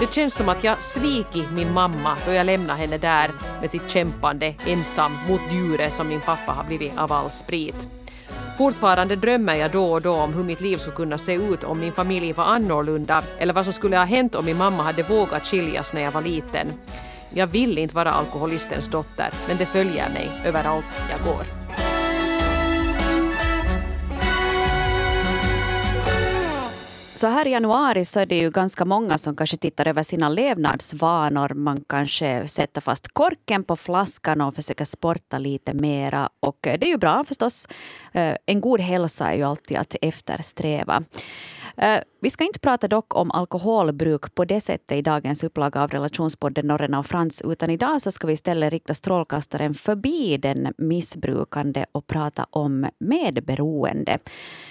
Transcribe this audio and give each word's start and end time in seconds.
Det 0.00 0.12
känns 0.12 0.34
som 0.34 0.48
att 0.48 0.64
jag 0.64 0.82
svikit 0.82 1.50
min 1.50 1.72
mamma 1.72 2.16
då 2.26 2.32
jag 2.32 2.46
lämnade 2.46 2.78
henne 2.78 2.98
där 2.98 3.30
med 3.60 3.70
sitt 3.70 3.90
kämpande 3.90 4.54
ensam 4.66 5.12
mot 5.28 5.40
djuret 5.50 5.92
som 5.92 6.08
min 6.08 6.20
pappa 6.20 6.52
har 6.52 6.64
blivit 6.64 6.92
av 6.98 7.12
all 7.12 7.30
sprit. 7.30 7.88
Fortfarande 8.58 9.16
drömmer 9.16 9.54
jag 9.54 9.72
då 9.72 9.92
och 9.92 10.02
då 10.02 10.14
om 10.14 10.34
hur 10.34 10.44
mitt 10.44 10.60
liv 10.60 10.76
skulle 10.76 10.96
kunna 10.96 11.18
se 11.18 11.32
ut 11.32 11.64
om 11.64 11.80
min 11.80 11.92
familj 11.92 12.32
var 12.32 12.44
annorlunda 12.44 13.22
eller 13.38 13.54
vad 13.54 13.64
som 13.64 13.72
skulle 13.72 13.96
ha 13.96 14.04
hänt 14.04 14.34
om 14.34 14.44
min 14.44 14.56
mamma 14.56 14.82
hade 14.82 15.02
vågat 15.02 15.46
skiljas 15.46 15.92
när 15.92 16.00
jag 16.00 16.12
var 16.12 16.22
liten. 16.22 16.66
Jag 17.30 17.46
vill 17.46 17.78
inte 17.78 17.94
vara 17.94 18.10
alkoholistens 18.12 18.88
dotter, 18.88 19.30
men 19.48 19.56
det 19.56 19.66
följer 19.66 20.08
mig 20.08 20.30
överallt 20.44 20.98
jag 21.10 21.34
går. 21.34 21.67
Så 27.18 27.26
här 27.26 27.46
i 27.46 27.50
januari 27.50 28.04
så 28.04 28.20
är 28.20 28.26
det 28.26 28.38
ju 28.38 28.50
ganska 28.50 28.84
många 28.84 29.18
som 29.18 29.36
kanske 29.36 29.56
tittar 29.56 29.88
över 29.88 30.02
sina 30.02 30.28
levnadsvanor. 30.28 31.54
Man 31.54 31.84
kanske 31.88 32.48
sätter 32.48 32.80
fast 32.80 33.08
korken 33.08 33.64
på 33.64 33.76
flaskan 33.76 34.40
och 34.40 34.54
försöker 34.54 34.84
sporta 34.84 35.38
lite 35.38 35.72
mera. 35.72 36.28
Och 36.40 36.66
eh, 36.66 36.78
det 36.78 36.86
är 36.86 36.90
ju 36.90 36.96
bra 36.96 37.24
förstås. 37.24 37.68
Eh, 38.12 38.36
en 38.46 38.60
god 38.60 38.80
hälsa 38.80 39.32
är 39.32 39.36
ju 39.36 39.42
alltid 39.42 39.76
att 39.76 39.96
eftersträva. 40.02 41.04
Eh, 41.78 42.00
vi 42.20 42.30
ska 42.30 42.44
inte 42.44 42.58
prata 42.60 42.88
dock 42.88 43.16
om 43.16 43.30
alkoholbruk 43.30 44.34
på 44.34 44.44
det 44.44 44.60
sättet 44.60 44.98
i 44.98 45.02
dagens 45.02 45.44
upplaga 45.44 45.82
av 45.82 45.90
relationspodden 45.90 46.66
Norrena 46.66 46.98
och 46.98 47.06
Frans, 47.06 47.42
utan 47.44 47.70
idag 47.70 48.02
så 48.02 48.10
ska 48.10 48.26
vi 48.26 48.32
istället 48.32 48.72
rikta 48.72 48.94
strålkastaren 48.94 49.74
förbi 49.74 50.36
den 50.36 50.74
missbrukande 50.78 51.86
och 51.92 52.06
prata 52.06 52.46
om 52.50 52.86
medberoende. 52.98 54.18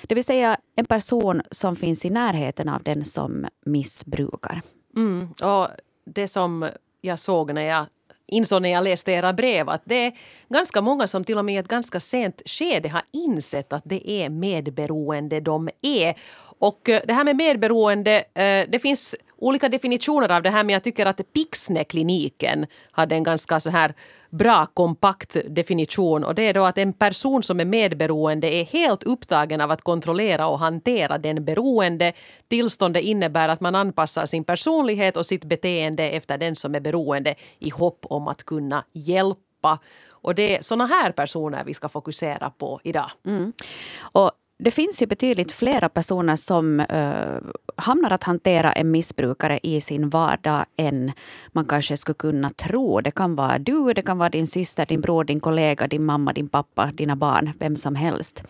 Det 0.07 0.15
vill 0.15 0.23
säga 0.23 0.57
en 0.75 0.85
person 0.85 1.41
som 1.51 1.75
finns 1.75 2.05
i 2.05 2.09
närheten 2.09 2.69
av 2.69 2.83
den 2.83 3.05
som 3.05 3.45
missbrukar. 3.65 4.61
Mm, 4.95 5.31
och 5.41 5.67
det 6.05 6.27
som 6.27 6.69
jag 7.01 7.19
såg 7.19 7.53
när 7.53 7.61
jag 7.61 7.85
insåg 8.27 8.61
när 8.61 8.69
jag 8.69 8.83
läste 8.83 9.11
era 9.11 9.33
brev 9.33 9.69
att 9.69 9.81
det 9.85 10.05
är 10.05 10.13
ganska 10.49 10.81
många 10.81 11.07
som 11.07 11.23
till 11.23 11.37
och 11.37 11.45
med 11.45 11.55
i 11.55 11.57
ett 11.57 11.67
ganska 11.67 11.99
sent 11.99 12.41
skede 12.45 12.89
har 12.89 13.01
insett 13.13 13.73
att 13.73 13.83
det 13.85 14.11
är 14.11 14.29
medberoende 14.29 15.39
de 15.39 15.69
är. 15.81 16.15
Och 16.59 16.89
eh, 16.89 17.01
det 17.05 17.13
här 17.13 17.23
med 17.23 17.35
medberoende, 17.35 18.23
eh, 18.33 18.69
det 18.69 18.79
finns 18.81 19.15
olika 19.37 19.69
definitioner 19.69 20.31
av 20.31 20.43
det 20.43 20.49
här 20.49 20.63
men 20.63 20.73
jag 20.73 20.83
tycker 20.83 21.05
att 21.05 21.33
Pixne-kliniken 21.33 22.65
hade 22.91 23.15
en 23.15 23.23
ganska 23.23 23.59
så 23.59 23.69
här 23.69 23.93
bra 24.29 24.65
kompakt 24.65 25.37
definition 25.49 26.23
och 26.23 26.35
det 26.35 26.41
är 26.41 26.53
då 26.53 26.65
att 26.65 26.77
en 26.77 26.93
person 26.93 27.43
som 27.43 27.59
är 27.59 27.65
medberoende 27.65 28.53
är 28.53 28.65
helt 28.65 29.03
upptagen 29.03 29.61
av 29.61 29.71
att 29.71 29.81
kontrollera 29.81 30.47
och 30.47 30.59
hantera 30.59 31.17
den 31.17 31.45
beroende. 31.45 32.13
Tillståndet 32.47 33.03
innebär 33.03 33.49
att 33.49 33.61
man 33.61 33.75
anpassar 33.75 34.25
sin 34.25 34.43
personlighet 34.43 35.17
och 35.17 35.25
sitt 35.25 35.45
beteende 35.45 36.09
efter 36.09 36.37
den 36.37 36.55
som 36.55 36.75
är 36.75 36.79
beroende 36.79 37.35
i 37.59 37.69
hopp 37.69 38.05
om 38.09 38.27
att 38.27 38.43
kunna 38.43 38.83
hjälpa. 38.93 39.79
Och 40.09 40.35
det 40.35 40.57
är 40.57 40.61
såna 40.61 40.85
här 40.85 41.11
personer 41.11 41.63
vi 41.65 41.73
ska 41.73 41.89
fokusera 41.89 42.49
på 42.49 42.79
idag. 42.83 43.11
Mm. 43.25 43.53
Och 43.99 44.31
det 44.59 44.71
finns 44.71 45.01
ju 45.01 45.05
betydligt 45.05 45.51
flera 45.51 45.89
personer 45.89 46.35
som 46.35 46.79
uh, 46.79 47.51
hamnar 47.75 48.11
att 48.11 48.23
hantera 48.23 48.73
en 48.73 48.91
missbrukare 48.91 49.59
i 49.63 49.81
sin 49.81 50.09
vardag 50.09 50.65
än 50.77 51.11
man 51.51 51.65
kanske 51.65 51.97
skulle 51.97 52.15
kunna 52.15 52.49
tro. 52.49 53.01
Det 53.01 53.11
kan 53.11 53.35
vara 53.35 53.57
du, 53.57 53.93
det 53.93 54.01
kan 54.01 54.17
vara 54.17 54.29
din 54.29 54.47
syster, 54.47 54.85
din 54.85 55.01
bror, 55.01 55.23
din 55.23 55.39
kollega, 55.39 55.87
din 55.87 56.05
mamma, 56.05 56.33
din 56.33 56.49
pappa, 56.49 56.91
dina 56.93 57.15
barn, 57.15 57.53
vem 57.59 57.75
som 57.75 57.95
helst. 57.95 58.43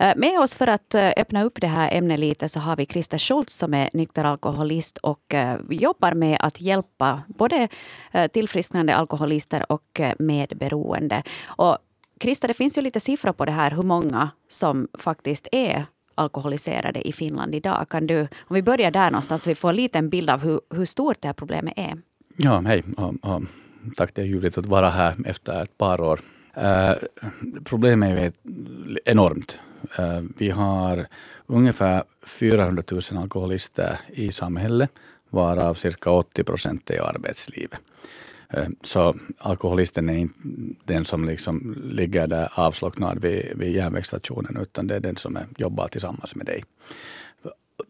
Uh, 0.00 0.12
med 0.16 0.40
oss 0.40 0.54
för 0.54 0.66
att 0.66 0.94
uh, 0.94 1.10
öppna 1.16 1.42
upp 1.42 1.60
det 1.60 1.66
här 1.66 1.92
ämnet 1.92 2.18
lite 2.18 2.48
så 2.48 2.60
har 2.60 2.76
vi 2.76 2.86
Christer 2.86 3.18
Schultz 3.18 3.54
som 3.54 3.74
är 3.74 3.90
nykter 3.92 4.24
alkoholist 4.24 4.98
och 4.98 5.34
jobbar 5.70 6.14
med 6.14 6.36
att 6.40 6.60
hjälpa 6.60 7.22
både 7.26 7.68
tillfrisknande 8.32 8.94
alkoholister 8.94 9.72
och 9.72 10.00
medberoende. 10.18 11.22
Och 11.46 11.78
Krista, 12.22 12.46
det 12.46 12.54
finns 12.54 12.78
ju 12.78 12.82
lite 12.82 13.00
siffror 13.00 13.32
på 13.32 13.44
det 13.44 13.52
här, 13.52 13.70
hur 13.70 13.82
många 13.82 14.30
som 14.48 14.88
faktiskt 14.98 15.48
är 15.52 15.86
alkoholiserade 16.14 17.08
i 17.08 17.12
Finland 17.12 17.54
idag. 17.54 17.86
Kan 17.88 18.06
du, 18.06 18.20
om 18.20 18.54
vi 18.54 18.62
börjar 18.62 18.90
där 18.90 19.10
någonstans 19.10 19.42
så 19.42 19.50
vi 19.50 19.54
får 19.54 19.68
en 19.68 19.76
liten 19.76 20.08
bild 20.10 20.30
av 20.30 20.40
hur, 20.40 20.60
hur 20.70 20.84
stort 20.84 21.16
det 21.20 21.28
här 21.28 21.32
problemet 21.32 21.74
är. 21.76 21.98
Ja, 22.36 22.60
hej. 22.60 22.82
Och, 22.96 23.14
um, 23.36 23.48
tack, 23.96 24.14
det 24.14 24.22
är 24.22 24.26
ljuvligt 24.26 24.58
att 24.58 24.66
vara 24.66 24.88
här 24.88 25.14
efter 25.26 25.62
ett 25.62 25.78
par 25.78 26.00
år. 26.00 26.20
Uh, 26.58 26.94
problemet 27.64 28.18
är 28.18 28.32
enormt. 29.04 29.58
Uh, 29.98 30.20
vi 30.38 30.50
har 30.50 31.06
ungefär 31.46 32.02
400 32.26 32.82
000 32.90 33.00
alkoholister 33.16 33.98
i 34.08 34.32
samhället, 34.32 34.90
varav 35.30 35.74
cirka 35.74 36.10
80 36.10 36.44
procent 36.44 36.90
är 36.90 36.94
i 36.94 36.98
arbetslivet. 36.98 37.80
Eh, 38.52 38.68
så 38.82 39.14
alkoholisten 39.38 40.08
är 40.08 40.18
inte 40.18 40.38
den 40.84 41.04
som 41.04 41.24
liksom 41.24 41.82
ligger 41.84 42.26
där 42.26 42.48
avslocknad 42.54 43.22
vid, 43.22 43.52
vid 43.56 43.74
järnvägsstationen, 43.74 44.56
utan 44.56 44.86
det 44.86 44.94
är 44.94 45.00
den 45.00 45.16
som 45.16 45.38
jobbar 45.56 45.88
tillsammans 45.88 46.34
med 46.34 46.46
dig. 46.46 46.64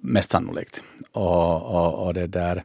Mest 0.00 0.30
sannolikt. 0.30 0.82
Och, 1.12 1.62
och, 1.62 2.06
och 2.06 2.14
det 2.14 2.26
där 2.26 2.64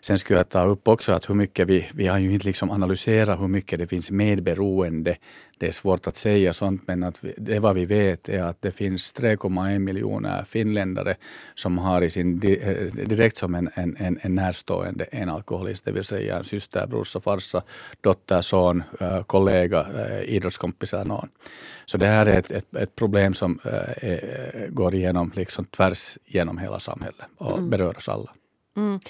Sen 0.00 0.18
skulle 0.18 0.38
jag 0.38 0.48
ta 0.48 0.64
upp 0.64 0.88
också 0.88 1.12
att 1.12 1.30
hur 1.30 1.34
mycket 1.34 1.68
vi, 1.68 1.88
vi 1.94 2.06
har 2.06 2.18
ju 2.18 2.32
inte 2.32 2.46
liksom 2.46 2.70
analyserat 2.70 3.40
hur 3.40 3.48
mycket 3.48 3.78
det 3.78 3.86
finns 3.86 4.10
medberoende. 4.10 5.16
Det 5.58 5.68
är 5.68 5.72
svårt 5.72 6.06
att 6.06 6.16
säga 6.16 6.52
sånt, 6.52 6.82
men 6.86 7.02
att 7.02 7.24
vi, 7.24 7.34
det 7.36 7.58
vad 7.58 7.74
vi 7.74 7.84
vet 7.84 8.28
är 8.28 8.42
att 8.42 8.62
det 8.62 8.72
finns 8.72 9.14
3,1 9.14 9.78
miljoner 9.78 10.44
finländare 10.44 11.14
som 11.54 11.78
har 11.78 12.02
i 12.02 12.10
sin, 12.10 12.42
eh, 12.42 13.06
direkt 13.06 13.38
som 13.38 13.54
en, 13.54 13.70
en, 13.74 14.18
en 14.22 14.34
närstående 14.34 15.04
en 15.04 15.28
alkoholist, 15.30 15.84
det 15.84 15.92
vill 15.92 16.04
säga 16.04 16.38
en 16.38 16.44
syster, 16.44 16.86
brorsa, 16.86 17.20
farsa, 17.20 17.62
dotter, 18.00 18.42
son, 18.42 18.82
eh, 19.00 19.22
kollega, 19.22 19.86
eh, 19.96 20.34
idrottskompisar, 20.34 21.04
någon. 21.04 21.28
Så 21.86 21.98
det 21.98 22.06
här 22.06 22.26
är 22.26 22.38
ett, 22.38 22.50
ett, 22.50 22.76
ett 22.76 22.96
problem 22.96 23.34
som 23.34 23.58
är, 23.64 24.68
går 24.68 24.94
igenom 24.94 25.32
liksom 25.34 25.64
tvärs 25.64 26.18
genom 26.24 26.58
hela 26.58 26.80
samhället 26.80 27.28
och 27.36 27.58
mm. 27.58 27.70
berör 27.70 27.96
oss 27.96 28.08
alla. 28.08 28.30
Mm. 28.76 29.00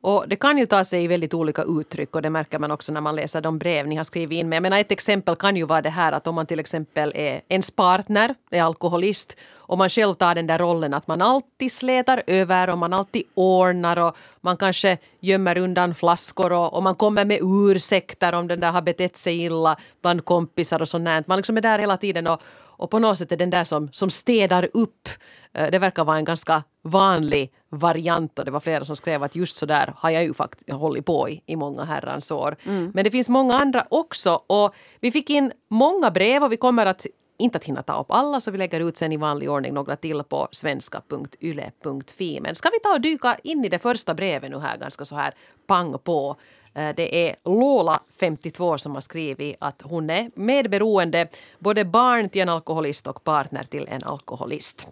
Och 0.00 0.28
det 0.28 0.36
kan 0.36 0.58
ju 0.58 0.66
ta 0.66 0.84
sig 0.84 1.04
i 1.04 1.06
väldigt 1.06 1.34
olika 1.34 1.62
uttryck 1.62 2.14
och 2.16 2.22
det 2.22 2.30
märker 2.30 2.58
man 2.58 2.70
också 2.70 2.92
när 2.92 3.00
man 3.00 3.16
läser 3.16 3.40
de 3.40 3.58
brev 3.58 3.86
ni 3.86 3.96
har 3.96 4.04
skrivit 4.04 4.36
in. 4.36 4.48
Men 4.48 4.56
jag 4.56 4.62
menar 4.62 4.78
ett 4.78 4.92
exempel 4.92 5.36
kan 5.36 5.56
ju 5.56 5.64
vara 5.64 5.82
det 5.82 5.90
här 5.90 6.12
att 6.12 6.26
om 6.26 6.34
man 6.34 6.46
till 6.46 6.60
exempel 6.60 7.12
är 7.14 7.40
ens 7.48 7.70
partner, 7.70 8.34
är 8.50 8.62
alkoholist 8.62 9.36
och 9.68 9.78
man 9.78 9.88
själv 9.88 10.14
tar 10.14 10.34
den 10.34 10.46
där 10.46 10.58
rollen 10.58 10.94
att 10.94 11.06
man 11.06 11.22
alltid 11.22 11.72
slätar 11.72 12.22
över 12.26 12.70
och 12.70 12.78
man 12.78 12.92
alltid 12.92 13.22
ordnar 13.34 13.96
och 13.96 14.16
man 14.40 14.56
kanske 14.56 14.98
gömmer 15.20 15.58
undan 15.58 15.94
flaskor 15.94 16.52
och, 16.52 16.74
och 16.74 16.82
man 16.82 16.94
kommer 16.94 17.24
med 17.24 17.38
ursäkter 17.42 18.32
om 18.32 18.48
den 18.48 18.60
där 18.60 18.72
har 18.72 18.82
betett 18.82 19.16
sig 19.16 19.44
illa 19.44 19.76
bland 20.02 20.24
kompisar 20.24 20.82
och 20.82 20.88
sånt. 20.88 21.26
Man 21.26 21.36
liksom 21.36 21.56
är 21.56 21.60
där 21.60 21.78
hela 21.78 21.96
tiden 21.96 22.26
och, 22.26 22.42
och 22.78 22.90
på 22.90 22.98
något 22.98 23.18
sätt 23.18 23.32
är 23.32 23.36
den 23.36 23.50
där 23.50 23.64
som, 23.64 23.92
som 23.92 24.10
städar 24.10 24.68
upp. 24.74 25.08
Eh, 25.52 25.70
det 25.70 25.78
verkar 25.78 26.04
vara 26.04 26.18
en 26.18 26.24
ganska 26.24 26.62
vanlig 26.82 27.52
variant 27.70 28.38
och 28.38 28.44
det 28.44 28.50
var 28.50 28.60
flera 28.60 28.84
som 28.84 28.96
skrev 28.96 29.22
att 29.22 29.36
just 29.36 29.56
så 29.56 29.66
där 29.66 29.94
har 29.96 30.10
jag 30.10 30.24
ju 30.24 30.34
faktiskt 30.34 30.70
hållit 30.70 31.06
på 31.06 31.28
i, 31.28 31.42
i 31.46 31.56
många 31.56 31.84
herrans 31.84 32.30
år. 32.30 32.56
Mm. 32.64 32.90
Men 32.94 33.04
det 33.04 33.10
finns 33.10 33.28
många 33.28 33.54
andra 33.54 33.86
också 33.90 34.42
och 34.46 34.74
vi 35.00 35.10
fick 35.10 35.30
in 35.30 35.52
många 35.68 36.10
brev 36.10 36.44
och 36.44 36.52
vi 36.52 36.56
kommer 36.56 36.86
att 36.86 37.06
inte 37.38 37.58
att 37.58 37.64
hinna 37.64 37.82
ta 37.82 38.00
upp 38.00 38.10
alla 38.10 38.40
så 38.40 38.50
vi 38.50 38.58
lägger 38.58 38.80
ut 38.80 38.96
sen 38.96 39.12
i 39.12 39.16
vanlig 39.16 39.50
ordning 39.50 39.74
några 39.74 39.96
till 39.96 40.22
på 40.22 40.48
svenska.yle.fi. 40.52 42.40
Men 42.40 42.54
ska 42.54 42.70
vi 42.70 42.78
ta 42.80 42.92
och 42.92 43.00
dyka 43.00 43.36
in 43.42 43.64
i 43.64 43.68
det 43.68 43.78
första 43.78 44.14
brevet 44.14 44.50
nu 44.50 44.58
här 44.58 44.76
ganska 44.76 45.04
så 45.04 45.16
här 45.16 45.34
pang 45.66 45.98
på. 45.98 46.36
Eh, 46.74 46.94
det 46.96 47.28
är 47.28 47.36
Lola, 47.44 48.00
52, 48.20 48.78
som 48.78 48.94
har 48.94 49.00
skrivit 49.00 49.56
att 49.60 49.82
hon 49.82 50.10
är 50.10 50.30
medberoende, 50.34 51.28
både 51.58 51.84
barn 51.84 52.28
till 52.28 52.42
en 52.42 52.48
alkoholist 52.48 53.06
och 53.06 53.24
partner 53.24 53.62
till 53.62 53.88
en 53.88 54.04
alkoholist. 54.04 54.88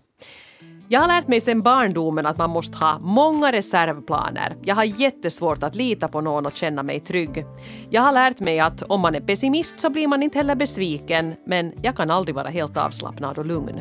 Jag 0.88 1.00
har 1.00 1.08
lärt 1.08 1.28
mig 1.28 1.40
sedan 1.40 1.62
barndomen 1.62 2.26
att 2.26 2.38
man 2.38 2.50
måste 2.50 2.76
ha 2.76 2.98
många 2.98 3.52
reservplaner. 3.52 4.56
Jag 4.62 4.74
har 4.74 4.84
jättesvårt 4.84 5.62
att 5.62 5.74
lita 5.74 6.08
på 6.08 6.20
någon 6.20 6.46
och 6.46 6.56
känna 6.56 6.82
mig 6.82 7.00
trygg. 7.00 7.44
Jag 7.90 8.02
har 8.02 8.12
lärt 8.12 8.40
mig 8.40 8.60
att 8.60 8.82
om 8.82 9.00
man 9.00 9.14
är 9.14 9.20
pessimist 9.20 9.80
så 9.80 9.90
blir 9.90 10.08
man 10.08 10.22
inte 10.22 10.38
heller 10.38 10.54
besviken, 10.54 11.34
men 11.46 11.72
jag 11.82 11.96
kan 11.96 12.10
aldrig 12.10 12.34
vara 12.34 12.48
helt 12.48 12.76
avslappnad 12.76 13.38
och 13.38 13.46
lugn. 13.46 13.80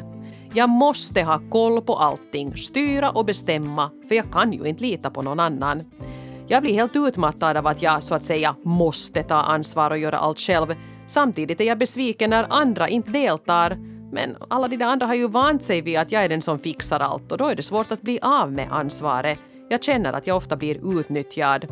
Jag 0.54 0.70
måste 0.70 1.24
ha 1.24 1.42
koll 1.50 1.82
på 1.82 1.96
allting, 1.96 2.58
styra 2.58 3.10
och 3.10 3.26
bestämma, 3.26 3.92
för 4.08 4.16
jag 4.16 4.32
kan 4.32 4.54
ju 4.54 4.66
inte 4.66 4.84
lita 4.84 5.10
på 5.10 5.22
någon 5.22 5.40
annan. 5.40 5.84
Jag 6.48 6.62
blir 6.62 6.74
helt 6.74 6.96
utmattad 6.96 7.58
av 7.58 7.68
att 7.68 7.82
jag 7.82 8.04
så 8.04 8.16
att 8.16 8.26
säga 8.26 8.56
måste 8.64 9.24
ta 9.24 9.36
ansvar 9.36 9.92
och 9.92 9.98
göra 9.98 10.18
allt 10.18 10.40
själv. 10.40 10.76
Samtidigt 11.08 11.62
är 11.62 11.66
jag 11.66 11.78
besviken 11.78 12.30
när 12.30 12.46
andra 12.50 12.90
inte 12.90 13.12
deltar 13.12 13.95
men 14.12 14.38
alla 14.48 14.68
de 14.68 14.78
där 14.78 14.86
andra 14.86 15.06
har 15.06 15.16
ju 15.16 15.28
vant 15.28 15.64
sig 15.64 15.82
vid 15.82 15.98
att 15.98 16.12
jag 16.12 16.24
är 16.24 16.30
den 16.30 16.42
som 16.42 16.60
fixar 16.60 17.00
allt 17.00 17.32
och 17.32 17.38
då 17.38 17.48
är 17.48 17.56
det 17.56 17.64
svårt 17.64 17.92
att 17.92 18.02
bli 18.02 18.20
av 18.22 18.52
med 18.52 18.72
ansvaret. 18.72 19.40
Jag 19.70 19.84
känner 19.84 20.14
att 20.14 20.28
jag 20.28 20.38
ofta 20.38 20.56
blir 20.56 21.00
utnyttjad. 21.00 21.68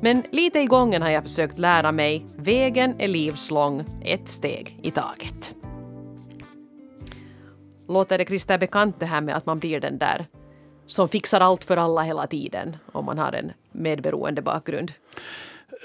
Men 0.00 0.22
lite 0.30 0.58
i 0.58 0.66
gången 0.66 1.02
har 1.02 1.10
jag 1.10 1.22
försökt 1.22 1.58
lära 1.58 1.92
mig, 1.92 2.26
vägen 2.36 3.00
är 3.00 3.08
livslång, 3.08 3.84
ett 4.04 4.28
steg 4.28 4.78
i 4.82 4.90
taget. 4.90 5.54
Låter 7.88 8.18
det 8.18 8.24
Christer 8.24 8.58
bekant 8.58 9.00
det 9.00 9.06
här 9.06 9.20
med 9.20 9.36
att 9.36 9.46
man 9.46 9.58
blir 9.58 9.80
den 9.80 9.98
där 9.98 10.26
som 10.86 11.08
fixar 11.08 11.40
allt 11.40 11.64
för 11.64 11.76
alla 11.76 12.02
hela 12.02 12.26
tiden 12.26 12.76
om 12.92 13.04
man 13.04 13.18
har 13.18 13.32
en 13.32 13.52
medberoende 13.72 14.42
bakgrund? 14.42 14.92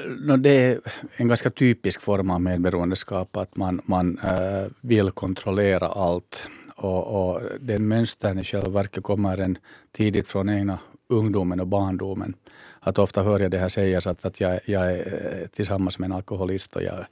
No, 0.05 0.37
det 0.37 0.49
är 0.49 0.79
en 1.15 1.27
ganska 1.27 1.49
typisk 1.49 2.01
form 2.01 2.29
av 2.29 2.41
medberoendeskap 2.41 3.37
att 3.37 3.55
man, 3.55 3.81
man 3.85 4.19
äh, 4.19 4.67
vill 4.81 5.11
kontrollera 5.11 5.87
allt. 5.87 6.43
Och, 6.75 7.31
och 7.31 7.41
den 7.59 7.87
mönstern 7.87 8.39
i 8.39 8.43
själva 8.43 8.69
verket 8.69 9.03
kommer 9.03 9.37
en 9.37 9.57
tidigt 9.91 10.27
från 10.27 10.49
egna 10.49 10.79
ungdomen 11.09 11.59
och 11.59 11.67
barndomen. 11.67 12.33
Att 12.79 12.99
ofta 12.99 13.23
hör 13.23 13.39
jag 13.39 13.51
det 13.51 13.57
här 13.57 13.69
sägas 13.69 14.07
att, 14.07 14.25
att 14.25 14.41
jag, 14.41 14.59
jag 14.65 14.91
är 14.91 15.47
tillsammans 15.53 15.99
med 15.99 16.05
en 16.05 16.15
alkoholist 16.15 16.75
och 16.75 16.83
jag, 16.83 17.05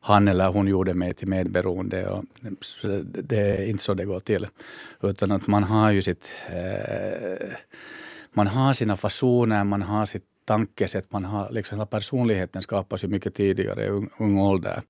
han 0.00 0.28
eller 0.28 0.48
hon 0.48 0.68
gjorde 0.68 0.94
mig 0.94 1.14
till 1.14 1.28
medberoende. 1.28 2.08
Och 2.08 2.24
det 3.02 3.36
är 3.36 3.66
inte 3.66 3.84
så 3.84 3.94
det 3.94 4.04
går 4.04 4.20
till. 4.20 4.46
Utan 5.02 5.32
att 5.32 5.46
man 5.46 5.62
har 5.62 5.90
ju 5.90 6.02
sitt... 6.02 6.30
Eh, 6.48 7.48
man 8.32 8.46
har 8.46 8.72
sina 8.72 8.96
fasoner, 8.96 9.64
man 9.64 9.82
har 9.82 10.06
sitt 10.06 10.24
tankesätt, 10.50 11.12
man 11.12 11.24
har 11.24 11.50
liksom, 11.50 11.78
hela 11.78 11.86
personligheten 11.86 12.62
skapas 12.62 13.04
ju 13.04 13.08
mycket 13.08 13.34
tidigare 13.34 13.84
i 13.84 13.88
ung, 13.88 14.10
ung 14.18 14.38
ålder. 14.38 14.82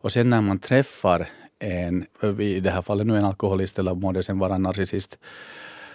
Och 0.00 0.12
sen 0.12 0.30
när 0.30 0.40
man 0.40 0.58
träffar 0.58 1.28
en, 1.58 2.06
i 2.40 2.60
det 2.60 2.70
här 2.70 2.82
fallet 2.82 3.06
nu 3.06 3.16
en 3.16 3.24
alkoholist 3.24 3.78
eller 3.78 3.94
må 3.94 4.12
det 4.12 4.22
sen 4.22 4.38
vara 4.38 4.54
en 4.54 4.62
narcissist, 4.62 5.18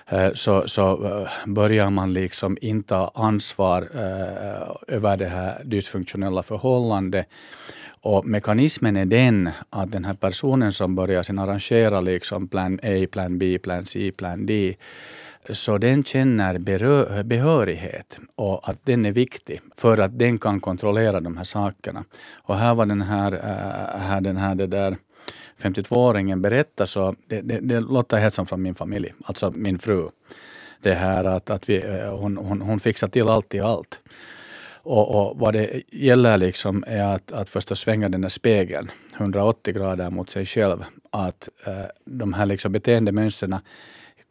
eh, 0.09 0.33
så, 0.33 0.67
så 0.67 1.05
eh, 1.05 1.27
börjar 1.45 1.89
man 1.89 2.13
liksom 2.13 2.57
inte 2.61 2.95
ha 2.95 3.11
ansvar 3.15 3.81
eh, 3.93 4.95
över 4.95 5.17
det 5.17 5.29
här 5.29 5.63
dysfunktionella 5.63 6.43
förhållandet. 6.43 7.27
Och 8.01 8.25
mekanismen 8.25 8.97
är 8.97 9.05
den 9.05 9.49
att 9.69 9.91
den 9.91 10.05
här 10.05 10.13
personen 10.13 10.71
som 10.71 10.95
börjar 10.95 11.23
sen 11.23 11.39
arrangera 11.39 12.01
liksom 12.01 12.47
plan 12.47 12.79
A, 12.83 13.07
plan 13.11 13.37
B, 13.37 13.59
plan 13.59 13.85
C, 13.85 14.11
plan 14.17 14.45
D 14.45 14.75
så 15.49 15.77
den 15.77 16.03
känner 16.03 16.57
behörighet 17.23 18.19
och 18.35 18.69
att 18.69 18.85
den 18.85 19.05
är 19.05 19.11
viktig 19.11 19.61
för 19.75 19.97
att 19.97 20.19
den 20.19 20.37
kan 20.37 20.59
kontrollera 20.59 21.19
de 21.19 21.37
här 21.37 21.43
sakerna. 21.43 22.03
Och 22.33 22.57
här 22.57 22.75
var 22.75 22.85
den 22.85 23.01
här, 23.01 23.31
äh, 23.31 23.99
här, 23.99 24.21
den 24.21 24.37
här 24.37 24.55
det 24.55 24.67
där 24.67 24.97
52-åringen 25.61 26.41
berättar 26.41 26.85
så 26.85 27.15
det, 27.27 27.41
det, 27.41 27.59
det 27.59 27.79
låter 27.79 28.17
helt 28.17 28.33
som 28.33 28.45
från 28.45 28.61
min 28.61 28.75
familj, 28.75 29.13
alltså 29.25 29.51
min 29.51 29.79
fru. 29.79 30.09
Det 30.81 30.93
här 30.93 31.23
att, 31.23 31.49
att 31.49 31.69
vi, 31.69 31.83
eh, 31.85 32.17
hon, 32.17 32.37
hon, 32.37 32.61
hon 32.61 32.79
fixar 32.79 33.07
till 33.07 33.29
allt 33.29 33.55
i 33.55 33.59
allt. 33.59 33.99
Och, 34.87 35.15
och, 35.15 35.39
vad 35.39 35.53
det 35.53 35.81
gäller 35.91 36.37
liksom 36.37 36.83
är 36.87 37.03
att, 37.03 37.31
att 37.31 37.49
förstås 37.49 37.79
svänga 37.79 38.09
den 38.09 38.21
där 38.21 38.29
spegeln 38.29 38.91
180 39.17 39.73
grader 39.73 40.09
mot 40.09 40.29
sig 40.29 40.45
själv. 40.45 40.83
Att 41.09 41.49
äh, 41.65 41.73
de 42.05 42.33
här 42.33 42.45
liksom 42.45 42.71
beteendemönstren 42.71 43.55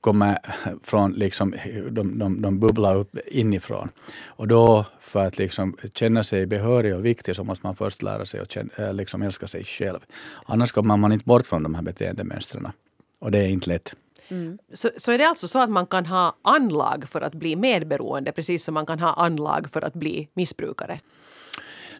kommer 0.04 0.38
från, 0.82 1.12
liksom, 1.12 1.54
de, 1.90 2.18
de, 2.18 2.42
de 2.42 2.58
bubblar 2.58 2.96
upp 2.96 3.18
inifrån. 3.26 3.88
Och 4.26 4.48
då, 4.48 4.86
för 5.00 5.26
att 5.26 5.38
liksom 5.38 5.76
känna 5.94 6.22
sig 6.22 6.46
behörig 6.46 6.94
och 6.94 7.04
viktig, 7.04 7.36
så 7.36 7.44
måste 7.44 7.66
man 7.66 7.74
först 7.74 8.02
lära 8.02 8.26
sig 8.26 8.40
att 8.40 8.52
känna, 8.52 8.70
eh, 8.76 8.94
liksom 8.94 9.22
älska 9.22 9.46
sig 9.46 9.64
själv. 9.64 9.98
Annars 10.46 10.72
kommer 10.72 10.96
man 10.96 11.12
inte 11.12 11.24
bort 11.24 11.46
från 11.46 11.62
de 11.62 11.74
här 11.74 11.82
beteendemönstren. 11.82 12.68
Och 13.18 13.30
det 13.30 13.38
är 13.38 13.48
inte 13.48 13.70
lätt. 13.70 13.94
Mm. 14.28 14.58
Så, 14.72 14.90
så 14.96 15.12
är 15.12 15.18
det 15.18 15.28
alltså 15.28 15.48
så 15.48 15.58
att 15.58 15.70
man 15.70 15.86
kan 15.86 16.06
ha 16.06 16.36
anlag 16.42 17.04
för 17.08 17.20
att 17.20 17.34
bli 17.34 17.56
medberoende 17.56 18.32
precis 18.32 18.64
som 18.64 18.74
man 18.74 18.86
kan 18.86 19.00
ha 19.00 19.12
anlag 19.12 19.70
för 19.70 19.82
att 19.82 19.94
bli 19.94 20.28
missbrukare? 20.34 21.00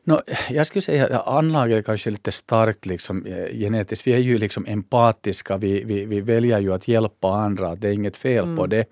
No, 0.04 0.20
jag 0.50 0.66
skulle 0.66 0.82
säga 0.82 1.06
att 1.06 1.28
anlaget 1.28 1.78
är 1.78 1.82
kanske 1.82 2.10
lite 2.10 2.32
starkt 2.32 2.86
liksom, 2.86 3.26
eh, 3.26 3.58
genetiskt. 3.58 4.06
Vi 4.06 4.12
är 4.12 4.18
ju 4.18 4.38
liksom 4.38 4.66
empatiska. 4.66 5.56
Vi, 5.56 5.84
vi, 5.84 6.04
vi 6.04 6.20
väljer 6.20 6.58
ju 6.58 6.72
att 6.72 6.88
hjälpa 6.88 7.28
andra. 7.28 7.74
Det 7.74 7.88
är 7.88 7.92
inget 7.92 8.16
fel 8.16 8.44
mm. 8.44 8.56
på 8.56 8.66
det. 8.66 8.84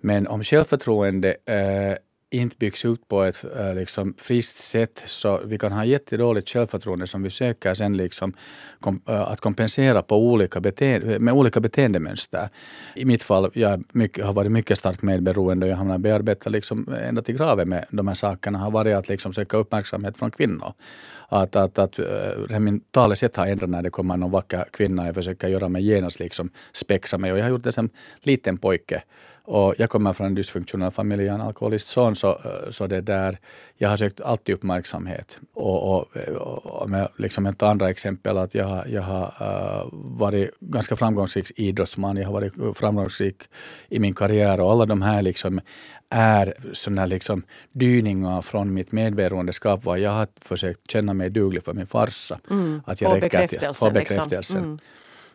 Men 0.00 0.26
om 0.26 0.42
självförtroende 0.42 1.28
eh, 1.28 1.96
inte 2.34 2.56
byggs 2.58 2.84
ut 2.84 3.08
på 3.08 3.22
ett 3.22 3.44
äh, 3.56 3.74
liksom, 3.74 4.14
friskt 4.18 4.56
sätt 4.56 5.02
så 5.06 5.40
vi 5.44 5.58
kan 5.58 5.72
ha 5.72 5.84
jättedåligt 5.84 6.48
självförtroende 6.48 7.06
som 7.06 7.22
vi 7.22 7.30
söker 7.30 7.74
sen 7.74 7.96
liksom, 7.96 8.32
kom, 8.80 9.00
äh, 9.08 9.20
att 9.20 9.40
kompensera 9.40 10.02
på 10.02 10.16
olika 10.16 10.60
beteende, 10.60 11.18
med 11.18 11.34
olika 11.34 11.60
beteendemönster. 11.60 12.48
I 12.94 13.04
mitt 13.04 13.22
fall 13.22 13.50
jag 13.54 13.84
mycket, 13.92 14.24
har 14.24 14.32
varit 14.32 14.52
mycket 14.52 14.78
starkt 14.78 15.02
medberoende 15.02 15.66
och 15.66 15.72
jag 15.72 15.76
har 15.76 15.98
bearbetat 15.98 16.52
liksom, 16.52 16.94
ända 17.08 17.22
till 17.22 17.36
graven 17.36 17.68
med 17.68 17.84
de 17.90 18.08
här 18.08 18.14
sakerna 18.14 18.58
har 18.58 18.70
varit 18.70 18.96
att 18.96 19.08
liksom, 19.08 19.32
söka 19.32 19.56
uppmärksamhet 19.56 20.16
från 20.16 20.30
kvinnor. 20.30 20.72
Att, 21.28 21.56
att, 21.56 21.78
att 21.78 21.98
äh, 22.50 22.58
min 22.58 22.80
talesätt 22.80 23.36
har 23.36 23.46
ändrat 23.46 23.70
när 23.70 23.82
det 23.82 23.90
kommer 23.90 24.16
någon 24.16 24.30
vacker 24.30 24.64
kvinna. 24.72 25.06
Jag 25.06 25.14
försöker 25.14 25.48
göra 25.48 25.68
mig 25.68 25.82
genast 25.82 26.18
liksom, 26.18 26.50
spexa 26.72 27.18
mig 27.18 27.32
och 27.32 27.38
jag 27.38 27.44
har 27.44 27.50
gjort 27.50 27.64
det 27.64 27.72
som 27.72 27.90
liten 28.22 28.58
pojke 28.58 29.02
och 29.44 29.74
jag 29.78 29.90
kommer 29.90 30.12
från 30.12 30.26
en 30.26 30.34
dysfunktionell 30.34 30.90
familj, 30.90 31.22
jag 31.22 31.30
är 31.30 31.34
en 31.34 31.46
alkoholistson, 31.46 32.16
så, 32.16 32.40
så 32.70 32.86
det 32.86 33.00
där, 33.00 33.38
jag 33.76 33.88
har 33.88 33.96
sökt 33.96 34.20
alltid 34.20 34.54
uppmärksamhet. 34.54 35.38
Och, 35.54 35.94
och, 35.94 36.16
och 36.66 36.90
med 36.90 37.08
liksom 37.16 37.46
ett 37.46 37.62
andra 37.62 37.90
exempel, 37.90 38.38
att 38.38 38.54
jag, 38.54 38.90
jag 38.90 39.02
har 39.02 39.34
uh, 39.40 39.88
varit 39.92 40.50
ganska 40.60 40.96
framgångsrik 40.96 41.52
idrottsman, 41.56 42.16
jag 42.16 42.26
har 42.26 42.32
varit 42.32 42.78
framgångsrik 42.78 43.42
i 43.88 43.98
min 43.98 44.14
karriär 44.14 44.60
och 44.60 44.72
alla 44.72 44.86
de 44.86 45.02
här 45.02 45.22
liksom 45.22 45.60
är 46.10 46.54
sådana 46.72 47.06
liksom 47.06 47.42
dyningar 47.72 48.42
från 48.42 48.74
mitt 48.74 48.92
medberoendeskap, 48.92 49.80
jag 49.84 50.10
har 50.10 50.28
försökt 50.40 50.90
känna 50.90 51.14
mig 51.14 51.30
duglig 51.30 51.64
för 51.64 51.74
min 51.74 51.86
farsa. 51.86 52.38
Mm, 52.50 52.82
att 52.86 53.00
jag 53.00 53.10
få 53.10 53.20
bekräftelsen. 53.20 53.74
Få 53.74 53.90
bekräftelsen. 53.90 54.38
Liksom. 54.38 54.58
Mm 54.58 54.78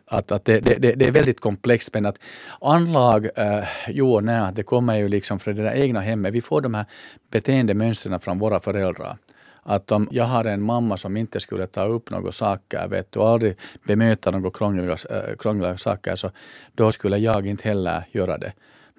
att, 0.08 0.32
att 0.32 0.44
det, 0.44 0.60
det, 0.60 0.78
det, 0.78 1.06
är 1.06 1.12
väldigt 1.12 1.40
komplext. 1.40 1.90
Men 1.92 2.06
att 2.06 2.18
anlag, 2.60 3.28
eh, 3.36 3.64
jo, 3.88 4.20
nej, 4.20 4.52
det 4.54 4.62
kommer 4.62 4.96
ju 4.96 5.08
liksom 5.08 5.38
från 5.38 5.54
det 5.54 5.62
där 5.62 5.74
egna 5.74 6.00
hemmet. 6.00 6.34
Vi 6.34 6.40
får 6.40 6.60
de 6.60 6.74
här 6.74 6.84
beteendemönstren 7.30 8.20
från 8.20 8.38
våra 8.38 8.60
föräldrar. 8.60 9.16
Att 9.62 9.92
om 9.92 10.08
jag 10.10 10.24
har 10.24 10.44
en 10.44 10.62
mamma 10.62 10.96
som 10.96 11.16
inte 11.16 11.40
skulle 11.40 11.66
ta 11.66 11.84
upp 11.84 12.10
några 12.10 12.32
saker, 12.32 12.88
vet 12.88 13.12
du, 13.12 13.20
aldrig 13.20 13.56
bemöta 13.86 14.30
några 14.30 14.50
krångliga, 14.50 14.92
äh, 14.92 15.36
krångliga 15.38 15.76
saker, 15.76 16.16
så 16.16 16.30
då 16.74 16.92
skulle 16.92 17.18
jag 17.18 17.46
inte 17.46 17.68
heller 17.68 18.04
göra 18.12 18.38
det. 18.38 18.52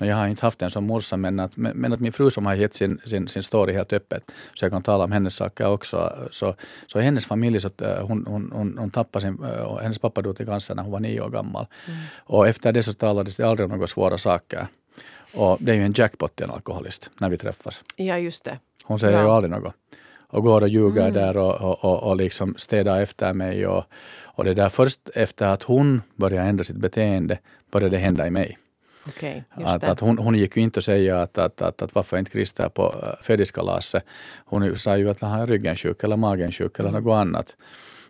Jag 0.08 0.16
har 0.16 0.28
inte 0.28 0.46
haft 0.46 0.62
en 0.62 0.72
som 0.72 0.84
morsa, 0.84 1.18
men 1.18 1.40
att, 1.40 1.58
men 1.58 1.94
att 1.94 2.00
min 2.00 2.12
fru 2.12 2.32
som 2.32 2.46
har 2.46 2.56
gett 2.56 2.74
sin, 2.74 3.02
sin, 3.06 3.28
sin 3.28 3.44
story 3.44 3.74
helt 3.74 3.94
öppet, 3.94 4.32
så 4.54 4.66
jag 4.66 4.72
kan 4.72 4.82
tala 4.82 5.04
om 5.04 5.12
hennes 5.12 5.36
saker 5.36 5.68
också. 5.68 6.28
Så, 6.32 6.56
så 6.88 7.00
hennes 7.00 7.26
familj, 7.26 7.60
så 7.60 7.68
att, 7.68 7.82
eh, 7.82 8.08
hon, 8.08 8.26
hon, 8.28 8.52
hon, 8.54 8.78
hon 8.78 8.90
tappade 8.90 9.26
sin, 9.26 9.44
eh, 9.44 9.78
hennes 9.78 10.00
pappa 10.00 10.22
dog 10.22 10.38
till 10.38 10.46
cancer 10.46 10.76
när 10.76 10.84
hon 10.84 10.92
var 10.92 11.00
nio 11.00 11.22
år 11.22 11.30
gammal. 11.30 11.68
Mm. 11.88 12.00
Och 12.18 12.48
efter 12.48 12.72
det 12.72 12.84
så 12.84 12.94
talades 12.94 13.36
det 13.36 13.44
aldrig 13.44 13.66
om 13.66 13.72
några 13.72 13.88
svåra 13.88 14.18
saker. 14.18 14.68
Och 15.34 15.58
det 15.60 15.72
är 15.72 15.76
ju 15.76 15.84
en 15.84 15.94
jackpot 15.96 16.42
i 16.42 16.44
en 16.44 16.52
alkoholist 16.52 17.10
när 17.18 17.30
vi 17.30 17.38
träffas. 17.38 17.84
Ja, 17.96 18.18
just 18.18 18.44
det. 18.44 18.60
Hon 18.84 19.00
säger 19.00 19.18
ja. 19.18 19.24
ju 19.24 19.30
aldrig 19.30 19.52
något. 19.52 19.74
Och 20.32 20.44
går 20.44 20.62
och 20.62 20.70
ljuger 20.70 21.02
mm. 21.02 21.14
där 21.14 21.38
och, 21.38 21.62
och, 21.62 21.86
och, 21.86 22.04
och 22.04 22.16
liksom 22.16 22.56
städar 22.58 23.02
efter 23.02 23.34
mig. 23.34 23.68
Och, 23.68 23.84
och 24.22 24.46
det 24.46 24.54
där 24.54 24.70
först 24.70 25.10
efter 25.16 25.48
att 25.48 25.64
hon 25.64 26.02
började 26.16 26.48
ändra 26.48 26.64
sitt 26.64 26.76
beteende 26.76 27.38
började 27.72 27.96
det 27.96 28.02
hända 28.02 28.28
i 28.28 28.30
mig. 28.30 28.58
Okay, 29.08 29.42
att, 29.50 29.84
att 29.84 30.00
hon, 30.00 30.18
hon 30.18 30.36
gick 30.36 30.58
ju 30.58 30.64
inte 30.64 30.78
att 30.78 30.84
säga 30.84 31.22
att, 31.22 31.38
att, 31.38 31.62
att, 31.62 31.82
att 31.82 31.96
varför 31.96 32.18
inte 32.18 32.32
Christer 32.32 32.70
på 32.70 32.84
äh, 32.84 33.24
födelsedagskalaset. 33.24 34.04
Hon 34.46 34.78
sa 34.78 34.98
ju 34.98 35.10
att 35.10 35.22
han 35.22 35.32
har 35.32 35.48
ryggen 35.48 35.76
sjuk 35.76 36.04
eller 36.04 36.18
magen 36.18 36.52
sjuk 36.52 36.80
eller 36.80 36.90
mm. 36.90 37.04
något 37.04 37.16
annat. 37.16 37.56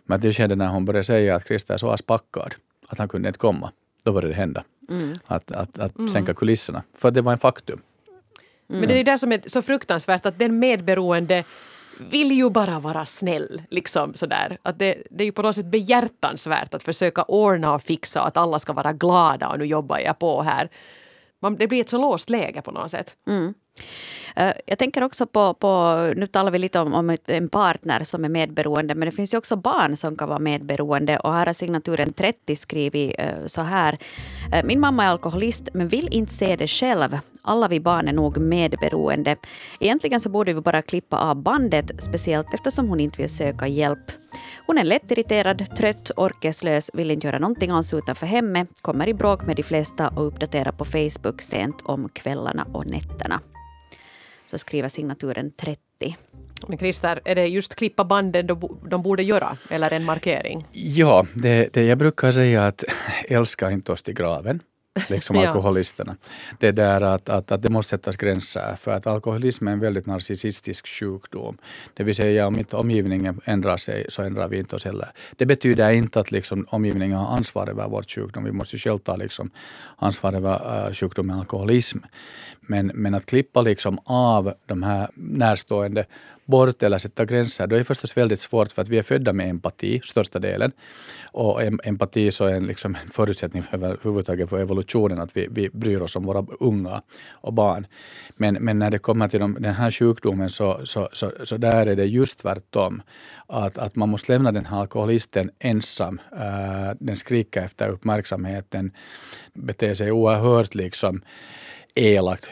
Men 0.04 0.20
det 0.20 0.32
skedde 0.32 0.56
när 0.56 0.68
hon 0.68 0.84
började 0.84 1.04
säga 1.04 1.36
att 1.36 1.46
Christer 1.46 1.74
är 1.74 1.78
så 1.78 1.90
aspackad 1.90 2.54
att 2.88 2.98
han 2.98 3.08
kunde 3.08 3.28
inte 3.28 3.38
komma. 3.38 3.72
Då 4.02 4.12
började 4.12 4.28
det 4.28 4.34
hända. 4.34 4.64
Mm. 4.90 5.14
Att, 5.26 5.52
att, 5.52 5.78
att 5.78 5.98
mm. 5.98 6.08
sänka 6.08 6.34
kulisserna. 6.34 6.82
För 6.94 7.10
det 7.10 7.20
var 7.20 7.32
en 7.32 7.38
faktum. 7.38 7.80
Men 8.66 8.88
det 8.88 9.00
är 9.00 9.04
det 9.04 9.18
som 9.18 9.32
är 9.32 9.40
så 9.46 9.62
fruktansvärt 9.62 10.26
att 10.26 10.38
den 10.38 10.58
medberoende 10.58 11.44
vill 12.00 12.32
ju 12.32 12.50
bara 12.50 12.80
vara 12.80 13.06
snäll. 13.06 13.62
Liksom 13.70 14.14
sådär. 14.14 14.58
Att 14.62 14.78
det, 14.78 15.02
det 15.10 15.24
är 15.24 15.26
ju 15.26 15.32
på 15.32 15.42
något 15.42 15.56
sätt 15.56 15.66
behjärtansvärt 15.66 16.74
att 16.74 16.82
försöka 16.82 17.22
ordna 17.22 17.74
och 17.74 17.82
fixa 17.82 18.22
att 18.22 18.36
alla 18.36 18.58
ska 18.58 18.72
vara 18.72 18.92
glada 18.92 19.48
och 19.48 19.58
nu 19.58 19.64
jobbar 19.64 19.98
jag 19.98 20.18
på 20.18 20.42
här. 20.42 20.70
Man, 21.42 21.56
det 21.56 21.66
blir 21.66 21.80
ett 21.80 21.88
så 21.88 21.98
låst 21.98 22.30
läge 22.30 22.62
på 22.62 22.70
något 22.70 22.90
sätt. 22.90 23.16
Mm. 23.28 23.54
Eh, 24.36 24.52
jag 24.66 24.78
tänker 24.78 25.02
också 25.02 25.26
på, 25.26 25.54
på, 25.54 25.96
nu 26.16 26.26
talar 26.26 26.50
vi 26.50 26.58
lite 26.58 26.80
om, 26.80 26.94
om 26.94 27.16
en 27.26 27.48
partner 27.48 28.02
som 28.02 28.24
är 28.24 28.28
medberoende, 28.28 28.94
men 28.94 29.06
det 29.06 29.12
finns 29.12 29.34
ju 29.34 29.38
också 29.38 29.56
barn 29.56 29.96
som 29.96 30.16
kan 30.16 30.28
vara 30.28 30.38
medberoende. 30.38 31.18
Och 31.18 31.32
här 31.32 31.46
har 31.46 31.52
signaturen 31.52 32.12
30 32.12 32.56
skrivit 32.56 33.14
eh, 33.18 33.46
så 33.46 33.62
här. 33.62 33.98
Eh, 34.52 34.64
min 34.64 34.80
mamma 34.80 35.04
är 35.04 35.08
alkoholist, 35.08 35.68
men 35.74 35.88
vill 35.88 36.08
inte 36.10 36.32
se 36.32 36.56
det 36.56 36.68
själv. 36.68 37.18
Alla 37.42 37.68
vi 37.68 37.80
barn 37.80 38.08
är 38.08 38.12
nog 38.12 38.38
medberoende. 38.38 39.36
Egentligen 39.80 40.20
så 40.20 40.28
borde 40.28 40.52
vi 40.52 40.60
bara 40.60 40.82
klippa 40.82 41.18
av 41.18 41.42
bandet, 41.42 41.90
speciellt 42.02 42.54
eftersom 42.54 42.88
hon 42.88 43.00
inte 43.00 43.22
vill 43.22 43.36
söka 43.36 43.66
hjälp. 43.66 44.12
Hon 44.66 44.78
är 44.78 44.84
lättirriterad, 44.84 45.76
trött, 45.76 46.10
orkeslös, 46.16 46.90
vill 46.94 47.10
inte 47.10 47.26
göra 47.26 47.38
någonting 47.38 47.70
alls 47.70 47.94
utanför 47.94 48.26
hemmet, 48.26 48.68
kommer 48.82 49.08
i 49.08 49.14
bråk 49.14 49.46
med 49.46 49.56
de 49.56 49.62
flesta 49.62 50.08
och 50.08 50.26
uppdaterar 50.26 50.72
på 50.72 50.84
Facebook 50.84 51.42
sent 51.42 51.82
om 51.84 52.08
kvällarna 52.08 52.66
och 52.72 52.90
nätterna 52.90 53.40
så 54.50 54.58
skriver 54.58 54.88
signaturen 54.88 55.52
30. 55.52 56.16
Men 56.68 56.78
Christer, 56.78 57.20
är 57.24 57.34
det 57.34 57.46
just 57.46 57.74
klippa 57.74 58.04
banden 58.04 58.46
de 58.90 59.02
borde 59.02 59.22
göra 59.22 59.56
eller 59.70 59.92
en 59.92 60.04
markering? 60.04 60.66
Ja, 60.72 61.26
det, 61.34 61.72
det 61.72 61.84
jag 61.84 61.98
brukar 61.98 62.32
säga 62.32 62.66
att 62.66 62.84
älska 63.28 63.70
inte 63.70 63.92
oss 63.92 64.02
till 64.02 64.14
graven. 64.14 64.62
Liksom 65.08 65.38
alkoholisterna. 65.46 66.16
Det 66.58 66.72
där 66.72 67.00
att, 67.00 67.28
att, 67.28 67.52
att 67.52 67.62
det 67.62 67.68
måste 67.68 67.90
sättas 67.90 68.16
gränser 68.16 68.76
för 68.78 68.90
att 68.90 69.06
alkoholism 69.06 69.68
är 69.68 69.72
en 69.72 69.80
väldigt 69.80 70.06
narcissistisk 70.06 70.88
sjukdom. 70.88 71.58
Det 71.94 72.04
vill 72.04 72.14
säga 72.14 72.46
om 72.46 72.58
inte 72.58 72.76
omgivningen 72.76 73.40
ändrar 73.44 73.76
sig 73.76 74.06
så 74.08 74.22
ändrar 74.22 74.48
vi 74.48 74.58
inte 74.58 74.76
oss 74.76 74.84
heller. 74.84 75.08
Det 75.36 75.46
betyder 75.46 75.92
inte 75.92 76.20
att 76.20 76.30
liksom 76.30 76.66
omgivningen 76.68 77.18
har 77.18 77.36
ansvar 77.36 77.68
över 77.68 77.88
vår 77.88 78.02
sjukdom. 78.02 78.44
Vi 78.44 78.52
måste 78.52 78.78
själv 78.78 78.98
ta 78.98 79.16
liksom 79.16 79.50
ansvar 79.96 80.32
över 80.32 80.86
uh, 80.86 80.92
sjukdomen 80.92 81.38
alkoholism. 81.38 81.98
Men, 82.60 82.86
men 82.94 83.14
att 83.14 83.26
klippa 83.26 83.62
liksom 83.62 83.98
av 84.04 84.54
de 84.66 84.82
här 84.82 85.10
närstående 85.14 86.06
bort 86.50 86.82
eller 86.82 86.98
sätta 86.98 87.24
gränser, 87.24 87.66
då 87.66 87.74
är 87.74 87.78
det 87.78 87.84
förstås 87.84 88.16
väldigt 88.16 88.40
svårt 88.40 88.72
för 88.72 88.82
att 88.82 88.88
vi 88.88 88.98
är 88.98 89.02
födda 89.02 89.32
med 89.32 89.48
empati, 89.48 90.00
största 90.04 90.38
delen. 90.38 90.72
Och 91.32 91.62
em- 91.62 91.80
empati 91.84 92.30
så 92.30 92.44
är 92.44 92.54
en, 92.54 92.66
liksom 92.66 92.96
en 93.02 93.10
förutsättning 93.10 93.62
för 93.62 93.76
överhuvudtaget 93.76 94.48
för 94.48 94.58
evolutionen, 94.58 95.20
att 95.20 95.36
vi, 95.36 95.48
vi 95.50 95.70
bryr 95.72 96.00
oss 96.02 96.16
om 96.16 96.24
våra 96.24 96.46
unga 96.60 97.02
och 97.32 97.52
barn. 97.52 97.86
Men, 98.36 98.54
men 98.54 98.78
när 98.78 98.90
det 98.90 98.98
kommer 98.98 99.28
till 99.28 99.40
de, 99.40 99.56
den 99.60 99.74
här 99.74 99.90
sjukdomen 99.90 100.50
så, 100.50 100.80
så, 100.84 101.08
så, 101.12 101.32
så 101.44 101.56
där 101.56 101.86
är 101.86 101.96
det 101.96 102.04
just 102.04 102.38
tvärtom. 102.38 103.02
Att, 103.46 103.78
att 103.78 103.96
man 103.96 104.08
måste 104.08 104.32
lämna 104.32 104.52
den 104.52 104.66
här 104.66 104.80
alkoholisten 104.80 105.50
ensam. 105.58 106.20
Uh, 106.32 106.92
den 107.00 107.16
skriker 107.16 107.62
efter 107.64 107.88
uppmärksamheten, 107.88 108.92
beter 109.54 109.94
sig 109.94 110.12
oerhört 110.12 110.74
liksom 110.74 111.22
elakt 111.94 112.48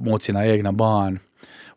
mot 0.00 0.22
sina 0.22 0.46
egna 0.46 0.72
barn. 0.72 1.18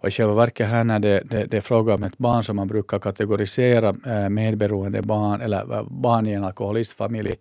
Och 0.02 0.08
i 0.08 0.12
själva 0.12 0.34
verket 0.34 0.68
här 0.68 0.84
när 0.84 1.00
det, 1.00 1.22
det, 1.26 1.46
det 1.46 1.58
är 1.58 1.62
fråga 1.62 1.94
om 1.96 2.04
ett 2.04 2.18
barn 2.18 2.44
som 2.44 2.56
man 2.56 2.68
brukar 2.68 3.00
kategorisera 3.00 3.96
eh, 4.06 4.30
medberoende 4.30 5.02
barn 5.02 5.42
eller 5.42 5.74
eh, 5.74 5.84
barn 5.90 6.28
i 6.28 6.32
en 6.34 6.44
alkoholistfamilj 6.44 7.36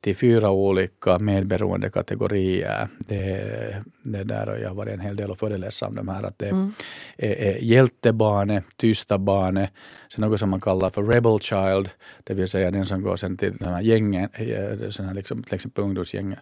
till 0.00 0.16
fyra 0.16 0.50
olika 0.50 1.18
medberoende 1.18 1.90
kategorier. 1.90 2.88
Det, 2.98 3.82
det 4.02 4.24
där 4.24 4.48
och 4.48 4.60
jag 4.60 4.68
har 4.68 4.74
varit 4.74 4.92
en 4.92 5.00
hel 5.00 5.16
del 5.16 5.30
och 5.30 5.38
föreläst 5.38 5.82
om 5.82 5.94
de 5.96 6.08
här. 6.08 6.22
Att 6.22 6.38
det 6.38 6.48
Mm. 6.48 6.72
är, 7.16 7.32
är 7.32 7.56
hjältebarnet, 7.62 8.64
tysta 8.76 9.18
barnet, 9.18 9.70
sen 10.14 10.20
något 10.24 10.40
som 10.40 10.50
man 10.50 10.60
kallar 10.60 10.90
för 10.90 11.02
rebel 11.02 11.38
child, 11.40 11.88
det 12.24 12.34
vill 12.34 12.48
säga 12.48 12.70
den 12.70 12.86
som 12.86 13.02
går 13.02 13.16
sen 13.16 13.36
till 13.36 13.56
de 13.56 13.64
här 13.68 13.80
gängen, 13.80 14.28
eh, 14.32 14.88
såna 14.90 15.08
här 15.08 15.14
liksom, 15.14 15.42
till 15.42 15.54
exempel 15.54 15.84
ungdomsgäng. 15.84 16.36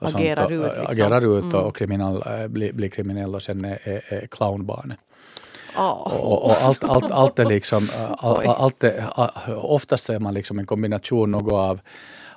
Och 0.00 0.08
Agerar 0.08 0.36
sånt, 0.36 0.50
och, 0.50 0.56
ut, 0.56 0.62
liksom. 0.62 0.86
Agerar 0.90 1.38
ut 1.38 1.42
Mm. 1.44 1.54
och, 1.54 1.66
och 1.66 1.76
kriminal, 1.76 2.24
blir, 2.48 2.72
blir 2.72 2.88
kriminell 2.88 3.34
och 3.34 3.42
sen 3.42 3.64
är, 3.64 3.78
är, 3.84 4.02
är 4.14 4.26
clownbarnet. 4.26 4.98
Åh. 5.76 5.90
Och, 5.90 6.44
och 6.44 6.62
allt, 6.62 6.84
allt, 6.84 7.10
allt 7.10 7.38
är 7.38 7.46
liksom, 7.46 7.88
all, 8.18 8.46
allt 8.46 8.84
är, 8.84 9.04
oftast 9.64 10.10
är 10.10 10.18
man 10.18 10.34
liksom 10.34 10.58
en 10.58 10.66
kombination 10.66 11.30
något 11.30 11.52
av 11.52 11.80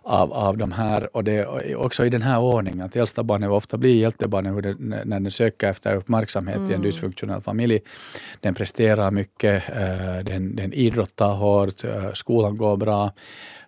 av, 0.06 0.34
av 0.34 0.58
de 0.58 0.72
här 0.72 1.16
och 1.16 1.24
det 1.24 1.34
är 1.34 1.76
också 1.76 2.06
i 2.06 2.10
den 2.10 2.22
här 2.22 2.40
ordningen 2.40 2.82
att 2.82 2.96
äldsta 2.96 3.24
barnet 3.24 3.50
ofta 3.50 3.78
blir 3.78 3.96
hjältebarnet 3.96 4.76
när 4.80 5.20
den 5.20 5.32
söker 5.32 5.70
efter 5.70 5.96
uppmärksamhet 5.96 6.72
i 6.72 6.74
en 6.74 6.82
dysfunktionell 6.82 7.42
familj. 7.42 7.80
Den 8.40 8.54
presterar 8.54 9.12
mycket, 9.12 9.64
den, 10.26 10.56
den 10.56 10.74
idrottar 10.74 11.32
hårt, 11.32 11.84
skolan 12.14 12.58
går 12.58 12.78
bra. 12.78 13.12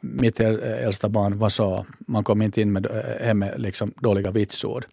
Mitt 0.01 0.39
äl- 0.39 0.63
äldsta 0.85 1.09
barn 1.09 1.37
var 1.37 1.49
så, 1.49 1.85
man 1.99 2.23
kom 2.23 2.41
inte 2.41 2.61
in 2.61 2.73
med, 2.73 2.87
hem 3.21 3.39
med 3.39 3.61
liksom 3.61 3.93
dåliga 3.99 4.31
vitsord. 4.31 4.85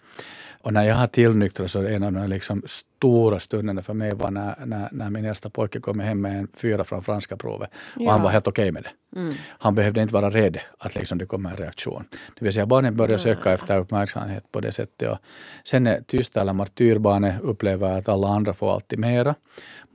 Och 0.65 0.73
när 0.73 0.85
jag 0.85 0.95
har 0.95 1.07
tillnyktrat 1.07 1.71
så 1.71 1.81
är 1.81 1.85
en 1.85 2.03
av 2.03 2.13
de 2.13 2.29
liksom 2.29 2.63
stora 2.67 3.41
stunderna 3.41 3.83
för 3.83 3.95
mig 3.95 4.15
var 4.15 4.31
när, 4.31 4.55
när, 4.67 4.89
när 4.93 5.11
min 5.11 5.25
äldsta 5.25 5.51
pojke 5.51 5.81
kom 5.81 6.01
hem 6.01 6.21
med 6.21 6.39
en 6.39 6.49
fyra 6.55 6.85
från 6.85 7.03
franska 7.03 7.37
provet. 7.37 7.71
Och 7.95 8.03
Ja. 8.03 8.11
han 8.13 8.23
var 8.23 8.31
helt 8.31 8.49
okej 8.49 8.73
med 8.73 8.83
det. 8.83 9.21
Mm. 9.21 9.35
Han 9.49 9.75
behövde 9.75 10.03
inte 10.03 10.15
vara 10.15 10.31
rädd 10.31 10.59
att 10.79 10.95
liksom 10.95 11.19
det 11.19 11.27
kommer 11.27 11.51
en 11.51 11.57
reaktion. 11.57 12.05
Det 12.11 12.45
vill 12.45 12.53
säga 12.53 12.67
barnen 12.67 12.97
börjar 12.97 13.19
söka 13.19 13.53
efter 13.53 13.79
uppmärksamhet 13.79 14.45
på 14.53 14.61
det 14.61 14.73
sättet. 14.73 15.11
Och 15.11 15.19
sen 15.65 15.87
är 15.87 16.01
tysta 16.01 16.41
eller 16.41 16.53
martyrbarnet 16.53 17.41
upplever 17.43 17.99
att 17.99 18.09
alla 18.09 18.29
andra 18.29 18.55
får 18.55 18.75
alltid 18.75 18.99
mera. 18.99 19.35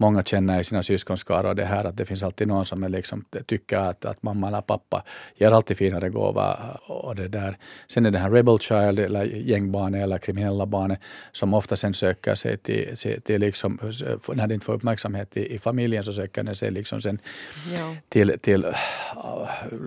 Många 0.01 0.23
känner 0.23 0.59
i 0.59 0.63
sina 0.63 0.83
syskonskaror 0.83 1.53
det 1.53 1.65
här 1.65 1.85
att 1.85 1.97
det 1.97 2.05
finns 2.05 2.23
alltid 2.23 2.47
någon 2.47 2.65
som 2.65 2.83
är 2.83 2.89
liksom, 2.89 3.25
tycker 3.45 3.77
att, 3.77 4.05
att 4.05 4.23
mamma 4.23 4.47
eller 4.47 4.61
pappa 4.61 5.03
ger 5.35 5.51
alltid 5.51 5.77
finare 5.77 6.09
gåva. 6.09 6.57
Och 6.87 7.15
det 7.15 7.27
där. 7.27 7.57
Sen 7.87 8.05
är 8.05 8.11
det 8.11 8.19
här 8.19 8.29
rebel 8.31 8.59
child 8.59 8.99
eller 8.99 9.23
gängbarnet 9.23 10.03
eller 10.03 10.17
kriminella 10.17 10.65
barnet 10.65 10.99
som 11.31 11.53
ofta 11.53 11.75
sen 11.75 11.93
söker 11.93 12.35
sig 12.35 12.57
till, 12.57 12.95
till, 13.25 13.41
liksom, 13.41 13.79
när 14.33 14.47
det 14.47 14.53
inte 14.53 14.65
får 14.65 14.73
uppmärksamhet 14.73 15.37
i, 15.37 15.55
i 15.55 15.59
familjen 15.59 16.03
så 16.03 16.13
söker 16.13 16.43
den 16.43 16.55
sig 16.55 16.71
liksom 16.71 17.01
sen 17.01 17.19
Ja. 17.77 17.95
till, 18.09 18.39
till 18.41 18.65
äh, 18.65 18.71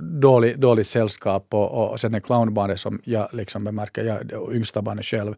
dålig, 0.03 0.59
dåligt 0.59 0.87
sällskap 0.87 1.47
och, 1.55 1.91
och 1.91 2.01
sen 2.01 2.15
är 2.15 2.21
clownbarnet 2.21 2.81
som 2.81 3.01
jag 3.05 3.29
liksom 3.33 3.65
bemärker, 3.65 4.05
jag, 4.05 4.55
yngsta 4.55 4.83
barnet 4.83 5.05
själv, 5.05 5.35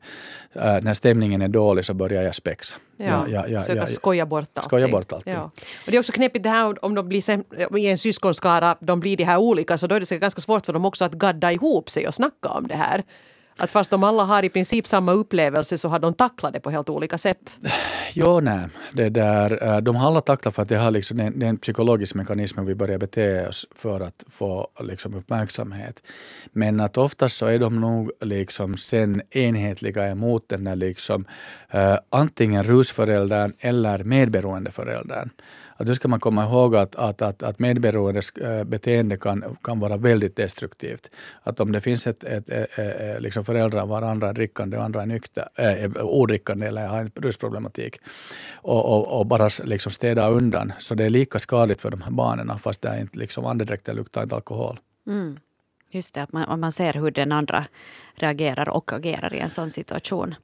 äh, 0.52 0.62
när 0.82 0.94
stämningen 0.94 1.42
är 1.42 1.48
dålig 1.48 1.84
så 1.84 1.94
börjar 1.94 2.22
jag 2.22 2.34
spexa. 2.34 2.76
Ja, 2.96 3.04
Jag- 3.06 3.28
jag- 3.30 3.50
jag- 3.50 3.62
söka 3.62 3.76
jag- 3.78 3.88
skoja 3.90 4.26
bort. 4.26 4.48
Skoja 4.64 4.88
bort 4.88 5.12
allting. 5.12 5.32
Ja. 5.32 5.42
Och 5.84 5.90
det 5.90 5.96
är 5.96 5.98
också 5.98 6.12
knepigt 6.12 6.42
det 6.42 6.48
här 6.50 6.84
om- 6.84 6.94
de 6.94 7.08
blir 7.08 7.78
i 7.78 7.86
en 7.86 7.98
syskonskara, 7.98 8.76
de 8.80 9.00
blir 9.00 9.16
de 9.16 9.24
här 9.24 9.38
olika, 9.38 9.78
så 9.78 9.86
då 9.86 9.94
är 9.94 10.00
det 10.00 10.18
ganska 10.18 10.40
svårt 10.40 10.66
för 10.66 10.72
dem 10.72 10.84
också 10.84 11.04
att 11.04 11.12
gadda 11.12 11.52
ihop 11.52 11.90
sig 11.90 12.08
och 12.08 12.14
snacka 12.14 12.48
om 12.48 12.66
det 12.66 12.74
här. 12.76 13.02
Att 13.56 13.70
fast 13.70 13.90
de 13.90 14.04
alla 14.04 14.24
har 14.24 14.42
i 14.42 14.48
princip 14.48 14.86
samma 14.86 15.12
upplevelse 15.12 15.78
så 15.78 15.88
har 15.88 15.98
de 15.98 16.14
tacklat 16.14 16.52
det 16.52 16.60
på 16.60 16.70
helt 16.70 16.90
olika 16.90 17.18
sätt. 17.18 17.58
Jo, 18.12 18.40
nej. 18.40 18.68
Det 18.92 19.08
där, 19.08 19.62
eh, 19.62 19.80
de 19.80 19.96
har 19.96 20.06
alla 20.06 20.20
tacklat 20.20 20.54
för 20.54 20.62
att 20.62 20.68
det, 20.68 20.76
har 20.76 20.90
liksom, 20.90 21.16
det, 21.16 21.46
är 21.46 21.48
en, 21.48 21.56
psykologisk 21.56 22.14
mekanism 22.14 22.64
vi 22.64 22.74
börjar 22.74 22.98
bete 22.98 23.48
oss 23.48 23.66
för 23.74 24.00
att 24.00 24.24
få 24.30 24.68
liksom, 24.80 25.14
uppmärksamhet. 25.14 26.02
Men 26.52 26.80
att 26.80 26.98
oftast 26.98 27.36
så 27.36 27.46
är 27.46 27.58
de 27.58 27.80
nog 27.80 28.10
liksom 28.20 28.76
sen 28.76 29.22
enhetliga 29.30 30.08
emot 30.08 30.48
den 30.48 30.64
där 30.64 30.76
liksom, 30.76 31.24
eh, 31.70 31.96
antingen 32.10 32.64
rusföräldern 32.64 33.52
eller 33.58 34.04
medberoendeföräldern. 34.04 35.30
Att 35.76 35.86
då 35.86 35.94
ska 35.94 36.08
man 36.08 36.20
komma 36.20 36.44
ihåg 36.44 36.76
att, 36.76 36.96
att, 36.96 37.22
att, 37.22 37.42
att 37.42 37.58
medberoendes 37.58 38.30
eh, 38.30 38.64
beteende 38.64 39.16
kan, 39.16 39.56
kan 39.62 39.80
vara 39.80 39.96
väldigt 39.96 40.36
destruktivt. 40.36 41.10
Att 41.42 41.60
om 41.60 41.72
det 41.72 41.80
finns 41.80 42.06
ett, 42.06 42.24
ett, 42.24 42.50
ett, 42.50 42.78
ett 42.78 43.22
liksom 43.22 43.44
föräldrar 43.44 43.86
varandra 43.86 44.28
är 44.28 44.32
drickande 44.32 44.76
och 44.76 44.84
andra 44.84 45.02
är 45.02 45.06
nykter, 45.06 45.48
äh, 45.58 46.04
odrickande 46.04 46.66
eller 46.66 46.86
har 46.86 46.98
en 46.98 47.10
rusproblematik 47.14 48.00
och, 48.54 48.84
och, 48.84 49.20
och 49.20 49.26
bara 49.26 49.50
liksom 49.64 49.92
städa 49.92 50.28
undan. 50.28 50.72
Så 50.78 50.94
det 50.94 51.04
är 51.04 51.10
lika 51.10 51.38
skadligt 51.38 51.80
för 51.80 51.90
de 51.90 52.02
här 52.02 52.10
barnen 52.10 52.58
fast 52.58 52.82
det 52.82 52.88
är 52.88 53.00
inte 53.00 53.18
liksom 53.18 53.44
andedräkten 53.44 53.96
luktar 53.96 54.22
inte 54.22 54.34
alkohol. 54.34 54.80
Mm. 55.06 55.38
Just 55.90 56.14
det, 56.14 56.22
att 56.22 56.32
man, 56.32 56.60
man 56.60 56.72
ser 56.72 56.92
hur 56.92 57.10
den 57.10 57.32
andra 57.32 57.66
reagerar 58.14 58.68
och 58.68 58.92
agerar 58.92 59.34
i 59.34 59.38
en 59.38 59.48
sån 59.48 59.70
situation. 59.70 60.34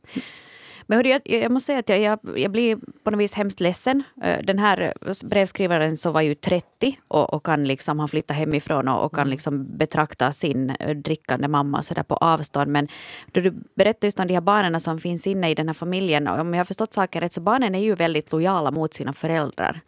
Men 0.90 0.97
hörru, 0.97 1.09
jag, 1.09 1.20
jag 1.25 1.52
måste 1.52 1.66
säga 1.66 1.78
att 1.78 1.88
jag, 1.88 2.00
jag, 2.00 2.18
jag 2.38 2.50
blir 2.50 2.78
på 3.04 3.11
något 3.11 3.20
vis 3.20 3.35
hemskt 3.35 3.61
ledsen. 3.61 4.02
Eh, 4.23 4.44
Den 4.44 4.59
här 4.59 4.94
brevskrivaren 5.25 5.97
så 5.97 6.11
var 6.11 6.20
ju 6.20 6.35
30 6.35 6.99
och, 7.09 7.35
och 7.35 7.47
kan 7.47 7.64
liksom 7.64 8.00
ha 8.00 8.09
flyttat 8.09 8.37
hemifrån 8.37 8.88
och, 8.88 9.04
och 9.04 9.14
kan 9.14 9.30
liksom 9.30 9.76
betrakta 9.76 10.32
sin 10.32 10.70
eh, 10.70 10.97
drickande 10.97 11.49
mamma 11.49 11.82
så 11.82 11.94
där 11.94 12.02
på 12.02 12.14
avstånd. 12.14 12.70
Men 12.70 12.88
då 13.32 13.40
du 13.40 13.54
berättar 13.75 14.06
just 14.06 14.20
om 14.20 14.26
de 14.26 14.35
här 14.35 14.40
barnen 14.40 14.80
som 14.80 14.99
finns 14.99 15.26
inne 15.26 15.50
i 15.50 15.54
den 15.54 15.68
här 15.68 15.75
familjen. 15.75 16.26
Om 16.26 16.54
jag 16.54 16.61
har 16.61 16.64
förstått 16.64 16.92
saken 16.92 17.20
rätt 17.20 17.32
så 17.32 17.40
barnen 17.40 17.75
är 17.75 17.80
ju 17.80 17.94
väldigt 17.94 18.32
lojala 18.32 18.70
mot 18.70 18.94
sina 18.94 19.12
föräldrar. 19.12 19.80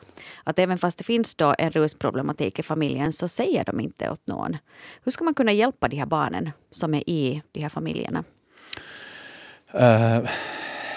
Att 0.44 0.59
även 0.59 0.78
fast 0.78 0.99
det 0.99 1.04
finns 1.04 1.35
då 1.35 1.54
en 1.59 1.71
rusproblematik 1.71 2.59
i 2.59 2.62
familjen 2.62 3.12
så 3.12 3.28
säger 3.28 3.64
de 3.64 3.80
inte 3.80 4.11
åt 4.11 4.26
någon. 4.26 4.56
Hur 5.04 5.12
ska 5.12 5.25
man 5.25 5.35
kunna 5.35 5.52
hjälpa 5.52 5.88
de 5.88 5.97
här 5.97 6.06
barnen 6.06 6.50
som 6.71 6.94
är 6.94 7.11
i 7.11 7.42
de 7.52 7.61
här 7.61 7.68
familjerna? 7.68 8.25
Uh, 9.75 10.28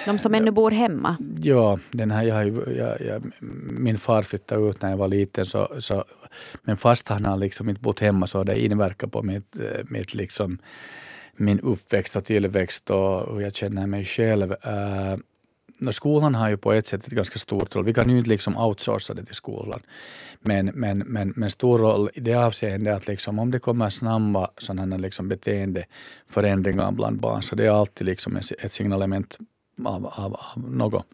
de 0.06 0.20
som 0.20 0.34
ännu 0.36 0.52
bor 0.52 0.72
hemma. 0.72 1.18
Ja, 1.42 1.80
den 1.92 2.12
här, 2.12 2.24
jag, 2.24 2.48
jag, 2.78 3.02
jag, 3.02 3.32
min 3.80 3.98
far 3.98 4.24
flyttade 4.24 4.70
ut 4.70 4.82
när 4.82 4.90
jag 4.90 4.98
var 4.98 5.08
liten. 5.08 5.46
Så, 5.46 5.68
så, 5.80 6.04
men 6.64 6.78
fast 6.78 7.08
han 7.08 7.26
har 7.26 7.38
liksom 7.38 7.70
inte 7.70 7.82
bott 7.82 8.00
hemma 8.00 8.28
så 8.28 8.38
har 8.38 8.46
det 8.46 8.60
inverkat 8.60 9.12
på 9.12 9.24
mitt, 9.24 9.58
eh, 9.58 9.86
mitt 9.90 10.14
liksom, 10.14 10.58
min 11.36 11.60
uppväxt 11.60 12.16
och 12.16 12.26
tillväxt 12.26 12.90
och 12.90 13.34
hur 13.34 13.42
jag 13.42 13.56
känner 13.56 13.88
mig 13.88 14.06
själv. 14.06 14.52
Uh, 14.52 15.92
skolan 15.92 16.36
har 16.36 16.50
ju 16.50 16.58
på 16.58 16.74
ett 16.74 16.88
sätt 16.88 17.08
ett 17.08 17.14
ganska 17.14 17.40
stort 17.40 17.76
roll. 17.76 17.86
Vi 17.86 17.94
kan 17.94 18.10
ju 18.10 18.18
inte 18.18 18.30
liksom 18.30 18.58
outsourca 18.58 19.14
det 19.14 19.26
till 19.26 19.36
skolan. 19.36 19.80
Men, 20.40 20.66
men, 20.66 20.98
men, 20.98 21.34
men 21.36 21.50
stor 21.50 21.80
roll 21.80 22.10
i 22.14 22.20
det 22.20 22.34
avseendet 22.34 22.96
att 22.96 23.08
liksom, 23.08 23.40
om 23.40 23.52
det 23.52 23.60
kommer 23.60 23.90
snabba 23.90 24.50
sådana 24.58 24.98
liksom 24.98 25.30
beteendeförändringar 25.30 26.92
bland 26.92 27.20
barn 27.20 27.42
så 27.42 27.56
det 27.56 27.66
är 27.66 27.72
alltid 27.72 28.08
liksom 28.08 28.36
ett 28.36 28.74
signalement 28.74 29.38
av, 29.84 30.06
av, 30.06 30.34
av 30.56 30.70
något. 30.72 31.06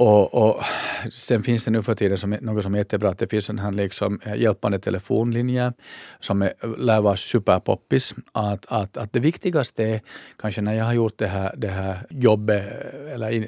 Och, 0.00 0.34
och 0.34 0.62
sen 1.10 1.42
finns 1.42 1.64
det 1.64 1.70
nu 1.70 1.82
för 1.82 1.94
tiden 1.94 2.18
som, 2.18 2.30
något 2.30 2.62
som 2.62 2.74
är 2.74 2.78
jättebra, 2.78 3.10
att 3.10 3.18
det 3.18 3.26
finns 3.26 3.50
en 3.50 3.58
här 3.58 3.72
liksom 3.72 4.20
eh, 4.24 4.34
hjälpande 4.34 4.78
telefonlinje 4.78 5.72
som 6.20 6.42
är, 6.42 6.52
lär 6.78 7.00
vara 7.00 7.16
superpoppis. 7.16 8.14
Att, 8.32 8.66
att, 8.68 8.96
att 8.96 9.12
det 9.12 9.20
viktigaste 9.20 9.84
är, 9.84 10.00
kanske 10.38 10.60
när 10.60 10.72
jag 10.72 10.84
har 10.84 10.92
gjort 10.92 11.18
det 11.18 11.26
här, 11.26 11.54
det 11.56 11.68
här 11.68 12.06
jobbet 12.10 12.62
eller 13.12 13.30
in, 13.30 13.46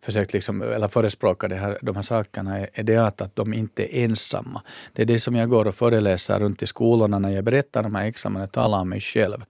försökt 0.00 0.32
liksom, 0.32 0.62
eller 0.62 0.88
förespråka 0.88 1.48
det 1.48 1.56
här, 1.56 1.78
de 1.82 1.96
här 1.96 2.02
sakerna, 2.02 2.58
är, 2.58 2.68
är 2.72 2.82
det 2.82 2.96
att, 2.96 3.20
att 3.20 3.36
de 3.36 3.54
inte 3.54 3.98
är 3.98 4.04
ensamma. 4.04 4.62
Det 4.92 5.02
är 5.02 5.06
det 5.06 5.18
som 5.18 5.34
jag 5.34 5.48
går 5.48 5.64
och 5.64 5.74
föreläser 5.74 6.40
runt 6.40 6.62
i 6.62 6.66
skolorna 6.66 7.18
när 7.18 7.30
jag 7.30 7.44
berättar 7.44 7.82
de 7.82 7.94
här 7.94 8.06
examina, 8.06 8.46
talar 8.46 8.80
om 8.80 8.88
mig 8.88 9.00
själv. 9.00 9.44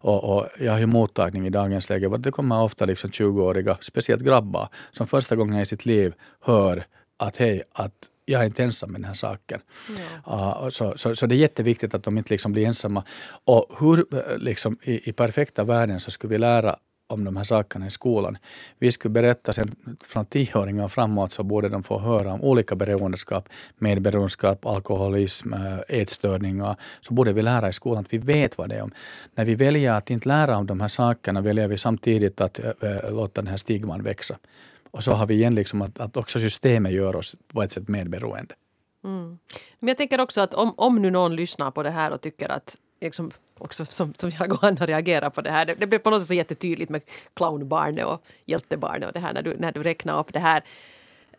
Och, 0.00 0.36
och 0.36 0.46
jag 0.60 0.72
har 0.72 0.78
ju 0.78 0.86
mottagning 0.86 1.46
i 1.46 1.50
dagens 1.50 1.88
läge. 1.88 2.18
Det 2.18 2.30
kommer 2.30 2.62
ofta 2.62 2.86
liksom 2.86 3.10
20-åriga, 3.10 3.78
speciellt 3.80 4.22
grabbar, 4.22 4.68
som 4.90 5.06
första 5.06 5.36
gången 5.36 5.58
i 5.58 5.66
sitt 5.66 5.86
liv 5.86 6.14
hör 6.40 6.84
att 7.16 7.36
hej, 7.36 7.62
att 7.72 7.94
jag 8.24 8.42
är 8.42 8.46
inte 8.46 8.62
ensam 8.62 8.92
med 8.92 9.00
den 9.00 9.06
här 9.06 9.14
saken. 9.14 9.60
Ja. 10.26 10.60
Uh, 10.62 10.68
så, 10.68 10.92
så, 10.96 11.16
så, 11.16 11.26
det 11.26 11.34
är 11.34 11.38
jätteviktigt 11.38 11.94
att 11.94 12.02
de 12.02 12.18
inte 12.18 12.34
liksom 12.34 12.52
blir 12.52 12.66
ensamma. 12.66 13.04
Och 13.44 13.66
hur, 13.80 14.06
liksom, 14.38 14.78
i, 14.82 15.08
i 15.08 15.12
perfekta 15.12 15.64
världen 15.64 16.00
så 16.00 16.10
skulle 16.10 16.30
vi 16.30 16.38
lära 16.38 16.76
om 17.10 17.24
de 17.24 17.36
här 17.36 17.44
sakerna 17.44 17.86
i 17.86 17.90
skolan. 17.90 18.38
Vi 18.78 18.92
skulle 18.92 19.12
berätta 19.12 19.52
sen 19.52 19.76
från 20.00 20.26
tioåringar 20.26 20.84
och 20.84 20.92
framåt 20.92 21.32
så 21.32 21.42
borde 21.42 21.68
de 21.68 21.82
få 21.82 21.98
höra 21.98 22.32
om 22.32 22.42
olika 22.42 22.74
beroendeskap, 22.74 23.48
medberoendeskap, 23.78 24.66
alkoholism, 24.66 25.52
eh, 25.52 25.78
ätstörningar. 25.88 26.76
Så 27.00 27.14
borde 27.14 27.32
vi 27.32 27.42
lära 27.42 27.68
i 27.68 27.72
skolan 27.72 28.00
att 28.00 28.12
vi 28.12 28.18
vet 28.18 28.58
vad 28.58 28.68
det 28.68 28.76
är 28.76 28.82
om. 28.82 28.92
När 29.34 29.44
vi 29.44 29.54
väljer 29.54 29.92
att 29.92 30.10
inte 30.10 30.28
lära 30.28 30.56
om 30.56 30.66
de 30.66 30.80
här 30.80 30.88
sakerna 30.88 31.40
väljer 31.40 31.68
vi 31.68 31.78
samtidigt 31.78 32.40
att 32.40 32.58
äh, 32.58 33.10
låta 33.10 33.42
den 33.42 33.50
här 33.50 33.56
stigman 33.56 34.02
växa. 34.02 34.38
Och 34.90 35.04
så 35.04 35.12
har 35.12 35.26
vi 35.26 35.34
igen 35.34 35.54
liksom 35.54 35.82
att, 35.82 36.00
att 36.00 36.16
också 36.16 36.38
systemet 36.38 36.92
gör 36.92 37.16
oss 37.16 37.36
på 37.52 37.62
ett 37.62 37.72
sätt 37.72 37.88
medberoende. 37.88 38.54
Mm. 39.04 39.38
Men 39.78 39.88
jag 39.88 39.96
tänker 39.96 40.20
också 40.20 40.40
att 40.40 40.54
om, 40.54 40.74
om 40.76 41.02
nu 41.02 41.10
någon 41.10 41.36
lyssnar 41.36 41.70
på 41.70 41.82
det 41.82 41.90
här 41.90 42.10
och 42.10 42.20
tycker 42.20 42.48
att 42.48 42.76
liksom, 43.00 43.30
också 43.60 43.84
som, 43.84 44.14
som 44.16 44.30
jag 44.38 44.52
och 44.52 44.64
Anna 44.64 44.86
reagerar 44.86 45.30
på 45.30 45.40
det 45.40 45.50
här. 45.50 45.64
Det, 45.64 45.74
det 45.78 45.86
blev 45.86 45.98
på 45.98 46.10
något 46.10 46.20
sätt 46.20 46.28
så 46.28 46.34
jättetydligt 46.34 46.90
med 46.90 47.02
clownbarnet 47.34 48.06
och 48.06 48.22
hjältebarnet 48.46 49.08
och 49.08 49.12
det 49.12 49.20
här 49.20 49.32
när 49.32 49.42
du, 49.42 49.56
när 49.58 49.72
du 49.72 49.82
räknar 49.82 50.18
upp 50.18 50.32
det 50.32 50.38
här. 50.38 50.64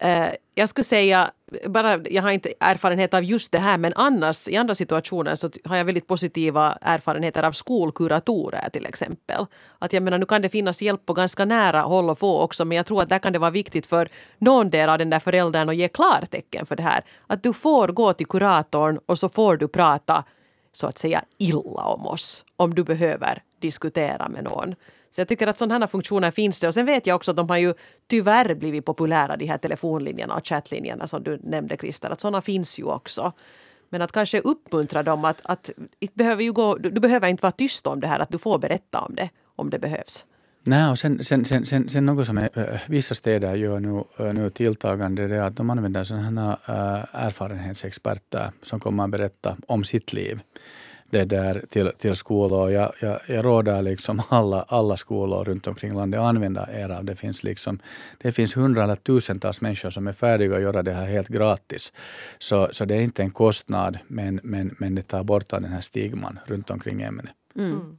Uh, 0.04 0.34
jag 0.56 0.70
skulle 0.70 0.86
säga, 0.86 1.32
bara, 1.68 2.00
jag 2.10 2.24
har 2.24 2.32
inte 2.32 2.54
erfarenhet 2.60 3.14
av 3.14 3.24
just 3.24 3.52
det 3.52 3.60
här 3.60 3.78
men 3.78 3.94
annars 3.96 4.48
i 4.48 4.58
andra 4.58 4.76
situationer 4.76 5.36
så 5.36 5.50
har 5.66 5.78
jag 5.78 5.86
väldigt 5.86 6.08
positiva 6.08 6.78
erfarenheter 6.82 7.44
av 7.44 7.52
skolkuratorer 7.52 8.70
till 8.70 8.86
exempel. 8.86 9.46
Att 9.80 9.94
jag 9.94 10.04
menar 10.04 10.18
nu 10.18 10.26
kan 10.26 10.42
det 10.42 10.50
finnas 10.50 10.82
hjälp 10.82 11.06
på 11.06 11.14
ganska 11.14 11.46
nära 11.46 11.82
håll 11.82 12.10
och 12.10 12.20
få 12.20 12.42
också 12.42 12.66
men 12.66 12.78
jag 12.78 12.86
tror 12.86 13.02
att 13.02 13.10
där 13.10 13.20
kan 13.20 13.34
det 13.34 13.40
vara 13.40 13.52
viktigt 13.52 13.86
för 13.86 14.08
någon 14.38 14.70
del 14.70 14.90
av 14.90 14.98
den 14.98 15.10
där 15.10 15.20
föräldern 15.20 15.70
att 15.70 15.76
ge 15.76 15.88
klartecken 15.88 16.66
för 16.66 16.76
det 16.76 16.84
här. 16.84 17.04
Att 17.28 17.44
du 17.44 17.54
får 17.54 17.88
gå 17.88 18.14
till 18.14 18.28
kuratorn 18.28 19.00
och 19.06 19.20
så 19.20 19.30
får 19.30 19.58
du 19.58 19.68
prata 19.68 20.24
så 20.72 20.88
att 20.88 20.98
säga 20.98 21.24
illa 21.38 21.86
om 21.86 22.06
oss 22.06 22.46
om 22.56 22.76
du 22.76 22.84
behöver 22.84 23.44
diskutera 23.60 24.30
med 24.30 24.44
någon. 24.44 24.76
Så 25.12 25.22
jag 25.22 25.28
tycker 25.28 25.48
att 25.48 25.58
sådana 25.58 25.80
här 25.80 25.88
funktioner 25.88 26.32
finns 26.32 26.60
det. 26.60 26.68
Och 26.68 26.74
sen 26.74 26.86
vet 26.86 27.08
jag 27.08 27.16
också 27.16 27.32
att 27.32 27.38
de 27.38 27.50
har 27.50 27.58
ju 27.58 27.74
tyvärr 28.08 28.54
blivit 28.56 28.86
populära, 28.86 29.38
de 29.38 29.46
här 29.46 29.58
telefonlinjerna 29.58 30.36
och 30.36 30.48
chattlinjerna 30.48 31.08
som 31.08 31.24
du 31.24 31.40
nämnde 31.44 31.78
Christer. 31.78 32.10
Att 32.10 32.22
sådana 32.22 32.42
finns 32.42 32.80
ju 32.80 32.84
också. 32.84 33.34
Men 33.90 34.02
att 34.02 34.12
kanske 34.12 34.40
uppmuntra 34.40 35.04
dem 35.04 35.26
att, 35.26 35.42
att 35.44 35.70
behöver 36.14 36.44
ju 36.44 36.52
gå, 36.52 36.78
du 36.78 37.00
behöver 37.00 37.28
inte 37.28 37.42
vara 37.42 37.52
tyst 37.52 37.88
om 37.88 38.00
det 38.00 38.08
här, 38.08 38.20
att 38.20 38.30
du 38.30 38.38
får 38.38 38.60
berätta 38.60 39.02
om 39.02 39.16
det 39.16 39.30
om 39.56 39.70
det 39.70 39.80
behövs. 39.80 40.26
Nej, 40.64 40.92
och 40.92 41.00
sen, 41.00 41.24
sen, 41.24 41.46
sen, 41.46 41.66
sen, 41.66 41.90
sen 41.90 42.06
något 42.06 42.28
som 42.28 42.38
är, 42.38 42.50
äh, 42.54 42.80
vissa 42.88 43.16
städer 43.16 43.56
gör 43.56 43.80
nu, 43.80 44.04
äh, 44.20 44.34
nu 44.34 44.50
tilltagande 44.50 45.28
det 45.28 45.36
är 45.36 45.42
att 45.42 45.56
de 45.56 45.70
använder 45.70 46.04
sådana 46.04 46.60
här 46.64 46.98
äh, 46.98 47.26
erfarenhetsexperter 47.26 48.52
som 48.62 48.80
kommer 48.80 49.04
att 49.04 49.10
berätta 49.10 49.58
om 49.68 49.84
sitt 49.84 50.14
liv 50.14 50.42
det 51.12 51.26
där 51.26 51.66
till, 51.70 51.92
till 51.98 52.16
skolor. 52.16 52.72
Jag, 52.72 52.92
jag, 53.00 53.20
jag 53.28 53.46
råder 53.46 53.82
liksom 53.82 54.22
alla, 54.30 54.62
alla 54.62 54.98
skolor 54.98 55.46
runt 55.46 55.68
omkring 55.68 55.94
landet 55.94 56.20
att 56.20 56.26
använda 56.26 56.70
era. 56.74 57.04
Det 57.04 57.16
finns, 57.16 57.44
liksom, 57.44 57.80
det 58.18 58.32
finns 58.32 58.58
hundra 58.58 58.84
eller 58.84 58.96
tusentals 58.96 59.62
människor 59.62 59.90
som 59.90 60.08
är 60.08 60.14
färdiga 60.14 60.56
att 60.56 60.62
göra 60.62 60.84
det 60.84 60.92
här 60.92 61.06
helt 61.06 61.28
gratis. 61.28 61.94
Så, 62.38 62.70
så 62.72 62.86
det 62.86 62.96
är 62.96 63.02
inte 63.02 63.24
en 63.24 63.32
kostnad, 63.32 63.98
men, 64.08 64.40
men, 64.44 64.76
men 64.80 64.96
det 64.96 65.04
tar 65.04 65.24
bort 65.24 65.50
den 65.50 65.64
här 65.64 65.82
stigman 65.82 66.40
runt 66.46 66.70
omkring 66.70 67.02
ämnet. 67.02 67.36
Mm. 67.56 67.98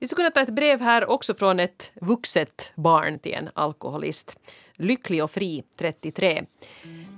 Vi 0.00 0.06
skulle 0.06 0.16
kunna 0.16 0.30
ta 0.30 0.40
ett 0.40 0.54
brev 0.56 0.80
här 0.80 1.10
också 1.10 1.34
från 1.34 1.60
ett 1.60 1.92
vuxet 2.00 2.72
barn 2.74 3.18
till 3.18 3.34
en 3.34 3.48
alkoholist. 3.54 4.38
Lycklig 4.76 5.24
och 5.24 5.30
fri, 5.30 5.62
33. 5.78 6.44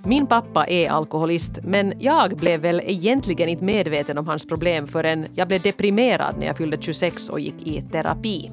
Min 0.04 0.26
pappa 0.26 0.66
är 0.66 0.90
alkoholist 0.90 1.52
men 1.64 1.92
jag 2.00 2.36
blev 2.36 2.60
väl 2.60 2.82
egentligen 2.84 3.48
inte 3.48 3.64
medveten 3.64 4.18
om 4.18 4.26
hans 4.26 4.46
problem 4.46 4.86
förrän 4.88 5.26
jag 5.34 5.48
blev 5.48 5.62
deprimerad 5.62 6.38
när 6.38 6.46
jag 6.46 6.56
fyllde 6.56 6.82
26 6.82 7.28
och 7.28 7.40
gick 7.40 7.66
i 7.66 7.82
terapi. 7.82 8.50